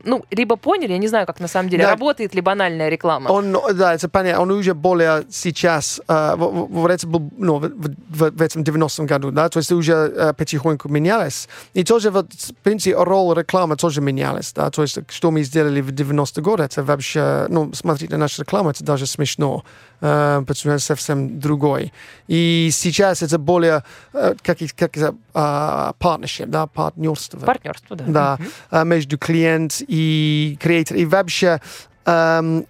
ну, 0.04 0.24
либо 0.32 0.56
поняли, 0.56 0.92
я 0.94 0.98
не 0.98 1.08
знаю, 1.08 1.26
как 1.28 1.40
на 1.40 1.48
самом 1.48 1.70
деле, 1.70 1.84
Да. 1.84 1.92
работает 1.92 2.34
ли 2.36 2.42
банальная 2.42 2.90
реклама. 2.90 3.30
Он, 3.30 3.56
да, 3.74 3.94
это 3.94 4.10
понятно. 4.10 4.42
Он 4.42 4.52
уже 4.52 4.74
более 4.74 5.24
сейчас, 5.30 6.02
э, 6.08 6.36
в, 6.36 6.86
в- 6.86 7.32
ну, 7.38 7.58
в, 7.58 7.62
в- 7.70 8.32
в 8.32 8.42
этом 8.42 8.64
90-м 8.64 9.06
году, 9.08 9.32
да, 9.32 9.50
то 9.50 9.58
есть 9.60 9.72
уже 9.72 9.94
э, 9.94 10.34
потихоньку 10.34 10.90
менялось. 10.90 11.48
И 11.74 11.84
тоже, 11.84 12.10
вот, 12.12 12.32
в 12.34 12.54
принципе, 12.64 12.96
роль 12.96 13.38
рекламы 13.38 13.76
тоже 13.76 14.02
менялась, 14.02 14.54
да, 14.54 14.70
то 14.72 14.82
есть 14.82 14.91
что 15.10 15.32
мы 15.32 15.44
сделали 15.44 15.82
в 15.82 15.90
90-е 15.90 16.44
годы, 16.44 16.64
это 16.64 16.84
вообще, 16.84 17.46
ну, 17.50 17.74
смотреть 17.74 18.12
на 18.12 18.18
нашу 18.18 18.42
рекламу, 18.42 18.70
это 18.70 18.84
даже 18.84 19.06
смешно, 19.06 19.64
э, 20.02 20.44
потому 20.46 20.78
что 20.78 20.80
совсем 20.80 21.40
другой. 21.40 21.94
И 22.28 22.70
сейчас 22.72 23.22
это 23.24 23.38
более, 23.38 23.84
э, 24.14 24.36
как, 24.42 24.60
как 24.76 24.98
это, 24.98 25.16
а, 25.34 25.94
partnership, 26.00 26.48
да, 26.48 26.68
партнерство. 26.68 27.40
Партнерство, 27.40 27.96
да. 27.96 28.06
Да, 28.08 28.40
а, 28.70 28.84
между 28.84 29.18
клиент 29.18 29.82
и 29.88 30.58
креатор. 30.62 30.98
И 30.98 31.06
вообще, 31.06 31.62
э, 32.06 32.64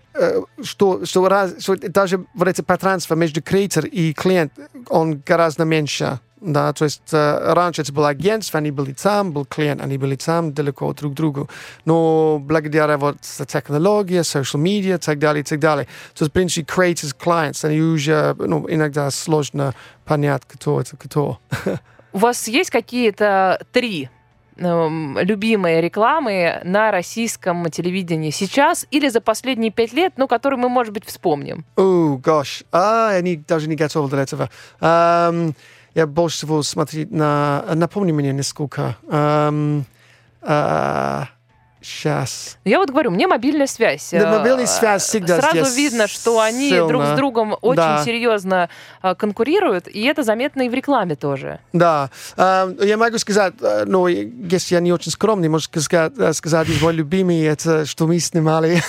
что, 0.64 1.06
что, 1.06 1.28
раз, 1.30 1.56
что 1.60 1.76
даже 1.76 2.26
вот 2.34 2.48
это 2.48 2.64
пространство 2.64 3.16
между 3.16 3.42
креатор 3.42 3.86
и 3.86 4.14
клиент, 4.14 4.54
он 4.90 5.22
гораздо 5.26 5.66
меньше. 5.66 6.20
Да, 6.42 6.74
то 6.74 6.86
есть 6.86 7.14
э, 7.14 7.54
раньше 7.54 7.84
это 7.84 7.94
было 7.94 8.10
агентство, 8.10 8.58
они 8.58 8.72
были 8.72 8.94
там, 8.94 9.32
был 9.32 9.46
клиент, 9.46 9.80
они 9.80 10.00
были 10.00 10.16
там, 10.16 10.54
далеко 10.54 10.92
друг 10.94 11.14
другу. 11.14 11.48
Но 11.86 12.40
благодаря 12.42 12.98
вот 12.98 13.18
технологии, 13.22 14.22
social 14.22 14.60
media, 14.60 14.98
так 14.98 15.20
далее, 15.20 15.42
и 15.42 15.44
так 15.44 15.60
далее. 15.60 15.86
То 16.16 16.24
есть, 16.24 16.32
в 16.32 16.34
принципе, 16.34 16.66
creators, 16.66 17.16
clients, 17.16 17.64
они 17.64 17.80
уже, 17.80 18.36
ну, 18.40 18.66
иногда 18.68 19.12
сложно 19.12 19.76
понять, 20.04 20.42
кто 20.48 20.82
это 20.82 20.98
кто. 20.98 21.40
У 22.14 22.18
вас 22.18 22.48
есть 22.48 22.72
какие-то 22.72 23.64
три 23.72 24.10
эм, 24.58 25.20
любимые 25.20 25.80
рекламы 25.80 26.60
на 26.64 26.92
российском 26.92 27.70
телевидении 27.70 28.32
сейчас 28.32 28.88
или 28.90 29.10
за 29.10 29.22
последние 29.22 29.72
пять 29.72 29.94
лет, 29.94 30.14
ну, 30.18 30.28
которые 30.28 30.60
мы, 30.60 30.70
может 30.70 30.92
быть, 30.92 31.06
вспомним? 31.06 31.66
О, 31.76 32.18
gosh. 32.18 32.66
А, 32.72 33.14
я 33.14 33.22
не, 33.22 33.36
даже 33.36 33.70
не 33.70 33.76
готов 33.76 34.10
для 34.10 34.24
этого. 34.24 34.50
Ам, 34.80 35.54
я 35.94 36.08
больше 36.08 36.38
всего 36.38 36.64
смотреть 36.64 37.12
на... 37.12 37.66
Напомни 37.74 38.12
мне 38.12 38.32
несколько. 38.32 38.98
Ам, 39.10 39.86
а, 40.42 41.28
сейчас. 41.82 42.58
Я 42.64 42.78
вот 42.80 42.90
говорю, 42.90 43.12
мне 43.12 43.28
мобильная 43.28 43.68
связь. 43.68 44.10
Да, 44.12 44.18
э, 44.20 44.38
мобильная 44.40 44.66
связь 44.68 45.04
всегда 45.04 45.40
Сразу 45.40 45.66
здесь 45.66 45.76
видно, 45.78 46.08
что 46.08 46.40
они 46.40 46.70
сильно. 46.70 46.88
друг 46.88 47.04
с 47.06 47.10
другом 47.12 47.56
очень 47.62 47.76
Да. 47.78 48.04
серьезно 48.06 48.70
э, 49.04 49.16
конкурируют, 49.16 49.88
и 49.88 50.04
это 50.06 50.24
заметно 50.24 50.62
и 50.62 50.70
в 50.70 50.74
рекламе 50.74 51.16
тоже. 51.16 51.60
Да. 51.74 52.10
Ам, 52.38 52.76
я 52.82 52.98
могу 52.98 53.18
сказать, 53.18 53.54
э, 53.62 53.84
но 53.86 54.08
если 54.08 54.76
я 54.76 54.82
не 54.82 54.94
очень 54.94 55.12
скромный, 55.12 55.50
могу 55.50 55.60
сказать, 55.62 56.14
э, 56.18 56.34
сказать 56.34 56.68
мой 56.82 56.94
любимый, 56.94 57.42
это 57.44 57.86
что 57.86 58.08
мы 58.08 58.20
снимали. 58.20 58.82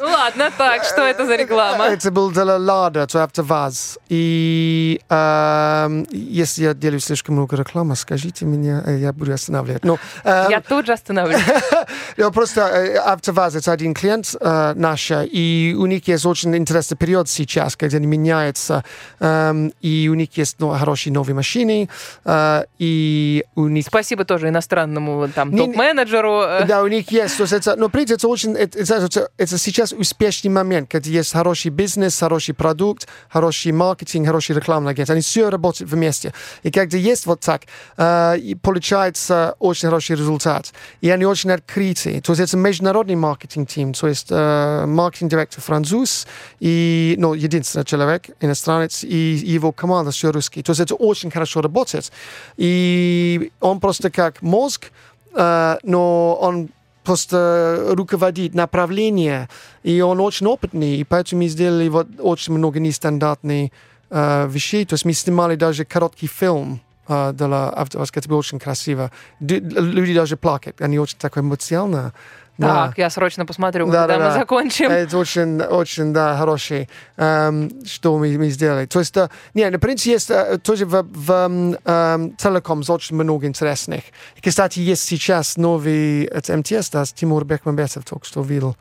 Ну 0.00 0.06
ладно, 0.06 0.50
так, 0.58 0.84
что 0.84 1.02
это 1.02 1.26
за 1.26 1.36
реклама? 1.36 1.84
Это 1.96 2.10
был 2.10 2.30
для 2.30 2.44
Лада, 2.58 3.06
то 3.06 3.22
АвтоВАЗ. 3.22 3.98
И 4.08 5.00
ам, 5.08 6.06
если 6.10 6.64
я 6.64 6.74
делаю 6.74 7.00
слишком 7.00 7.36
много 7.36 7.56
рекламы, 7.56 7.96
скажите 7.96 8.44
мне, 8.44 8.82
э, 8.84 8.98
я 8.98 9.12
буду 9.12 9.32
останавливать. 9.32 9.84
Но, 9.84 9.98
ам, 10.24 10.50
Я 10.50 10.60
тут 10.60 10.86
же 10.86 10.92
остановлюсь. 10.92 11.40
Я 12.16 12.30
просто 12.30 12.60
э, 12.62 12.96
АвтоВАЗ 12.96 13.56
это 13.56 13.72
один 13.72 13.92
клиент 13.92 14.34
э, 14.40 14.72
наш, 14.74 15.10
и 15.12 15.74
у 15.78 15.84
них 15.86 16.08
есть 16.08 16.24
очень 16.24 16.56
интересный 16.56 16.96
период 16.96 17.28
сейчас, 17.28 17.76
когда 17.76 17.98
они 17.98 18.06
меняются, 18.06 18.84
эм, 19.20 19.72
и 19.82 20.08
у 20.10 20.14
них 20.14 20.30
есть 20.38 20.56
ну, 20.58 20.70
хорошие 20.70 21.12
новые 21.12 21.34
машины, 21.34 21.90
э, 22.24 22.64
и 22.78 23.44
у 23.54 23.68
них 23.68 23.84
Спасибо 23.86 24.24
тоже 24.24 24.48
иностранному 24.48 25.28
там 25.28 25.50
Не- 25.50 25.58
топ-менеджеру. 25.66 26.40
э, 26.40 26.64
да, 26.66 26.82
у 26.82 26.86
них 26.86 27.10
есть. 27.12 27.36
То 27.36 27.42
есть 27.42 27.52
это, 27.52 27.76
но 27.76 27.90
это 27.92 28.28
очень, 28.28 28.54
это, 28.54 28.78
это- 28.78 29.30
это- 29.36 29.58
сейчас 29.58 29.92
успешный 29.92 30.48
момент, 30.48 30.90
когда 30.90 31.10
есть 31.10 31.32
хороший 31.32 31.70
бизнес, 31.70 32.18
хороший 32.18 32.54
продукт, 32.54 33.06
хороший 33.28 33.72
маркетинг, 33.72 34.26
хороший 34.26 34.56
рекламный 34.56 34.92
агент. 34.92 35.10
Они 35.10 35.20
все 35.20 35.50
работают 35.50 35.90
вместе. 35.90 36.32
И 36.62 36.70
когда 36.70 36.96
есть 36.96 37.26
вот 37.26 37.40
так, 37.40 37.62
э, 37.98 38.36
получается 38.62 39.54
очень 39.58 39.88
хороший 39.88 40.16
результат. 40.16 40.72
И 41.02 41.10
они 41.10 41.26
очень 41.26 41.50
открыты. 41.50 42.05
То 42.20 42.32
есть 42.32 42.40
это 42.40 42.56
международный 42.56 43.16
маркетинг-тим. 43.16 43.92
То 43.92 44.08
есть 44.08 44.28
э, 44.30 44.84
маркетинг-директор 44.86 45.62
француз, 45.62 46.26
и, 46.60 47.14
ну, 47.18 47.34
единственный 47.34 47.84
человек, 47.84 48.30
иностранец, 48.40 49.04
и 49.04 49.16
его 49.16 49.72
команда 49.72 50.10
все 50.10 50.32
русский. 50.32 50.62
То 50.62 50.70
есть 50.70 50.80
это 50.80 50.94
очень 50.94 51.30
хорошо 51.30 51.62
работает. 51.62 52.12
И 52.56 53.52
он 53.60 53.80
просто 53.80 54.10
как 54.10 54.42
мозг, 54.42 54.90
э, 55.34 55.76
но 55.82 56.38
он 56.40 56.70
просто 57.04 57.86
руководит 57.90 58.54
направление, 58.54 59.48
и 59.84 60.00
он 60.00 60.20
очень 60.20 60.46
опытный, 60.46 60.96
и 60.96 61.04
поэтому 61.04 61.42
мы 61.42 61.48
сделали 61.48 61.88
вот 61.88 62.08
очень 62.18 62.52
много 62.54 62.80
нестандартных 62.80 63.70
э, 64.10 64.48
вещей. 64.48 64.84
То 64.84 64.94
есть 64.94 65.04
мы 65.04 65.12
снимали 65.12 65.54
даже 65.54 65.84
короткий 65.84 66.26
фильм 66.26 66.80
э, 67.08 67.32
для 67.32 67.68
АвтоВАЗ, 67.68 68.10
это 68.14 68.28
было 68.28 68.38
очень 68.38 68.58
красиво. 68.58 69.10
Д- 69.40 69.60
люди 69.60 70.14
даже 70.14 70.36
плакают, 70.36 70.80
они 70.80 70.98
очень 70.98 71.18
так 71.18 71.38
эмоционально. 71.38 72.12
Да. 72.58 72.86
Так, 72.86 72.98
я 72.98 73.10
срочно 73.10 73.44
посмотрю, 73.44 73.86
Да, 73.86 74.06
когда 74.06 74.06
да, 74.06 74.24
мы 74.24 74.30
да. 74.30 74.38
закончим. 74.38 74.90
Это 74.90 75.18
очень, 75.18 75.60
очень, 75.60 76.14
да, 76.14 76.38
хороший, 76.38 76.88
эм, 77.18 77.84
что 77.84 78.16
мы, 78.16 78.38
мы 78.38 78.48
сделали. 78.48 78.86
То 78.86 79.00
есть, 79.00 79.12
да, 79.12 79.28
не, 79.52 79.68
на 79.68 79.78
принципе, 79.78 80.12
есть 80.12 80.30
э, 80.30 80.58
тоже 80.62 80.86
в, 80.86 81.02
в 81.02 81.30
эм, 81.32 81.76
эм, 81.84 82.30
телеком 82.36 82.82
очень 82.88 83.14
много 83.16 83.46
интересных. 83.46 84.04
И, 84.36 84.48
кстати, 84.48 84.78
есть 84.78 85.02
сейчас 85.02 85.58
новый, 85.58 86.24
это 86.24 86.56
МТС, 86.56 86.88
да, 86.88 87.04
Тимур 87.04 87.44
Бекмамбетов 87.44 88.04
только 88.06 88.24
что 88.24 88.40
видел 88.40 88.74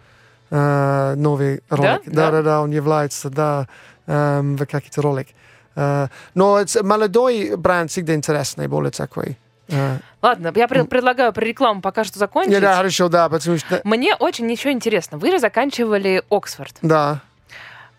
э, 0.51 1.13
новый 1.17 1.61
ролик. 1.69 2.01
Да? 2.05 2.29
Да, 2.29 2.31
да, 2.31 2.41
да, 2.41 2.61
он 2.61 2.71
является, 2.71 3.29
да, 3.29 3.67
эм, 4.07 4.55
в 4.55 4.65
какие-то 4.65 5.01
ролик. 5.01 5.27
Э, 5.75 6.07
но 6.33 6.63
молодой 6.83 7.55
бренд 7.55 7.91
всегда 7.91 8.13
интересный, 8.15 8.67
более 8.67 8.91
такой. 8.91 9.38
Э, 9.67 9.97
Ладно, 10.21 10.51
я 10.55 10.67
пред- 10.67 10.89
предлагаю 10.89 11.33
про 11.33 11.43
рекламу 11.43 11.81
пока 11.81 12.03
что 12.03 12.19
закончить. 12.19 12.51
не, 12.53 12.59
да, 12.59 12.75
хорошо, 12.77 13.09
да, 13.09 13.29
потому 13.29 13.57
что, 13.57 13.81
Мне 13.83 14.15
очень 14.15 14.49
еще 14.51 14.71
интересно. 14.71 15.17
Вы 15.17 15.31
же 15.31 15.39
заканчивали 15.39 16.23
Оксфорд. 16.29 16.75
да. 16.81 17.21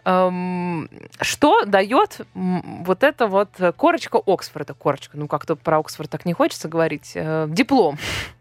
Эм, 0.08 0.88
что 1.20 1.64
дает 1.64 2.20
вот 2.34 3.02
эта 3.02 3.26
вот 3.26 3.48
э, 3.58 3.72
корочка 3.72 4.20
Оксфорда? 4.24 4.72
Корочка, 4.72 5.18
ну 5.18 5.26
как-то 5.26 5.56
про 5.56 5.78
Оксфорд 5.80 6.08
так 6.08 6.24
не 6.24 6.32
хочется 6.32 6.68
говорить. 6.68 7.10
Э, 7.16 7.46
диплом 7.48 7.98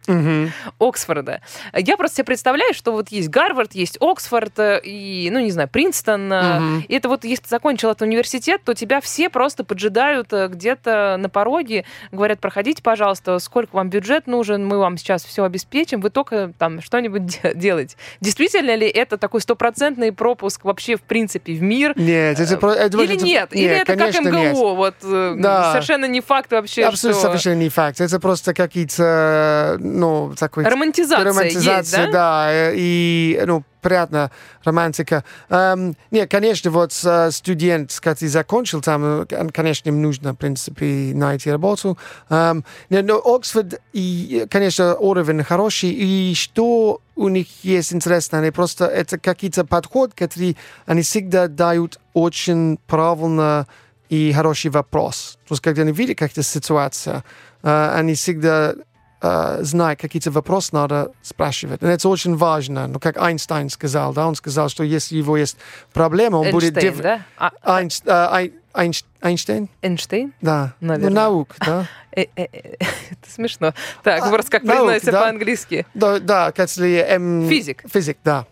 Мгм. 0.07 0.51
Оксфорда. 0.79 1.41
Я 1.73 1.97
просто 1.97 2.17
себе 2.17 2.25
представляю, 2.25 2.73
что 2.73 2.91
вот 2.91 3.09
есть 3.09 3.29
Гарвард, 3.29 3.73
есть 3.73 3.97
Оксфорд 4.01 4.57
э, 4.59 4.81
и, 4.83 5.29
ну 5.31 5.39
не 5.39 5.51
знаю, 5.51 5.67
Принстон. 5.69 6.27
Мгм. 6.27 6.85
И 6.87 6.93
это 6.95 7.09
вот, 7.09 7.23
если 7.23 7.43
ты 7.43 7.49
закончил 7.49 7.89
этот 7.89 8.03
университет, 8.03 8.61
то 8.63 8.73
тебя 8.73 9.01
все 9.01 9.29
просто 9.29 9.63
поджидают 9.63 10.31
э, 10.33 10.47
где-то 10.47 11.17
на 11.19 11.29
пороге, 11.29 11.85
говорят, 12.11 12.39
проходите, 12.39 12.81
пожалуйста, 12.83 13.39
сколько 13.39 13.75
вам 13.75 13.89
бюджет 13.89 14.27
нужен, 14.27 14.65
мы 14.65 14.77
вам 14.77 14.97
сейчас 14.97 15.23
все 15.25 15.43
обеспечим, 15.43 16.01
вы 16.01 16.09
только 16.09 16.51
там 16.57 16.81
что-нибудь 16.81 17.25
де- 17.25 17.53
делаете. 17.55 17.97
Действительно 18.21 18.75
ли 18.75 18.87
это 18.87 19.17
такой 19.17 19.41
стопроцентный 19.41 20.11
пропуск 20.11 20.63
вообще 20.65 20.95
в 20.95 21.01
принципе 21.01 21.53
в 21.53 21.61
мир? 21.61 21.93
Нет, 21.95 22.39
это, 22.39 22.67
это 22.67 22.97
Или 23.01 23.15
это- 23.15 23.25
нет? 23.25 23.49
Или 23.51 23.67
это 23.69 23.95
как 23.95 24.13
МГУ? 24.21 24.35
нет. 24.35 24.55
Вот 24.55 24.95
Да. 25.01 25.71
совершенно 25.71 26.05
не 26.05 26.21
факт 26.21 26.51
вообще, 26.51 26.85
Абсолютно 26.85 27.19
что... 27.19 27.29
совершенно 27.29 27.55
не 27.59 27.69
факт. 27.69 28.01
Это 28.01 28.19
просто 28.19 28.53
какие-то, 28.53 29.77
ну, 29.95 30.33
такой... 30.37 30.65
Романтизация, 30.65 31.25
Романтизация, 31.25 31.77
есть, 31.77 31.91
да? 31.91 32.11
да, 32.11 32.47
э, 32.51 32.73
и, 32.75 33.41
ну, 33.45 33.63
приятно, 33.81 34.31
романтика. 34.63 35.23
Эм, 35.49 35.95
нет, 36.11 36.29
конечно, 36.29 36.71
вот 36.71 36.91
э, 37.03 37.31
студент, 37.31 37.97
который 38.01 38.29
закончил 38.29 38.81
там, 38.81 39.23
э, 39.23 39.47
конечно, 39.53 39.89
им 39.89 40.01
нужно, 40.01 40.33
в 40.33 40.35
принципе, 40.35 41.11
найти 41.13 41.51
работу. 41.51 41.97
Нет, 42.29 42.63
но 43.05 43.21
Оксфорд, 43.23 43.81
и, 43.93 44.47
конечно, 44.49 44.95
уровень 44.95 45.43
хороший, 45.43 45.91
и 45.91 46.33
что 46.35 47.01
у 47.15 47.29
них 47.29 47.47
есть 47.63 47.93
интересно, 47.93 48.39
они 48.39 48.51
просто, 48.51 48.85
это 48.85 49.17
какие-то 49.17 49.65
подход, 49.65 50.13
которые 50.13 50.55
они 50.85 51.01
всегда 51.01 51.47
дают 51.47 51.99
очень 52.13 52.77
правильно 52.87 53.67
и 54.09 54.33
хороший 54.33 54.71
вопрос. 54.71 55.37
То 55.47 55.53
есть, 55.53 55.63
когда 55.63 55.83
они 55.83 55.91
видят 55.91 56.17
какая-то 56.17 56.43
ситуация, 56.43 57.23
они 57.61 58.13
всегда 58.13 58.75
э, 59.21 59.59
знают, 59.61 59.99
какие-то 59.99 60.31
вопросы 60.31 60.69
надо 60.73 61.11
спрашивать. 61.21 61.81
И 61.81 61.85
это 61.85 62.07
очень 62.09 62.35
важно. 62.35 62.87
Ну, 62.87 62.99
как 62.99 63.17
Эйнштейн 63.17 63.69
сказал, 63.69 64.13
да, 64.13 64.27
он 64.27 64.35
сказал, 64.35 64.69
что 64.69 64.83
если 64.83 65.15
у 65.15 65.19
него 65.19 65.37
есть 65.37 65.57
проблема, 65.93 66.37
он 66.37 66.51
будет... 66.51 66.75
Эйнштейн, 66.77 66.93
дев- 66.93 67.01
да? 67.03 67.21
А, 67.37 67.51
Эйнш- 67.81 68.03
э, 68.05 68.11
Ай- 68.11 68.53
Эйнш- 68.73 69.05
Эйнштейн? 69.21 69.69
Эйнштейн? 69.81 70.33
Да. 70.41 70.73
Наверное. 70.79 71.09
Ну, 71.09 71.15
наук, 71.15 71.55
да. 71.65 71.87
Э, 72.17 72.27
э, 72.37 72.45
э, 72.53 72.75
Это 73.11 73.29
смешно. 73.29 73.73
Так, 74.01 74.23
А, 74.23 74.29
просто 74.29 74.49
как 74.49 74.63
произносится 74.63 75.11
да? 75.11 75.21
по-английски. 75.23 75.85
Да, 75.93 76.19
да, 76.19 76.51
который... 76.53 76.93
эм, 76.95 77.49
Физик. 77.49 77.83
Физик, 77.91 78.17
да. 78.23 78.45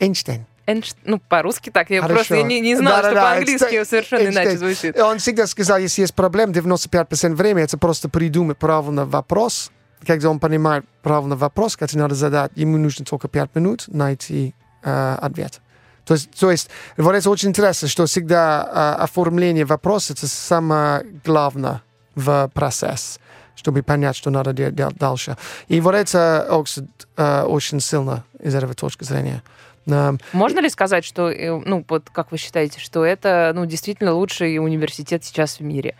Эйнштейн. 0.00 0.44
Эйнш- 0.66 0.96
Ну, 1.04 1.18
по-русски 1.20 1.70
так. 1.70 1.88
Я 1.90 2.00
Хорошо. 2.02 2.14
просто 2.16 2.34
я 2.36 2.42
не, 2.42 2.60
не 2.60 2.76
знала, 2.76 2.98
что 2.98 3.08
Да-да-да, 3.10 3.22
по-английски 3.30 3.64
Эйнштейн- 3.74 3.84
совершенно 3.84 4.22
иначе 4.28 4.38
Эйнштейн. 4.50 4.58
звучит. 4.58 4.98
Он 5.00 5.18
всегда 5.18 5.46
сказал, 5.46 5.78
если 5.78 6.02
есть 6.02 6.14
проблема, 6.14 6.52
95% 6.52 7.34
времени 7.34 7.64
это 7.64 7.78
просто 7.78 8.08
придумать 8.08 8.58
правильный 8.58 9.04
вопрос. 9.04 9.70
Когда 10.06 10.30
он 10.30 10.38
понимает 10.40 10.84
правильный 11.02 11.36
вопрос, 11.36 11.76
который 11.76 11.98
надо 12.00 12.14
задать, 12.14 12.52
ему 12.54 12.78
нужно 12.78 13.04
только 13.04 13.28
5 13.28 13.54
минут 13.54 13.84
найти 13.88 14.54
э, 14.82 15.16
ответ. 15.20 15.60
То 16.04 16.14
есть, 16.14 16.30
то 16.32 16.50
есть, 16.50 16.70
вот 16.96 17.14
это 17.14 17.30
очень 17.30 17.50
интересно, 17.50 17.86
что 17.86 18.06
всегда 18.06 18.96
э, 18.98 19.02
оформление 19.02 19.64
вопроса 19.64 20.14
это 20.14 20.26
самое 20.26 21.06
главное 21.24 21.82
в 22.14 22.50
процесс, 22.54 23.20
чтобы 23.54 23.82
понять, 23.82 24.16
что 24.16 24.30
надо 24.30 24.52
делать 24.52 24.74
дел- 24.74 24.90
дальше. 24.92 25.36
И 25.68 25.80
вот 25.80 25.94
это 25.94 26.46
Оксфорд 26.50 26.88
э, 27.16 27.42
очень 27.42 27.80
сильно 27.80 28.24
из 28.42 28.54
этого 28.54 28.74
точки 28.74 29.04
зрения. 29.04 29.42
Эм, 29.86 30.18
Можно 30.32 30.60
ли 30.60 30.68
сказать, 30.68 31.04
что, 31.04 31.30
э, 31.30 31.60
ну, 31.64 31.84
вот 31.88 32.08
как 32.10 32.32
вы 32.32 32.38
считаете, 32.38 32.80
что 32.80 33.04
это, 33.04 33.52
ну, 33.54 33.66
действительно 33.66 34.12
лучший 34.14 34.58
университет 34.58 35.24
сейчас 35.24 35.58
в 35.58 35.62
мире? 35.62 35.94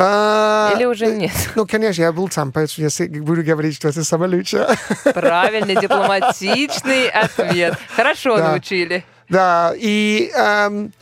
А, 0.00 0.72
Или 0.76 0.84
уже 0.84 1.06
нет? 1.06 1.32
Ну, 1.56 1.66
конечно, 1.66 2.02
я 2.02 2.12
был 2.12 2.28
там, 2.28 2.52
поэтому 2.52 2.88
я 2.88 3.20
буду 3.22 3.42
говорить, 3.42 3.74
что 3.74 3.88
это 3.88 4.04
самое 4.04 4.30
лучшее. 4.36 4.68
Правильный, 5.12 5.74
дипломатичный 5.74 7.08
ответ. 7.08 7.76
Хорошо 7.96 8.36
Да. 8.38 8.50
научили. 8.50 9.04
Да, 9.28 9.74
и 9.76 10.30
эм, 10.34 10.92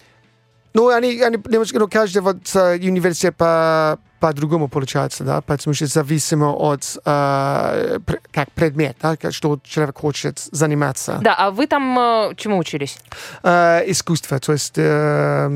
ну, 0.74 0.88
они, 0.88 1.20
они 1.20 1.36
немножко, 1.36 1.78
ну, 1.78 1.88
каждый 1.88 2.22
вот 2.22 2.38
э, 2.54 2.74
университет 2.76 3.36
по, 3.36 3.98
по-другому 4.18 4.68
получается, 4.68 5.24
да, 5.24 5.40
потому 5.42 5.74
что 5.74 5.86
зависимо 5.86 6.46
от 6.46 6.98
э, 7.04 7.98
как 8.32 8.50
предмет, 8.52 8.96
да, 9.00 9.16
что 9.30 9.60
человек 9.62 9.98
хочет 9.98 10.38
заниматься. 10.38 11.18
Да, 11.22 11.34
а 11.36 11.50
вы 11.50 11.66
там 11.66 11.98
э, 11.98 12.34
чему 12.36 12.58
учились? 12.58 12.98
Э, 13.42 13.82
искусство, 13.86 14.40
то 14.40 14.52
есть 14.52 14.74
э, 14.76 15.48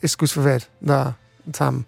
искусствовед, 0.00 0.68
да, 0.80 1.16
там. 1.56 1.86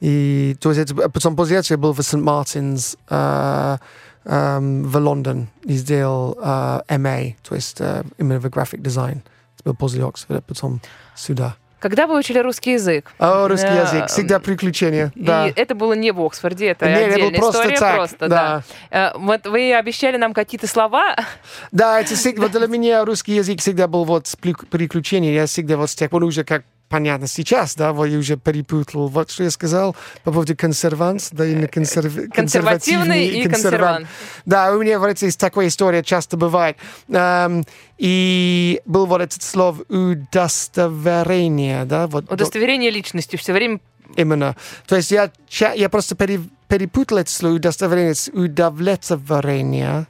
Есть 0.00 0.64
это, 0.64 1.08
потом 1.08 1.36
после 1.36 1.56
этого 1.58 1.74
я 1.76 1.78
был 1.78 1.92
в 1.92 2.02
Сент-Мартинс 2.02 2.96
э, 3.08 3.78
эм, 4.24 4.84
в 4.84 4.96
Лондон 4.96 5.48
и 5.64 5.72
сделал 5.74 6.38
э, 6.42 6.80
MA, 6.88 7.34
есть 7.50 7.80
э, 7.80 8.02
именно 8.18 8.38
в 8.40 8.46
graphic 8.46 8.80
design. 8.82 9.22
Это 9.54 9.64
был 9.64 9.74
после 9.74 10.04
Оксфорда, 10.04 10.42
потом 10.42 10.80
сюда. 11.14 11.56
Когда 11.78 12.06
вы 12.06 12.18
учили 12.18 12.38
русский 12.38 12.72
язык? 12.72 13.12
О, 13.18 13.46
русский 13.48 13.68
Э, 13.68 13.82
язык, 13.82 14.06
всегда 14.08 14.40
приключения, 14.40 15.12
да. 15.14 15.48
И 15.48 15.52
это 15.54 15.74
было 15.74 15.92
не 15.92 16.10
в 16.10 16.20
Оксфорде, 16.20 16.68
это 16.68 16.86
Не, 16.86 16.92
это 16.92 17.04
отдельная 17.14 17.30
было 17.30 17.38
просто 17.38 17.60
история, 17.60 17.78
так, 17.78 17.94
просто, 17.96 18.28
да. 18.28 18.62
да. 18.90 19.12
Э, 19.14 19.18
Вот 19.18 19.46
вы 19.46 19.74
обещали 19.74 20.16
нам 20.16 20.32
какие-то 20.34 20.66
слова. 20.66 21.16
Да, 21.72 22.00
это 22.00 22.14
всегда, 22.16 22.42
вот 22.42 22.52
для 22.52 22.66
меня 22.66 23.04
русский 23.04 23.34
язык 23.34 23.60
всегда 23.60 23.88
был 23.88 24.04
вот 24.04 24.26
с 24.26 24.36
при- 24.36 24.54
приключением. 24.54 25.34
Я 25.34 25.46
всегда 25.46 25.76
вот 25.76 25.90
с 25.90 25.94
тех 25.94 26.10
пор 26.10 26.24
уже 26.24 26.44
как 26.44 26.64
понятно 26.88 27.26
сейчас, 27.26 27.74
да, 27.74 27.92
вот 27.92 28.06
я 28.06 28.18
уже 28.18 28.36
перепутал. 28.36 29.08
Вот 29.08 29.30
что 29.30 29.44
я 29.44 29.50
сказал 29.50 29.96
по 30.24 30.32
поводу 30.32 30.56
консервант, 30.56 31.28
да, 31.32 31.46
именно 31.46 31.68
консерв... 31.68 32.30
Консервативный 32.32 33.28
и 33.28 33.48
консервант. 33.48 34.06
Да, 34.44 34.72
у 34.72 34.80
меня 34.80 34.98
вот 34.98 35.08
эта 35.08 35.38
такая 35.38 35.68
история 35.68 36.02
часто 36.02 36.36
бывает. 36.36 36.76
Эм, 37.08 37.64
и 37.98 38.80
был 38.84 39.06
вот 39.06 39.20
этот 39.20 39.42
слово 39.42 39.82
удостоверение, 39.88 41.84
да, 41.84 42.06
вот 42.06 42.30
Удостоверение 42.30 42.90
личности 42.90 43.36
все 43.36 43.52
время 43.52 43.80
именно. 44.16 44.56
То 44.86 44.96
есть 44.96 45.10
я, 45.10 45.30
я 45.74 45.88
просто 45.88 46.14
пере- 46.14 46.40
перепутал 46.68 47.18
это 47.18 47.30
слово 47.30 47.54
удостоверение 47.54 48.14
с 48.14 48.28
удовлетворение. 48.28 50.06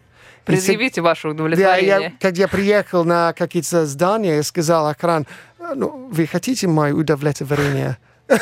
И 0.46 0.52
предъявите 0.52 1.00
ваше 1.00 1.28
удовлетворение. 1.28 2.00
я, 2.00 2.12
когда 2.20 2.42
я 2.42 2.48
приехал 2.48 3.04
на 3.04 3.32
какие-то 3.32 3.84
здания, 3.86 4.36
я 4.36 4.42
сказал 4.44 4.86
охран, 4.86 5.26
ну, 5.74 6.08
вы 6.12 6.26
хотите 6.26 6.68
мое 6.68 6.94
удовлетворение? 6.94 7.96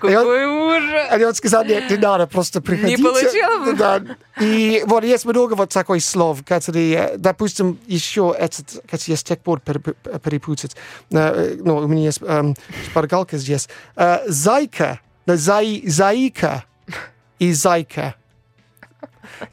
Какой 0.00 0.44
ужас! 0.46 1.08
А 1.10 1.16
он 1.26 1.34
сказал, 1.34 1.64
нет, 1.64 1.90
не 1.90 1.96
надо, 1.96 2.26
просто 2.26 2.60
приходите. 2.60 3.02
получил? 3.02 3.76
Да. 3.76 4.02
И 4.40 4.82
вот 4.86 5.02
есть 5.04 5.24
много 5.24 5.54
вот 5.54 5.70
таких 5.70 6.02
слов, 6.04 6.44
которые, 6.46 7.14
допустим, 7.16 7.78
еще 7.86 8.34
этот, 8.38 8.82
который 8.88 9.10
я 9.12 9.16
с 9.16 9.24
тех 9.24 9.38
пор 9.38 9.60
переп- 9.64 10.18
перепутать. 10.20 10.76
Э, 11.10 11.56
Ну, 11.58 11.76
у 11.78 11.86
меня 11.88 12.04
есть 12.04 12.20
эм, 12.22 12.54
шпаргалка 12.90 13.38
здесь. 13.38 13.68
Э, 13.96 14.18
Зайка, 14.28 15.00
зай, 15.26 15.82
заика 15.86 16.64
и 17.38 17.52
зайка. 17.52 18.14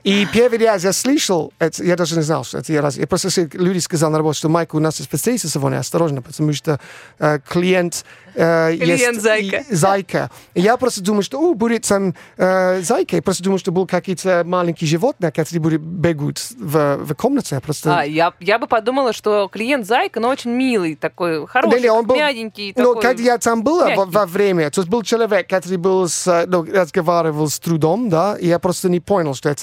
И 0.03 0.25
первый 0.33 0.57
раз 0.65 0.83
я 0.83 0.93
слышал, 0.93 1.53
это, 1.59 1.83
я 1.83 1.95
даже 1.95 2.15
не 2.15 2.21
знал, 2.23 2.43
что 2.43 2.57
это 2.59 2.71
я 2.73 2.81
раз. 2.81 2.97
Я 2.97 3.07
просто 3.07 3.29
люди 3.53 3.79
сказали 3.79 4.11
на 4.11 4.17
работе, 4.17 4.39
что 4.39 4.49
Майк, 4.49 4.73
у 4.73 4.79
нас 4.79 4.99
есть 4.99 5.11
встретиться 5.13 5.49
сегодня, 5.49 5.77
осторожно, 5.79 6.21
потому 6.21 6.53
что 6.53 6.79
э, 7.19 7.39
клиент 7.47 8.05
э, 8.35 8.75
Клиент 8.77 8.99
есть 9.13 9.21
зайка. 9.21 9.57
и- 9.57 9.63
зайка. 9.75 10.31
И 10.53 10.61
я 10.61 10.77
просто 10.77 11.01
думаю, 11.03 11.23
что 11.23 11.39
о, 11.39 11.53
будет 11.53 11.83
там 11.83 12.15
э, 12.37 12.81
зайка. 12.81 13.15
Я 13.15 13.21
просто 13.21 13.43
думаю, 13.43 13.59
что 13.59 13.71
был 13.71 13.85
какие-то 13.87 14.43
маленькие 14.45 14.87
животные, 14.87 15.31
которые 15.31 15.59
будут 15.61 15.81
бегут 15.81 16.39
в, 16.57 16.97
в 16.97 17.15
комнате. 17.15 17.55
Я 17.55 17.61
просто... 17.61 17.99
А, 17.99 18.03
я, 18.03 18.33
я 18.39 18.59
бы 18.59 18.67
подумала, 18.67 19.13
что 19.13 19.47
клиент 19.51 19.85
Зайка, 19.85 20.19
но 20.19 20.29
очень 20.29 20.51
милый 20.51 20.95
такой, 20.95 21.45
хороший, 21.47 21.77
Не-не, 21.79 21.91
он 21.91 22.05
был- 22.05 22.15
мягенький. 22.15 22.73
Ну, 22.75 22.95
такой. 22.95 23.01
когда 23.01 23.23
я 23.23 23.37
там 23.37 23.63
был 23.63 23.79
во, 23.95 24.05
во 24.05 24.25
время, 24.25 24.69
то 24.71 24.81
есть 24.81 24.89
был 24.89 25.03
человек, 25.03 25.47
который 25.49 25.77
был 25.77 26.07
с, 26.07 26.27
э, 26.27 26.45
ну, 26.47 26.63
разговаривал 26.65 27.49
с 27.49 27.59
трудом, 27.59 28.09
да, 28.09 28.35
и 28.39 28.47
я 28.47 28.59
просто 28.59 28.89
не 28.89 28.99
понял, 28.99 29.33
что 29.35 29.49
это 29.49 29.62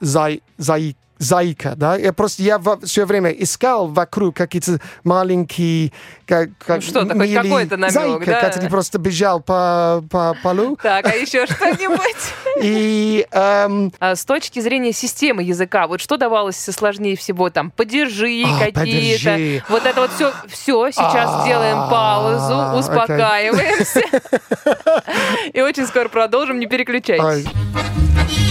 зай, 0.00 0.42
зай, 0.58 0.96
зайка, 1.22 1.74
да. 1.76 1.96
Я 1.96 2.12
просто, 2.12 2.42
я 2.42 2.60
все 2.84 3.04
время 3.06 3.30
искал 3.30 3.86
вокруг 3.88 4.36
какие-то 4.36 4.78
маленькие, 5.04 5.92
как, 6.26 6.50
как 6.58 6.76
Ну, 6.76 6.82
что-то, 6.82 7.14
хоть 7.14 7.28
милые 7.28 7.42
какой-то 7.42 7.76
намек, 7.76 7.94
зайка, 7.94 8.26
да? 8.26 8.40
который 8.40 8.68
просто 8.68 8.98
бежал 8.98 9.40
по, 9.40 10.02
по 10.10 10.36
полу. 10.42 10.76
Так, 10.82 11.06
а 11.06 11.14
еще 11.14 11.46
что-нибудь? 11.46 12.16
И 12.60 13.26
эм, 13.30 13.92
А 14.00 14.16
С 14.16 14.24
точки 14.24 14.60
зрения 14.60 14.92
системы 14.92 15.42
языка, 15.42 15.86
вот 15.86 16.00
что 16.00 16.16
давалось 16.16 16.56
сложнее 16.56 17.16
всего? 17.16 17.50
Там 17.50 17.70
падежи 17.70 18.42
А, 18.44 18.58
какие-то. 18.58 19.24
падежи. 19.30 19.64
Вот 19.68 19.86
это 19.86 20.00
вот 20.00 20.10
все. 20.12 20.32
Все, 20.48 20.90
сейчас 20.90 21.30
А, 21.32 21.42
сделаем 21.44 21.88
паузу, 21.88 22.78
успокаиваемся. 22.78 24.02
И 25.52 25.60
очень 25.60 25.86
скоро 25.86 26.08
продолжим, 26.08 26.58
не 26.58 26.66
ой, 26.66 26.70
переключайтесь. 26.70 27.46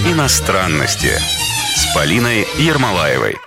Иностранности 0.07 1.11
с 1.91 1.95
Полиной 1.95 2.47
Ермолаевой. 2.57 3.37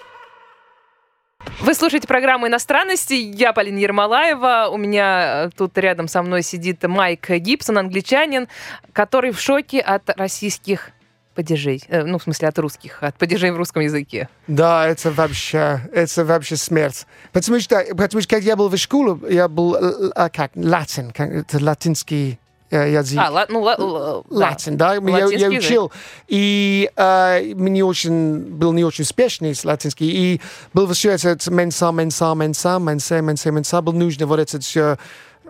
Вы 1.60 1.74
слушаете 1.74 2.06
программу 2.06 2.46
«Иностранности». 2.46 3.14
Я 3.14 3.52
Полина 3.52 3.78
Ермолаева. 3.78 4.68
У 4.70 4.76
меня 4.76 5.44
э, 5.46 5.50
тут 5.56 5.76
рядом 5.78 6.08
со 6.08 6.22
мной 6.22 6.42
сидит 6.42 6.82
Майк 6.82 7.28
Гибсон, 7.30 7.78
англичанин, 7.78 8.48
который 8.92 9.30
в 9.30 9.40
шоке 9.40 9.80
от 9.80 10.10
российских 10.18 10.90
падежей. 11.34 11.82
Э, 11.88 12.04
Ну, 12.04 12.18
в 12.18 12.22
смысле, 12.22 12.48
от 12.48 12.58
русских, 12.58 13.02
от 13.02 13.16
падежей 13.16 13.50
в 13.50 13.56
русском 13.56 13.82
языке. 13.82 14.28
да, 14.46 14.86
это 14.88 15.10
вообще, 15.10 15.80
это 15.92 16.24
вообще 16.24 16.56
смерть. 16.56 17.06
Потому 17.32 17.60
что, 17.60 17.82
потому 17.96 18.20
что 18.20 18.28
когда 18.36 18.46
я 18.46 18.56
был 18.56 18.68
в 18.68 18.76
школе, 18.76 19.18
я 19.32 19.48
был, 19.48 19.74
э, 19.74 20.10
э, 20.14 20.28
как, 20.30 20.52
латин, 20.54 21.12
как, 21.12 21.30
это 21.30 21.62
латинский 21.64 22.38
язык. 22.78 23.18
А, 23.22 23.30
ла- 23.30 23.46
ну, 23.48 23.60
ла- 23.62 23.76
ла-. 23.78 24.22
Латин, 24.28 24.76
да, 24.76 24.94
я, 24.94 25.00
я 25.00 25.26
язык. 25.48 25.58
учил, 25.58 25.92
и 26.28 26.90
э, 26.96 27.52
мне 27.54 27.84
очень, 27.84 28.38
был 28.38 28.72
не 28.72 28.84
очень 28.84 29.02
успешный 29.02 29.54
с 29.54 29.64
латинский, 29.64 30.08
и 30.08 30.40
был 30.72 30.86
все 30.92 31.12
это 31.12 31.36
менса, 31.50 31.90
менса, 31.92 32.34
менса, 32.34 32.78
менсе, 32.78 33.20
менсе, 33.22 33.50
менса, 33.50 33.80
был 33.80 33.92
нужно 33.92 34.26
вот 34.26 34.38
это 34.40 34.58
все, 34.60 34.98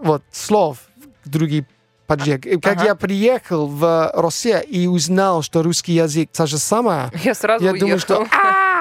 вот, 0.00 0.22
слов, 0.32 0.78
другие 1.24 1.66
подъезд. 2.06 2.44
И 2.44 2.58
Когда 2.60 2.82
Ага. 2.82 2.84
я 2.84 2.94
приехал 2.94 3.66
в 3.66 4.10
Россию 4.14 4.62
и 4.64 4.86
узнал, 4.86 5.40
что 5.42 5.62
русский 5.62 5.92
язык 5.94 6.28
та 6.32 6.44
же 6.46 6.58
самая, 6.58 7.10
Я 7.24 7.34
сразу 7.34 7.64
я 7.64 7.70
уехал. 7.72 7.86
думаю, 7.86 7.98
что 7.98 8.26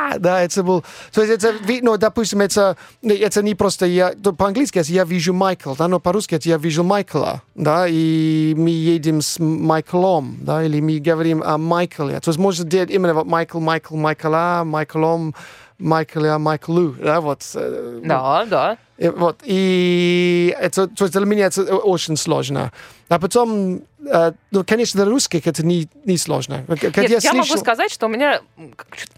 «А!» 0.04 0.18
да, 0.20 0.42
это 0.42 0.64
был... 0.64 0.84
То 1.12 1.22
есть 1.22 1.34
это, 1.34 1.54
ну, 1.82 1.98
допустим, 1.98 2.42
это, 2.42 2.78
это 3.02 3.44
не 3.44 3.56
просто 3.56 3.86
я... 3.86 4.14
По-английски 4.38 4.80
это 4.80 4.92
я 4.92 5.04
вижу 5.04 5.34
Майкл, 5.34 5.74
да, 5.76 5.88
но 5.88 6.00
по-русски 6.00 6.36
это 6.36 6.50
я 6.50 6.58
вижу 6.58 6.84
Майкла, 6.84 7.42
да, 7.56 7.86
и 7.88 8.54
мы 8.58 8.70
едем 8.70 9.22
с 9.22 9.40
Майклом, 9.40 10.38
да, 10.42 10.64
или 10.64 10.82
мы 10.82 11.00
говорим 11.00 11.44
о 11.44 11.58
Майкле. 11.58 12.20
То 12.20 12.30
есть 12.30 12.40
можно 12.40 12.66
делать 12.66 12.92
именно 12.92 13.14
вот 13.14 13.26
Майкл, 13.26 13.60
Майкл, 13.60 13.96
Майкла, 13.96 14.64
Майклом, 14.66 15.36
Майкля, 15.80 16.38
Майклу, 16.38 16.96
да, 17.00 17.20
вот. 17.20 17.42
э, 17.56 18.02
Да, 18.04 18.46
да. 18.46 18.78
и 18.98 19.10
Вот, 19.10 19.40
и 19.44 20.56
это, 20.60 20.88
то 20.88 21.06
есть 21.06 21.14
для 21.14 21.26
меня 21.26 21.48
это 21.48 21.76
очень 21.76 22.16
сложно. 22.16 22.72
А 23.10 23.20
потом, 23.20 23.82
ну, 24.52 24.64
конечно, 24.66 25.04
для 25.04 25.10
русских 25.12 25.48
это 25.48 25.66
не, 25.66 25.88
не 26.06 26.18
сложно. 26.18 26.64
Нет, 26.68 27.24
я, 27.24 27.34
могу 27.34 27.46
слышу- 27.46 27.58
сказать, 27.60 27.92
что 27.92 28.06
у 28.08 28.10
меня 28.10 28.42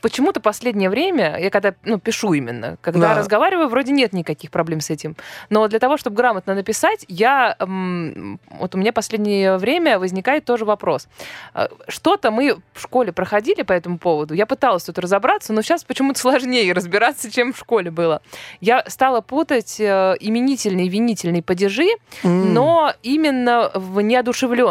почему-то 0.02 0.40
последнее 0.40 0.90
время, 0.90 1.38
я 1.40 1.50
когда 1.50 1.74
ну, 1.84 2.00
пишу 2.00 2.34
именно, 2.34 2.78
когда 2.82 3.10
Да. 3.14 3.16
разговариваю, 3.20 3.68
вроде 3.70 3.92
нет 3.92 4.14
никаких 4.14 4.52
проблем 4.52 4.82
с 4.82 4.90
этим. 4.90 5.16
Но 5.50 5.68
для 5.68 5.80
того, 5.80 5.98
чтобы 5.98 6.16
грамотно 6.16 6.54
написать, 6.56 7.06
я 7.08 7.56
вот 7.60 8.76
у 8.76 8.78
меня 8.78 8.94
последнее 8.94 9.58
время 9.58 10.00
возникает 10.00 10.46
тоже 10.46 10.66
вопрос. 10.66 11.08
Э, 11.54 11.68
Что-то 11.88 12.32
мы 12.32 12.58
в 12.74 12.82
школе 12.82 13.12
проходили 13.12 13.64
по 13.64 13.74
этому 13.74 13.98
поводу. 13.98 14.34
Я 14.34 14.46
пыталась 14.46 14.84
тут 14.84 14.98
разобраться, 15.00 15.54
но 15.54 15.62
сейчас 15.62 15.84
почему-то 15.84 16.20
сложнее 16.26 16.72
разбираться, 16.74 17.32
чем 17.32 17.54
в 17.54 17.58
школе 17.58 17.92
было. 17.92 18.22
Я 18.62 18.84
стала 18.88 19.22
путать 19.22 19.80
э, 19.80 20.16
именительные 20.20 20.86
и 20.88 20.90
винительные 20.90 21.42
падежи, 21.44 21.88
М. 22.24 22.54
но 22.54 22.94
именно 23.04 23.72
в 23.74 24.02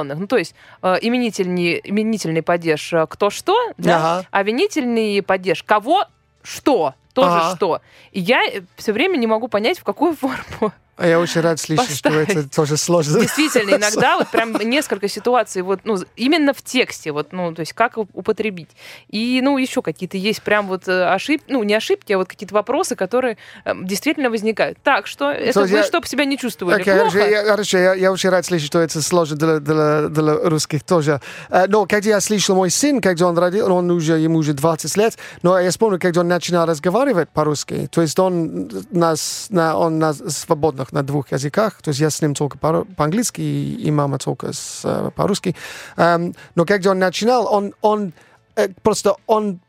неодушевленных. 0.04 0.18
Ну, 0.18 0.26
то 0.26 0.36
есть 0.36 0.54
э, 0.82 0.96
именительный, 1.00 1.80
именительный 1.82 2.42
падеж 2.42 2.92
э, 2.92 3.06
кто 3.08 3.30
что, 3.30 3.56
да, 3.76 3.96
Ага. 3.96 4.26
а 4.30 4.42
винительный 4.42 5.22
падеж 5.22 5.62
кого 5.62 6.04
что, 6.42 6.94
тоже 7.14 7.30
Ага. 7.38 7.56
что. 7.56 7.80
И 8.12 8.20
я 8.20 8.40
все 8.76 8.92
время 8.92 9.16
не 9.16 9.26
могу 9.26 9.48
понять, 9.48 9.78
в 9.78 9.84
какую 9.84 10.14
форму. 10.14 10.72
А 10.96 11.08
Я 11.08 11.18
очень 11.18 11.40
рад 11.40 11.58
слышать, 11.58 11.96
что 11.96 12.08
Поставить. 12.08 12.28
это 12.28 12.48
тоже 12.48 12.76
сложно. 12.76 13.18
Действительно, 13.18 13.74
иногда 13.74 14.16
вот 14.16 14.28
прям 14.28 14.52
несколько 14.64 15.08
ситуаций, 15.08 15.62
вот, 15.62 15.80
ну, 15.82 15.96
именно 16.14 16.54
в 16.54 16.62
тексте, 16.62 17.10
вот, 17.10 17.32
ну, 17.32 17.52
то 17.52 17.60
есть 17.60 17.72
как 17.72 17.98
употребить. 17.98 18.68
И, 19.08 19.40
ну, 19.42 19.58
еще 19.58 19.82
какие-то 19.82 20.16
есть 20.16 20.40
прям 20.42 20.68
вот 20.68 20.86
ошибки, 20.88 21.46
ну, 21.48 21.64
не 21.64 21.74
ошибки, 21.74 22.12
а 22.12 22.18
вот 22.18 22.28
какие-то 22.28 22.54
вопросы, 22.54 22.94
которые 22.94 23.38
э, 23.64 23.72
действительно 23.82 24.30
возникают. 24.30 24.78
Так, 24.84 25.08
что 25.08 25.32
это 25.32 25.46
есть 25.62 25.72
вы, 25.72 25.78
я- 25.78 25.82
чтобы 25.82 26.06
себя 26.06 26.24
не 26.26 26.38
чувствовали 26.38 26.80
Окей, 26.80 26.94
плохо. 26.94 27.18
я, 27.28 27.42
хорошо, 27.42 27.76
я, 27.78 27.94
я 27.94 28.12
очень 28.12 28.30
рад 28.30 28.46
слышать, 28.46 28.68
что 28.68 28.78
это 28.78 29.02
сложно 29.02 29.36
для, 29.36 29.58
для, 29.58 30.08
для 30.08 30.34
русских 30.48 30.84
тоже. 30.84 31.20
Э, 31.50 31.64
Но 31.66 31.86
когда 31.86 32.10
я 32.10 32.20
слышал 32.20 32.54
мой 32.54 32.70
сын, 32.70 33.00
когда 33.00 33.26
он 33.26 33.36
родил, 33.36 33.74
он 33.74 33.90
уже, 33.90 34.12
ему 34.20 34.38
уже 34.38 34.52
20 34.52 34.96
лет, 34.96 35.18
но 35.42 35.58
я 35.58 35.70
вспомнил, 35.72 35.98
когда 35.98 36.20
он 36.20 36.28
начинал 36.28 36.66
разговаривать 36.66 36.94
по-русски, 37.32 37.88
то 37.90 38.02
есть 38.02 38.18
он 38.18 38.70
на, 38.90 39.16
с- 39.16 39.46
на, 39.50 39.76
он 39.76 39.98
на 39.98 40.14
свободных, 40.14 40.92
на 40.92 41.02
двух 41.02 41.32
языках, 41.32 41.82
то 41.82 41.88
есть 41.88 42.00
я 42.00 42.10
с 42.10 42.22
ним 42.22 42.34
только 42.34 42.58
по- 42.58 42.84
по-английски, 42.84 43.40
и, 43.40 43.74
и 43.86 43.90
мама 43.90 44.18
только 44.18 44.52
с, 44.52 44.80
э, 44.84 45.10
по-русски. 45.14 45.54
Эм, 45.96 46.34
но 46.54 46.64
когда 46.64 46.90
он 46.92 46.98
начинал, 46.98 47.52
он, 47.52 47.74
он 47.80 48.12
э, 48.56 48.68
просто, 48.82 49.16
он 49.26 49.60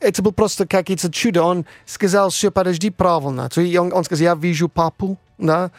это 0.00 0.22
был 0.22 0.32
просто 0.32 0.66
какое-то 0.66 1.10
чудо. 1.10 1.42
Он 1.42 1.64
сказал, 1.86 2.28
все, 2.30 2.50
подожди, 2.50 2.90
правильно. 2.90 3.48
То 3.48 3.60
есть 3.60 3.76
он, 3.76 3.92
он 3.92 4.04
сказал, 4.04 4.22
я 4.22 4.34
вижу 4.34 4.68
папу, 4.68 5.16
да, 5.38 5.70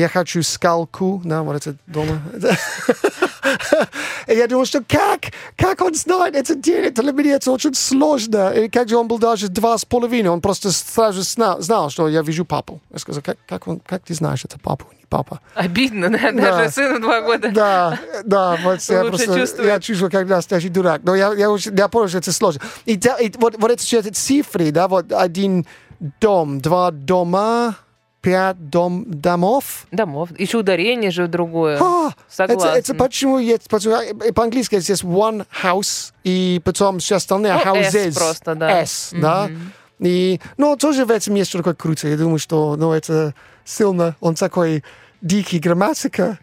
я 0.00 0.08
хочу 0.08 0.42
скалку, 0.42 1.20
да, 1.24 1.42
вот 1.42 1.56
это 1.56 1.76
дома. 1.86 2.20
И 4.26 4.32
я 4.34 4.46
думал, 4.48 4.64
что 4.64 4.82
как? 4.82 5.20
Как 5.56 5.80
он 5.82 5.94
знает 5.94 6.34
это 6.34 6.54
делать? 6.54 6.94
Для 6.94 7.12
меня 7.12 7.34
это 7.36 7.50
очень 7.52 7.74
сложно. 7.74 8.50
И 8.50 8.68
как 8.68 8.88
же 8.88 8.96
он 8.96 9.06
был 9.06 9.18
даже 9.18 9.48
два 9.48 9.76
с 9.76 9.84
половиной, 9.84 10.30
он 10.30 10.40
просто 10.40 10.72
сразу 10.72 11.22
знал, 11.22 11.60
знал, 11.60 11.90
что 11.90 12.08
я 12.08 12.22
вижу 12.22 12.44
папу. 12.44 12.80
Я 12.90 12.98
сказал, 12.98 13.22
как, 13.22 13.36
как, 13.46 13.68
он, 13.68 13.80
как 13.80 14.02
ты 14.02 14.14
знаешь, 14.14 14.44
это 14.44 14.58
папу, 14.58 14.86
не 14.98 15.04
папа? 15.06 15.40
Обидно, 15.54 16.08
да, 16.08 16.32
Да. 16.32 16.56
даже 16.56 16.70
сыну 16.72 17.00
два 17.00 17.20
года. 17.20 17.50
Да, 17.50 17.98
да, 18.24 18.58
вот 18.64 18.80
я 18.88 19.02
Лучше 19.04 19.08
просто 19.26 19.38
чувствует. 19.38 19.68
я 19.68 19.80
чувствую, 19.80 20.10
как 20.10 20.26
настоящий 20.26 20.70
дурак. 20.70 21.02
Но 21.04 21.14
я, 21.14 21.32
я, 21.34 21.50
уже- 21.50 21.70
я 21.74 21.88
понял, 21.88 22.08
что 22.08 22.18
это 22.18 22.32
сложно. 22.32 22.62
И, 22.86 22.96
да, 22.96 23.16
и 23.18 23.30
вот, 23.36 23.56
вот 23.58 23.80
все 23.80 24.00
эти 24.00 24.08
цифры, 24.08 24.70
да, 24.70 24.88
вот 24.88 25.12
один 25.12 25.66
дом, 26.20 26.60
два 26.60 26.90
дома, 26.90 27.76
пять 28.24 28.70
дом, 28.70 29.04
домов. 29.06 29.86
Домов. 29.92 30.30
Еще 30.38 30.58
ударение 30.58 31.10
же 31.10 31.28
другое. 31.28 31.78
А, 31.80 32.10
Согласна. 32.28 32.68
Это, 32.68 32.78
это 32.78 32.94
почему 32.94 33.38
есть, 33.38 33.68
почему, 33.68 33.94
э, 33.94 34.32
по-английски 34.32 34.80
здесь 34.80 35.02
one 35.04 35.46
house, 35.62 36.12
и 36.24 36.60
потом 36.64 36.98
все 36.98 37.16
остальные 37.16 37.52
Ну, 37.64 37.74
S 37.76 37.94
houses. 37.94 38.14
просто, 38.14 38.54
да. 38.54 38.80
S, 38.82 39.10
да. 39.12 39.50
И, 40.00 40.40
ну, 40.56 40.76
тоже 40.76 41.04
в 41.04 41.10
этом 41.10 41.34
есть 41.34 41.50
что 41.50 41.58
такое 41.58 41.74
круто. 41.74 42.08
Я 42.08 42.16
думаю, 42.16 42.38
что, 42.38 42.76
ну, 42.76 42.92
это 42.92 43.34
сильно, 43.64 44.16
он 44.20 44.34
такой 44.34 44.82
дикий 45.20 45.58
грамматика, 45.58 46.38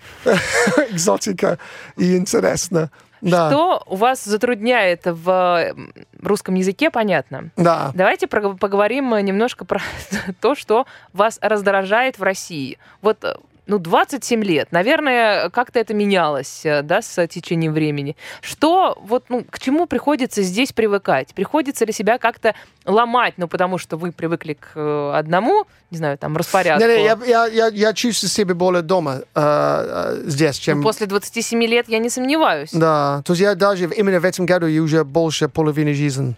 экзотика 0.89 1.57
и 1.97 2.15
интересно. 2.15 2.89
Да, 3.21 3.49
Что 3.49 3.83
у 3.85 3.95
вас 3.95 4.23
затрудняет 4.23 5.01
в 5.05 5.75
русском 6.21 6.55
языке, 6.55 6.89
понятно. 6.89 7.49
да. 7.55 7.91
Давайте 7.93 8.27
поговорим 8.27 9.15
немножко 9.23 9.65
про 9.65 9.79
то, 10.41 10.55
что 10.55 10.85
вас 11.13 11.37
раздражает 11.41 12.17
в 12.17 12.23
России. 12.23 12.77
Вот 13.01 13.23
э, 13.23 13.35
ну, 13.67 13.77
27 13.77 14.43
лет. 14.43 14.71
Наверное, 14.71 15.49
как-то 15.49 15.79
это 15.79 15.93
менялось, 15.93 16.65
э, 16.65 16.81
да, 16.81 17.01
с 17.01 17.27
течением 17.27 17.73
времени. 17.73 18.17
Что, 18.41 18.97
вот, 19.01 19.25
ну, 19.29 19.45
к 19.49 19.59
чему 19.59 19.85
приходится 19.85 20.41
здесь 20.41 20.73
привыкать? 20.73 21.33
Приходится 21.33 21.85
ли 21.85 21.93
себя 21.93 22.17
как-то 22.17 22.55
ломать? 22.85 23.35
Ну, 23.37 23.47
потому 23.47 23.77
что 23.77 23.97
вы 23.97 24.11
привыкли 24.11 24.53
к 24.53 24.71
э, 24.75 25.11
одному, 25.15 25.65
не 25.91 25.97
знаю, 25.97 26.17
там, 26.17 26.35
распорядку. 26.35 26.85
Не, 26.85 26.97
не, 26.97 27.03
я, 27.05 27.19
я, 27.25 27.45
я, 27.45 27.67
я 27.67 27.93
чувствую 27.93 28.29
себя 28.29 28.55
более 28.55 28.81
дома 28.81 29.21
э, 29.21 29.23
э, 29.35 30.23
здесь, 30.25 30.57
чем... 30.57 30.79
Ну, 30.79 30.83
После 30.83 31.05
27 31.07 31.63
лет 31.63 31.87
я 31.87 31.99
не 31.99 32.09
сомневаюсь. 32.09 32.71
Да, 32.71 33.21
то 33.25 33.33
есть 33.33 33.41
я 33.41 33.55
даже 33.55 33.85
именно 33.85 34.19
в 34.19 34.25
этом 34.25 34.45
году 34.45 34.65
я 34.65 34.81
уже 34.81 35.03
больше 35.03 35.47
половины 35.47 35.93
жизни 35.93 36.35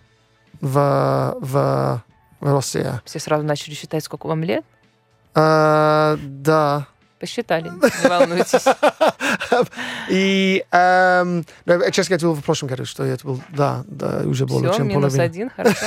в, 0.59 1.37
в, 1.39 2.03
в 2.41 2.53
России. 2.53 2.85
Все 3.05 3.19
сразу 3.19 3.43
начали 3.43 3.73
считать, 3.73 4.03
сколько 4.03 4.27
вам 4.27 4.43
лет. 4.43 4.65
Э, 5.35 6.17
да. 6.21 6.87
Посчитали, 7.23 7.69
не 7.69 8.09
волнуйтесь. 8.09 8.65
И, 10.09 10.65
эм, 10.71 11.37
ну, 11.37 11.77
говоря, 11.77 11.87
это 11.87 12.25
было 12.25 12.35
в 12.35 12.43
прошлом 12.43 12.67
году, 12.67 12.83
что 12.83 13.03
это 13.03 13.25
был, 13.25 13.39
да, 13.47 13.85
уже 14.25 14.45
более 14.45 14.73
чем 14.73 14.89
минус 14.89 15.13
половина. 15.13 15.23
один, 15.23 15.49
хорошо. 15.49 15.85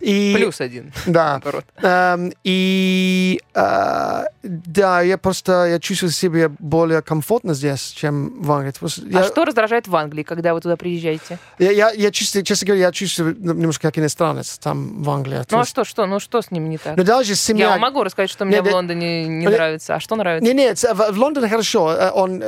Плюс 0.00 0.60
один, 0.62 0.94
Да. 1.04 1.42
Эм, 1.82 2.32
и 2.42 3.38
э, 3.54 4.24
да, 4.42 5.00
я 5.02 5.18
просто 5.18 5.66
я 5.66 5.78
чувствую 5.78 6.10
себя 6.10 6.50
более 6.58 7.02
комфортно 7.02 7.52
здесь, 7.52 7.90
чем 7.90 8.42
в 8.42 8.50
Англии. 8.50 8.72
А 9.14 9.20
я, 9.20 9.24
что 9.24 9.44
раздражает 9.44 9.88
в 9.88 9.96
Англии, 9.96 10.22
когда 10.22 10.54
вы 10.54 10.60
туда 10.62 10.76
приезжаете? 10.76 11.38
я, 11.58 11.70
я, 11.70 11.90
я 11.90 12.10
чувствую, 12.10 12.44
честно 12.44 12.68
говоря, 12.68 12.86
я 12.86 12.92
чувствую 12.92 13.36
немножко 13.38 13.88
как 13.88 13.98
иностранец 13.98 14.58
там 14.58 15.02
в 15.02 15.10
Англии. 15.10 15.42
Ну 15.50 15.58
а 15.58 15.64
что, 15.64 15.84
что, 15.84 16.06
ну 16.06 16.18
что 16.18 16.40
с 16.40 16.50
ними 16.50 16.68
не 16.68 16.78
так? 16.78 16.96
но 16.96 17.04
даже 17.04 17.32
Я 17.32 17.36
семья... 17.36 17.68
вам 17.70 17.80
могу 17.80 18.02
рассказать, 18.02 18.30
что 18.30 18.44
мне 18.44 18.62
в. 18.62 18.72
Лондоне 18.74 19.26
не 19.26 19.46
Нет. 19.46 19.52
нравится. 19.52 19.94
А 19.94 20.00
что 20.00 20.13
нравится? 20.16 20.46
Не, 20.46 20.54
нет, 20.54 20.82
в, 20.82 21.18
Лондоне 21.18 21.48
хорошо. 21.48 21.84
Он, 22.14 22.42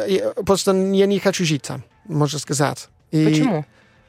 просто 0.45 0.73
я 0.73 1.07
не 1.07 1.19
хочу 1.19 1.45
жить 1.45 1.63
там, 1.63 1.83
можно 2.05 2.39
сказать. 2.39 2.89
И, 3.11 3.25
Почему? 3.25 3.65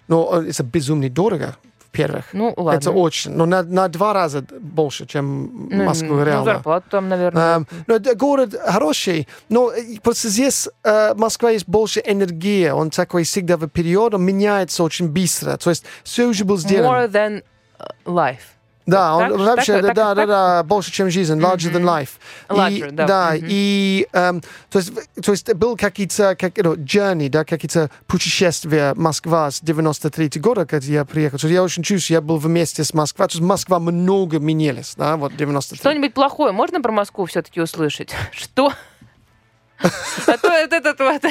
Ну, 0.08 0.32
это 0.32 0.64
безумно 0.64 1.10
дорого, 1.10 1.56
в-первых. 1.80 2.26
Ну, 2.34 2.54
ладно. 2.56 2.78
Это 2.78 2.92
очень. 2.92 3.32
Но 3.32 3.46
на, 3.46 3.64
на 3.64 3.88
два 3.88 4.14
раза 4.14 4.46
больше, 4.60 5.06
чем 5.06 5.68
Ну, 5.70 5.84
Москва 5.84 6.08
ну, 6.08 6.24
реально. 6.24 6.46
зарплату 6.46 6.88
там, 6.90 7.10
наверное. 7.10 7.58
Эм, 7.58 7.68
но 7.88 7.96
это 7.96 8.16
город 8.16 8.56
хороший, 8.66 9.28
но 9.50 9.72
просто 10.04 10.30
здесь 10.30 10.70
э, 10.84 11.14
Москва 11.16 11.52
есть 11.52 11.68
больше 11.68 12.02
энергии, 12.06 12.70
он 12.70 12.90
такой 12.90 13.24
всегда 13.24 13.58
в 13.58 13.68
период, 13.68 14.14
он 14.14 14.24
меняется 14.24 14.84
очень 14.84 15.10
быстро, 15.10 15.58
то 15.58 15.70
есть 15.70 15.86
все 16.04 16.26
уже 16.26 16.46
было 16.46 16.58
сделано. 16.58 17.06
More 17.06 17.12
than 17.12 17.44
uh, 17.80 17.92
life. 18.06 18.57
Да, 18.88 19.16
он 19.18 19.30
Так? 19.30 19.40
вообще, 19.40 19.74
Так- 19.74 19.82
да, 19.82 19.88
так- 19.88 19.96
да, 19.96 20.16
да, 20.16 20.16
так? 20.16 20.28
да, 20.30 20.64
больше, 20.64 20.92
чем 20.92 21.10
жизнь, 21.12 21.34
larger 21.34 21.74
than 21.74 21.84
life. 21.84 22.10
Larger, 22.48 22.88
и, 22.88 22.92
да. 22.92 23.34
Мгм. 23.36 23.46
и 23.50 24.08
эм, 24.14 24.42
то, 24.72 24.80
есть, 24.80 24.94
то 25.22 25.32
есть 25.32 25.54
был 25.54 25.76
какие-то 25.76 26.36
как, 26.40 26.54
ну, 26.58 26.76
journey, 26.76 27.30
да, 27.30 27.44
какие-то 27.44 27.92
путешествия 28.08 28.94
Москва 28.96 29.52
с 29.52 29.60
93 29.62 30.40
года, 30.40 30.66
когда 30.66 30.88
я 30.88 31.06
приехал. 31.06 31.38
То 31.38 31.48
есть 31.48 31.54
я 31.54 31.64
очень 31.64 31.84
чувствую, 31.84 32.16
я 32.16 32.22
был 32.22 32.38
вместе 32.38 32.84
с 32.84 32.94
Москвой. 32.94 33.28
То 33.28 33.34
есть 33.34 33.44
Москва 33.46 33.80
много 33.80 34.40
менялась, 34.40 34.94
да, 34.96 35.18
вот 35.18 35.36
93. 35.36 35.78
Что-нибудь 35.80 36.14
плохое 36.14 36.54
можно 36.54 36.82
про 36.82 36.92
Москву 36.94 37.26
все-таки 37.26 37.60
услышать? 37.62 38.14
Что? 38.32 38.72
А 39.80 40.38
то 40.38 40.48
это, 40.50 40.76
это, 40.78 41.04
вот 41.04 41.24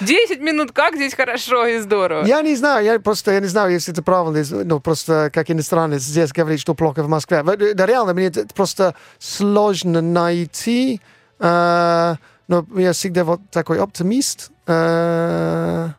10 0.00 0.40
минут, 0.40 0.72
как 0.72 0.96
здесь 0.96 1.14
хорошо 1.14 1.66
и 1.66 1.78
здорово. 1.78 2.24
Я 2.24 2.42
не 2.42 2.56
знаю, 2.56 2.84
я 2.84 2.98
просто 2.98 3.32
я 3.32 3.40
не 3.40 3.46
знаю, 3.46 3.72
если 3.72 3.92
это 3.92 4.02
правильно, 4.02 4.38
если, 4.38 4.62
ну, 4.64 4.80
просто 4.80 5.30
как 5.32 5.50
иностранец 5.50 6.02
здесь 6.02 6.32
говорить, 6.32 6.60
что 6.60 6.74
плохо 6.74 7.02
в 7.02 7.08
Москве. 7.08 7.44
Э, 7.46 7.74
Да, 7.74 7.86
реально, 7.86 8.14
мне 8.14 8.30
просто 8.54 8.94
сложно 9.18 10.00
найти, 10.00 11.00
э, 11.38 12.14
но 12.48 12.66
я 12.76 12.92
всегда 12.92 13.24
вот 13.24 13.40
такой 13.50 13.78
оптимист, 13.78 14.50
Э, 14.66 15.90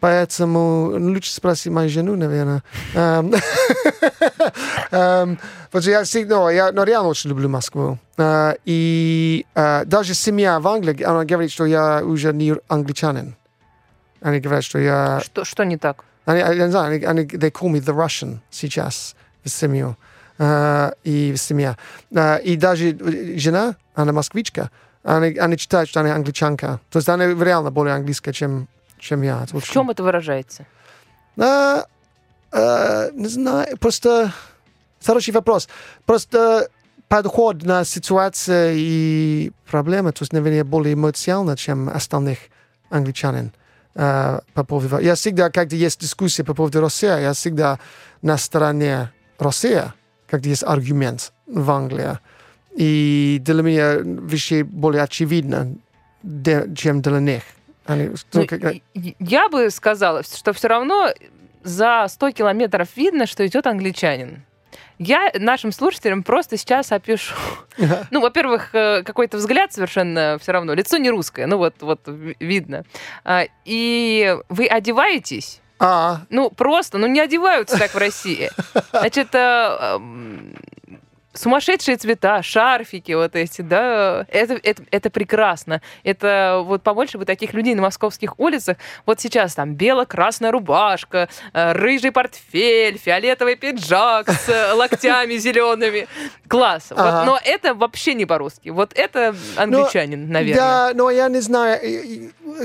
Поэтому 0.00 0.98
ну, 0.98 1.12
лучше 1.12 1.32
спроси 1.32 1.70
мою 1.70 1.88
жену, 1.88 2.16
наверное. 2.16 2.62
Эм, 2.94 3.32
эм, 4.90 5.38
Вот 5.72 5.84
я 5.84 6.02
всегда, 6.04 6.50
я 6.50 6.72
ну, 6.72 6.84
реально 6.84 7.08
очень 7.08 7.30
люблю 7.30 7.48
Москву. 7.48 7.98
Э, 8.16 8.54
И 8.64 9.44
э, 9.54 9.84
даже 9.84 10.14
семья 10.14 10.60
в 10.60 10.68
Англии, 10.68 11.02
она 11.02 11.24
говорит, 11.24 11.50
что 11.50 11.66
я 11.66 12.02
уже 12.04 12.32
не 12.32 12.54
англичанин. 12.68 13.34
Они 14.20 14.40
говорят, 14.40 14.64
что 14.64 14.78
я... 14.78 15.20
Что, 15.24 15.44
что 15.44 15.64
не 15.64 15.76
так? 15.76 16.04
Они, 16.24 16.40
я 16.40 16.54
не 16.54 16.70
знаю, 16.70 16.94
они, 16.94 17.04
они, 17.04 17.22
they 17.24 17.50
call 17.52 17.70
me 17.70 17.80
the 17.80 17.94
Russian 17.94 18.38
сейчас 18.50 19.14
в 19.44 19.48
семью. 19.48 19.96
Э, 20.38 20.92
и 21.04 21.32
в 21.32 21.38
семье. 21.38 21.76
Э, 22.10 22.40
И 22.42 22.56
даже 22.56 22.96
жена, 23.38 23.76
она 23.94 24.12
москвичка, 24.12 24.70
они, 25.02 25.36
они 25.38 25.56
считают, 25.56 25.88
что 25.90 26.00
она 26.00 26.14
англичанка. 26.14 26.80
То 26.90 26.98
есть 26.98 27.08
она 27.08 27.26
реально 27.26 27.70
более 27.70 27.94
английская, 27.94 28.32
чем, 28.32 28.68
чем 28.98 29.22
я. 29.22 29.42
Это 29.44 29.52
В 29.54 29.56
очень- 29.58 29.72
чем 29.72 29.90
это 29.90 30.02
выражается? 30.02 30.66
А, 31.38 31.86
а, 32.52 33.10
не 33.12 33.28
знаю, 33.28 33.76
просто 33.78 34.32
хороший 35.04 35.32
вопрос. 35.32 35.68
Просто 36.06 36.68
подход 37.08 37.62
на 37.62 37.84
ситуацию 37.84 38.72
и 38.76 39.52
проблемы, 39.70 40.12
то 40.12 40.22
есть, 40.22 40.32
наверное, 40.32 40.64
более 40.64 40.94
эмоционально, 40.94 41.56
чем 41.56 41.88
остальных 41.88 42.38
англичанин. 42.90 43.52
а, 44.00 44.42
по 44.54 44.62
поводу... 44.62 44.98
Я 44.98 45.16
всегда, 45.16 45.50
когда 45.50 45.74
есть 45.74 46.00
дискуссия 46.00 46.44
по 46.44 46.54
поводу 46.54 46.80
России, 46.80 47.08
я 47.08 47.32
всегда 47.32 47.80
на 48.22 48.36
стороне 48.38 49.10
России, 49.40 49.82
когда 50.30 50.48
есть 50.48 50.62
аргумент 50.62 51.32
в 51.46 51.68
Англии. 51.68 52.18
И 52.76 53.40
для 53.42 53.60
меня 53.62 53.94
вещи 53.96 54.62
более 54.62 55.02
очевидно, 55.02 55.74
де- 56.22 56.72
чем 56.76 57.02
для 57.02 57.18
них. 57.18 57.42
Они- 57.88 58.10
Ну, 58.32 58.46
как- 58.46 58.74
я 58.94 59.48
бы 59.48 59.70
сказала, 59.70 60.22
что 60.22 60.52
все 60.52 60.68
равно 60.68 61.10
за 61.64 62.06
100 62.08 62.30
километров 62.32 62.88
видно, 62.96 63.26
что 63.26 63.46
идет 63.46 63.66
англичанин. 63.66 64.44
Я 65.00 65.30
нашим 65.38 65.70
слушателям 65.72 66.22
просто 66.22 66.56
сейчас 66.56 66.92
опишу. 66.92 67.34
Ну, 68.10 68.20
во-первых, 68.20 68.70
э, 68.74 69.02
какой-то 69.04 69.36
взгляд 69.36 69.72
совершенно 69.72 70.38
все 70.40 70.52
равно. 70.52 70.74
Лицо 70.74 70.96
не 70.98 71.10
русское, 71.10 71.46
ну 71.46 71.56
вот, 71.58 71.74
вот 71.80 72.00
ви- 72.08 72.36
видно. 72.40 72.84
А, 73.24 73.44
И 73.64 74.36
вы 74.48 74.66
одеваетесь, 74.66 75.60
А, 75.80 76.22
ну 76.30 76.50
просто, 76.50 76.98
ну 76.98 77.06
не 77.06 77.20
одеваются 77.20 77.78
так 77.78 77.94
в 77.94 77.98
России. 77.98 78.50
Значит, 78.90 79.28
э, 79.34 79.38
эм, 79.38 80.56
сумасшедшие 81.38 81.96
цвета, 81.96 82.42
шарфики 82.42 83.12
вот 83.12 83.36
эти, 83.36 83.62
да, 83.62 84.26
это, 84.28 84.58
это, 84.62 84.82
это 84.90 85.10
прекрасно. 85.10 85.80
Это 86.02 86.62
вот 86.64 86.82
побольше 86.82 87.18
бы 87.18 87.24
таких 87.24 87.54
людей 87.54 87.74
на 87.74 87.82
московских 87.82 88.38
улицах. 88.38 88.76
Вот 89.06 89.20
сейчас 89.20 89.54
там 89.54 89.74
бело-красная 89.74 90.50
рубашка, 90.50 91.28
э, 91.52 91.72
рыжий 91.72 92.12
портфель, 92.12 92.98
фиолетовый 92.98 93.56
пиджак 93.56 94.30
с 94.30 94.48
э, 94.48 94.72
локтями 94.74 95.36
зелеными. 95.36 96.08
Класс. 96.48 96.86
Вот, 96.90 96.98
Ага. 96.98 97.24
но 97.24 97.38
это 97.44 97.74
вообще 97.74 98.14
не 98.14 98.26
по-русски. 98.26 98.70
Вот 98.70 98.92
это 98.94 99.34
англичанин, 99.56 100.30
наверное. 100.30 100.56
Да, 100.60 100.90
но 100.94 101.10
я 101.10 101.28
не 101.28 101.40
знаю, 101.40 101.78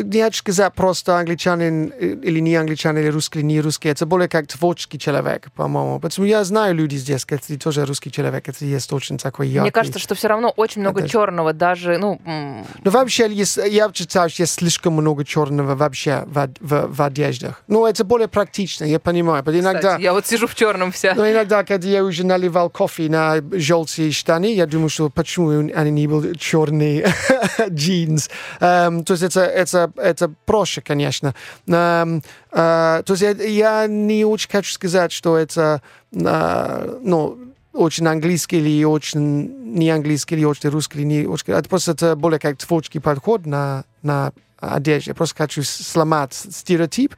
не 0.04 0.24
хочу 0.24 0.40
сказать 0.40 0.74
просто 0.74 1.18
англичанин 1.18 1.88
или 1.88 2.40
не 2.40 2.56
англичанин, 2.56 3.02
или 3.02 3.10
русский, 3.10 3.40
или 3.40 3.46
не 3.46 3.62
русский. 3.62 3.90
Это 3.90 4.06
более 4.06 4.30
как 4.30 4.48
творческий 4.48 4.98
человек, 4.98 5.52
по-моему. 5.56 6.00
Потому 6.00 6.28
я 6.28 6.44
знаю 6.44 6.76
людей 6.76 6.98
здесь, 7.00 7.26
которые 7.26 7.60
тоже 7.60 7.86
русский 7.86 8.12
человек, 8.12 8.46
который 8.46 8.63
есть 8.66 8.92
очень 8.94 9.18
такой 9.18 9.48
яркий. 9.48 9.62
Мне 9.62 9.72
кажется, 9.72 10.00
что 10.00 10.16
все 10.16 10.28
равно 10.28 10.50
очень 10.56 10.82
много 10.82 11.02
Это- 11.02 11.10
черного, 11.10 11.54
даже, 11.54 11.98
ну, 11.98 12.20
Но 12.26 12.92
вообще, 12.92 13.32
есть, 13.32 13.58
я 13.58 13.92
считаю, 13.94 14.30
что 14.30 14.44
есть 14.44 14.54
слишком 14.54 14.94
много 14.94 15.26
черного 15.26 15.76
вообще 15.76 16.24
в, 16.28 16.50
в, 16.60 16.88
в 16.96 17.02
одеждах. 17.02 17.62
Но 17.68 17.88
это 17.88 18.04
более 18.04 18.28
практично, 18.28 18.86
я 18.86 19.00
понимаю. 19.00 19.44
потому 19.44 19.62
Иногда, 19.64 19.80
кстати, 19.80 20.02
я 20.02 20.14
вот 20.14 20.26
сижу 20.26 20.48
в 20.48 20.56
черном 20.56 20.92
вся. 20.92 21.14
но 21.16 21.30
иногда, 21.30 21.64
когда 21.64 21.88
я 21.88 22.04
уже 22.04 22.26
наливал 22.26 22.70
кофе 22.70 23.10
на 23.10 23.38
желтые 23.52 24.12
штаны, 24.12 24.54
я 24.54 24.66
думаю, 24.66 24.90
что 24.90 25.10
почему 25.10 25.50
они 25.76 25.92
не 25.92 26.08
были 26.08 26.36
черные 26.36 27.14
джинс. 27.70 28.30
Эм, 28.60 29.04
то 29.04 29.14
есть 29.14 29.24
это, 29.24 29.42
это, 29.42 29.92
это 29.98 30.32
проще, 30.46 30.82
конечно. 30.82 31.34
Эм, 31.68 32.24
э, 32.52 33.04
то 33.06 33.14
есть 33.14 33.22
я, 33.22 33.32
я 33.32 33.88
не 33.88 34.26
очень 34.26 34.50
хочу 34.50 34.72
сказать, 34.72 35.12
что 35.12 35.38
это 35.38 35.82
э, 36.12 36.98
ну, 37.02 37.38
очень 37.74 38.08
английский 38.08 38.58
или 38.58 38.84
очень 38.84 39.76
не 39.76 39.90
английский 39.90 40.36
или 40.36 40.46
очень 40.46 40.70
русский 40.70 41.00
или 41.00 41.06
не 41.06 41.26
очень... 41.26 41.54
Это 41.54 41.68
просто 41.68 41.92
это 41.92 42.16
более 42.16 42.40
как 42.40 42.58
творческий 42.58 43.00
подход 43.00 43.46
на, 43.46 43.84
на 44.02 44.32
одежду. 44.60 45.12
Я 45.12 45.16
просто 45.16 45.36
хочу 45.36 45.64
сломать 45.64 46.34
стереотип, 46.34 47.16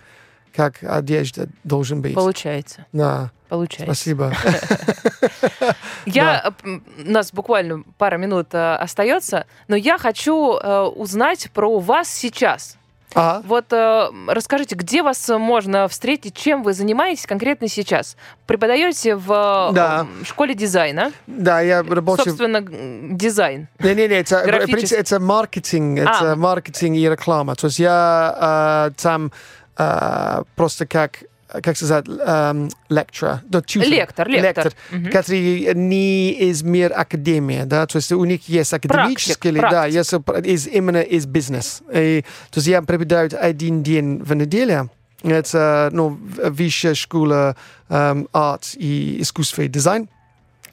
как 0.56 0.84
одежда 0.84 1.50
должен 1.64 2.02
быть. 2.02 2.16
Получается. 2.16 2.86
Да, 2.94 3.32
Получается. 3.50 3.94
спасибо. 3.94 4.34
Я, 6.06 6.54
у 6.64 7.10
нас 7.10 7.32
буквально 7.34 7.84
пара 7.98 8.18
минут 8.18 8.54
э, 8.54 8.76
остается, 8.76 9.46
но 9.68 9.76
я 9.76 9.98
хочу 9.98 10.56
э, 10.56 10.82
узнать 10.84 11.50
про 11.52 11.80
вас 11.80 12.10
сейчас. 12.10 12.78
А, 13.16 13.42
Вот 13.46 13.72
э, 13.72 14.10
расскажите, 14.28 14.76
где 14.76 15.02
вас 15.02 15.28
можно 15.30 15.88
встретить, 15.88 16.36
чем 16.36 16.64
вы 16.64 16.74
занимаетесь 16.74 17.26
конкретно 17.26 17.70
сейчас? 17.70 18.18
Преподаете 18.46 19.16
в 19.16 19.70
э, 19.72 19.74
Да. 19.74 20.06
э, 20.22 20.26
школе 20.26 20.54
дизайна, 20.54 21.14
да, 21.26 21.62
я 21.62 21.82
работаю... 21.82 22.26
собственно, 22.28 22.62
дизайн. 22.62 23.70
Не-не-не, 23.80 24.16
это, 24.16 24.42
принципе, 24.66 25.00
это 25.02 25.20
маркетинг, 25.22 26.00
это 26.00 26.34
А. 26.34 26.36
маркетинг 26.36 26.98
и 26.98 27.10
реклама. 27.10 27.56
То 27.56 27.68
есть 27.68 27.80
я 27.80 28.90
э, 28.92 29.02
там 29.02 29.32
э, 29.78 30.44
просто 30.56 30.86
как, 30.86 31.20
как 31.62 31.78
сказать, 31.78 32.06
эм, 32.08 32.70
lecturer, 32.90 33.40
да, 33.48 33.60
tutor. 33.60 33.86
Лектор, 33.86 34.28
лектор. 34.28 34.74
Мгм. 34.92 35.12
который 35.12 35.74
не 35.76 36.32
из 36.32 36.64
мира 36.64 36.94
академии, 36.94 37.64
да, 37.66 37.86
то 37.86 37.98
есть 37.98 38.12
у 38.12 38.24
них 38.26 38.48
есть 38.50 38.74
академический, 38.74 39.50
или- 39.50 39.60
да, 39.60 39.70
практик. 39.70 39.96
есть 39.96 40.14
э, 40.14 40.42
из, 40.44 40.68
именно 40.68 41.02
из 41.02 41.26
бизнес. 41.26 41.82
И, 41.94 42.24
то 42.52 42.58
есть 42.58 42.68
я 42.68 42.82
преподаю 42.82 43.30
один 43.40 43.84
день 43.84 44.22
в 44.24 44.34
неделю. 44.34 44.90
Это 45.24 45.90
ну, 45.92 46.20
высшая 46.50 46.94
школа 46.94 47.56
эм, 47.90 48.28
арт 48.32 48.74
и 48.76 49.18
искусства 49.22 49.64
и 49.64 49.68
дизайн 49.68 50.08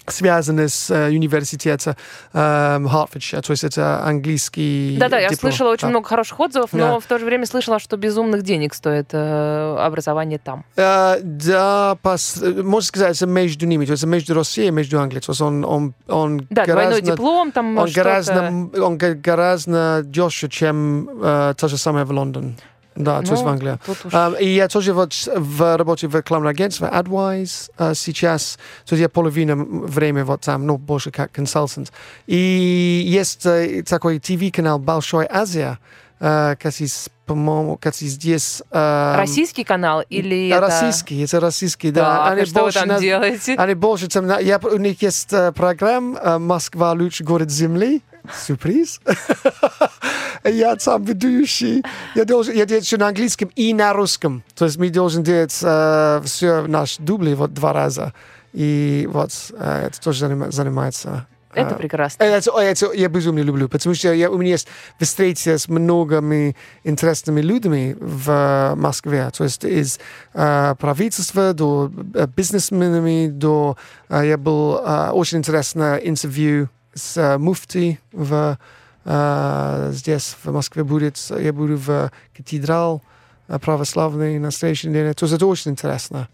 связаны 0.06 0.68
с 0.68 0.90
э, 0.90 1.08
университетом 1.08 1.94
эм, 2.32 2.88
Хартфордшир, 2.88 3.42
то 3.42 3.50
есть 3.52 3.64
это 3.64 4.02
английский 4.04 4.96
Да-да, 4.98 5.18
я 5.18 5.28
диплом. 5.28 5.50
слышала 5.52 5.70
очень 5.70 5.82
Да. 5.82 5.90
много 5.90 6.08
хороших 6.08 6.38
отзывов, 6.40 6.72
но 6.72 6.94
Да. 6.94 7.00
в 7.00 7.04
то 7.04 7.18
же 7.18 7.24
время 7.24 7.46
слышала, 7.46 7.78
что 7.78 7.96
безумных 7.96 8.42
денег 8.42 8.74
стоит 8.74 9.08
э, 9.12 9.76
образование 9.78 10.38
там. 10.38 10.64
Э, 10.76 11.18
да, 11.22 11.96
пос- 12.02 12.44
э, 12.44 12.62
можно 12.62 12.86
сказать, 12.86 13.16
это 13.16 13.26
между 13.26 13.66
ними, 13.66 13.84
то 13.86 13.92
есть 13.92 14.04
между 14.04 14.34
Россией 14.34 14.68
и 14.68 14.70
между 14.72 15.00
Англией. 15.00 15.22
То 15.22 15.30
есть 15.32 15.40
он, 15.40 15.64
он, 15.64 15.94
он 16.08 16.46
Да, 16.50 16.64
двойной 16.64 16.94
гораздо- 17.00 17.12
диплом, 17.12 17.52
там 17.52 17.78
Он 17.78 17.86
что-то... 17.86 18.04
гораздо, 18.04 18.52
он 18.84 18.98
гораздо 18.98 20.02
дешевле, 20.04 20.50
чем 20.50 21.08
э, 21.22 21.54
то 21.56 21.68
же 21.68 21.76
самое 21.78 22.04
в 22.04 22.10
Лондон. 22.10 22.56
Да, 22.94 23.22
то 23.22 23.30
есть 23.30 23.42
в 23.42 23.46
Ну, 23.46 23.50
Англии. 23.52 23.78
уж- 23.86 23.96
Um, 24.12 24.38
и 24.38 24.48
я 24.54 24.68
тоже 24.68 24.92
вот 24.92 25.12
в 25.36 25.76
работе 25.76 26.08
в 26.08 26.14
рекламном 26.16 26.48
агентстве 26.50 26.88
AdWise 26.88 27.70
uh, 27.78 27.94
сейчас. 27.94 28.58
То 28.86 28.94
есть 28.94 29.00
я 29.00 29.08
половину 29.08 29.86
время 29.86 30.24
вот 30.24 30.42
там, 30.42 30.66
ну, 30.66 30.76
больше 30.76 31.10
как 31.10 31.32
консультант. 31.32 31.92
И 32.26 33.02
есть 33.06 33.46
э, 33.46 33.82
такой 33.82 34.18
ТВ-канал 34.18 34.78
«Большой 34.78 35.26
Азия», 35.30 35.78
э, 36.20 36.54
который, 36.60 36.88
по-моему, 37.26 37.76
который 37.78 38.08
здесь... 38.08 38.62
э, 38.70 39.14
Российский 39.16 39.64
канал 39.64 40.02
или 40.10 40.48
это... 40.50 40.60
Российский, 40.60 41.22
это 41.22 41.40
российский, 41.40 41.90
да. 41.92 42.16
Так, 42.26 42.32
Они 42.32 42.44
что 42.46 42.54
вы 42.56 42.60
больше 42.62 42.78
там 42.80 42.88
наз- 42.90 43.00
делаете? 43.00 43.54
они 43.56 43.74
больше 43.74 44.08
там... 44.08 44.26
на- 44.26 44.38
Я, 44.38 44.58
у 44.58 44.76
них 44.76 45.00
есть 45.02 45.32
э, 45.32 45.52
программа 45.52 46.18
э, 46.18 46.38
«Москва 46.38 46.92
лучший 46.92 47.24
город 47.24 47.50
Земли». 47.50 48.02
Сюрприз. 48.46 49.00
Я 50.44 50.76
там 50.76 51.04
ведущий. 51.04 51.82
Я 52.14 52.24
должен, 52.24 52.54
я 52.54 52.66
делаю 52.66 52.82
всё 52.82 52.98
на 52.98 53.08
английском 53.08 53.50
и 53.54 53.72
на 53.74 53.92
русском. 53.92 54.42
То 54.54 54.64
есть 54.64 54.76
мы 54.76 54.90
должны 54.90 55.22
делать 55.22 55.52
все 55.52 56.66
наш 56.66 56.96
дубли 56.98 57.34
вот 57.34 57.54
два 57.54 57.72
раза. 57.72 58.12
И 58.52 59.08
вот 59.10 59.30
э, 59.52 59.86
это 59.86 60.00
тоже 60.00 60.26
занима- 60.26 60.50
занимается. 60.50 61.26
Это 61.54 61.74
э, 61.74 61.78
прекрасно. 61.78 62.22
это, 62.22 62.50
ой, 62.52 62.64
это 62.66 62.92
я 62.92 63.08
безумно 63.08 63.40
люблю, 63.40 63.68
потому 63.68 63.94
что 63.94 64.12
я, 64.12 64.30
у 64.30 64.38
меня 64.38 64.52
есть 64.52 64.68
встречи 65.00 65.56
с 65.56 65.68
многими 65.68 66.56
интересными 66.84 67.40
людьми 67.40 67.96
в 67.98 68.74
Москве, 68.76 69.30
то 69.36 69.44
есть 69.44 69.64
из 69.64 70.00
э, 70.34 70.74
правительства 70.78 71.52
до 71.52 71.90
э, 72.14 72.26
бизнесменами, 72.36 73.28
до... 73.28 73.76
э, 74.08 74.26
я 74.26 74.38
был... 74.38 74.78
э, 74.84 75.10
очень 75.10 75.38
интересное 75.38 75.96
интервью 75.96 76.68
с 76.94 77.38
муфти 77.38 77.98
в, 78.12 78.58
э, 79.04 79.90
здесь, 79.92 80.36
в 80.42 80.52
Москве 80.52 80.84
будет. 80.84 81.16
Я 81.30 81.52
буду 81.52 81.76
в 81.76 82.10
катедрал 82.36 83.02
православный 83.60 84.38
на 84.38 84.50
следующей 84.50 84.88
неделе. 84.88 85.12
То 85.14 85.24
есть 85.26 85.34
это 85.34 85.46
очень 85.46 85.72
интересно. 85.72 86.28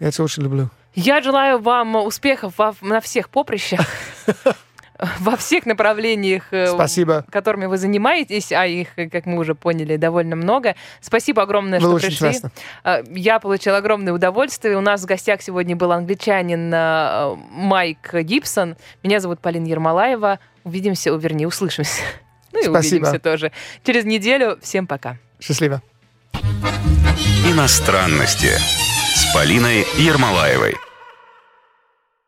Я 0.00 0.08
это 0.08 0.22
очень 0.22 0.42
люблю. 0.42 0.68
Я 0.94 1.22
желаю 1.22 1.58
вам 1.60 1.96
успехов 1.96 2.54
во- 2.58 2.74
на 2.82 3.00
всех 3.00 3.28
поприщах. 3.30 3.80
во 5.20 5.36
всех 5.36 5.66
направлениях, 5.66 6.44
э, 6.52 6.68
Спасибо. 6.68 7.24
которыми 7.30 7.66
вы 7.66 7.76
занимаетесь, 7.78 8.52
а 8.52 8.66
их, 8.66 8.88
э, 8.96 9.08
как 9.08 9.26
мы 9.26 9.38
уже 9.38 9.54
поняли, 9.54 9.96
довольно 9.96 10.36
много. 10.36 10.74
Спасибо 11.00 11.42
огромное, 11.42 11.80
Было 11.80 11.98
что 11.98 12.06
очень 12.06 12.18
пришли. 12.18 12.28
интересно. 12.28 12.50
Э, 12.84 13.02
Я 13.10 13.38
получила 13.40 13.78
огромное 13.78 14.12
удовольствие. 14.12 14.76
У 14.76 14.80
нас 14.80 15.02
в 15.02 15.06
гостях 15.06 15.42
сегодня 15.42 15.76
был 15.76 15.92
англичанин 15.92 16.70
Майк 17.50 18.14
Гибсон. 18.14 18.76
Меня 19.02 19.20
зовут 19.20 19.40
Полина 19.40 19.66
Ермолаева. 19.66 20.38
Увидимся, 20.64 21.10
вернее, 21.10 21.46
услышимся. 21.46 22.02
Ну 22.54 22.60
и 22.60 22.64
Спасибо. 22.64 23.06
увидимся 23.06 23.18
тоже. 23.18 23.50
Через 23.82 24.04
неделю. 24.04 24.58
Всем 24.60 24.86
пока. 24.86 25.16
Счастливо. 25.40 25.80
Иностранности 27.48 28.50
с 29.14 29.34
Полиной 29.34 29.86
Ермолаевой. 29.96 30.76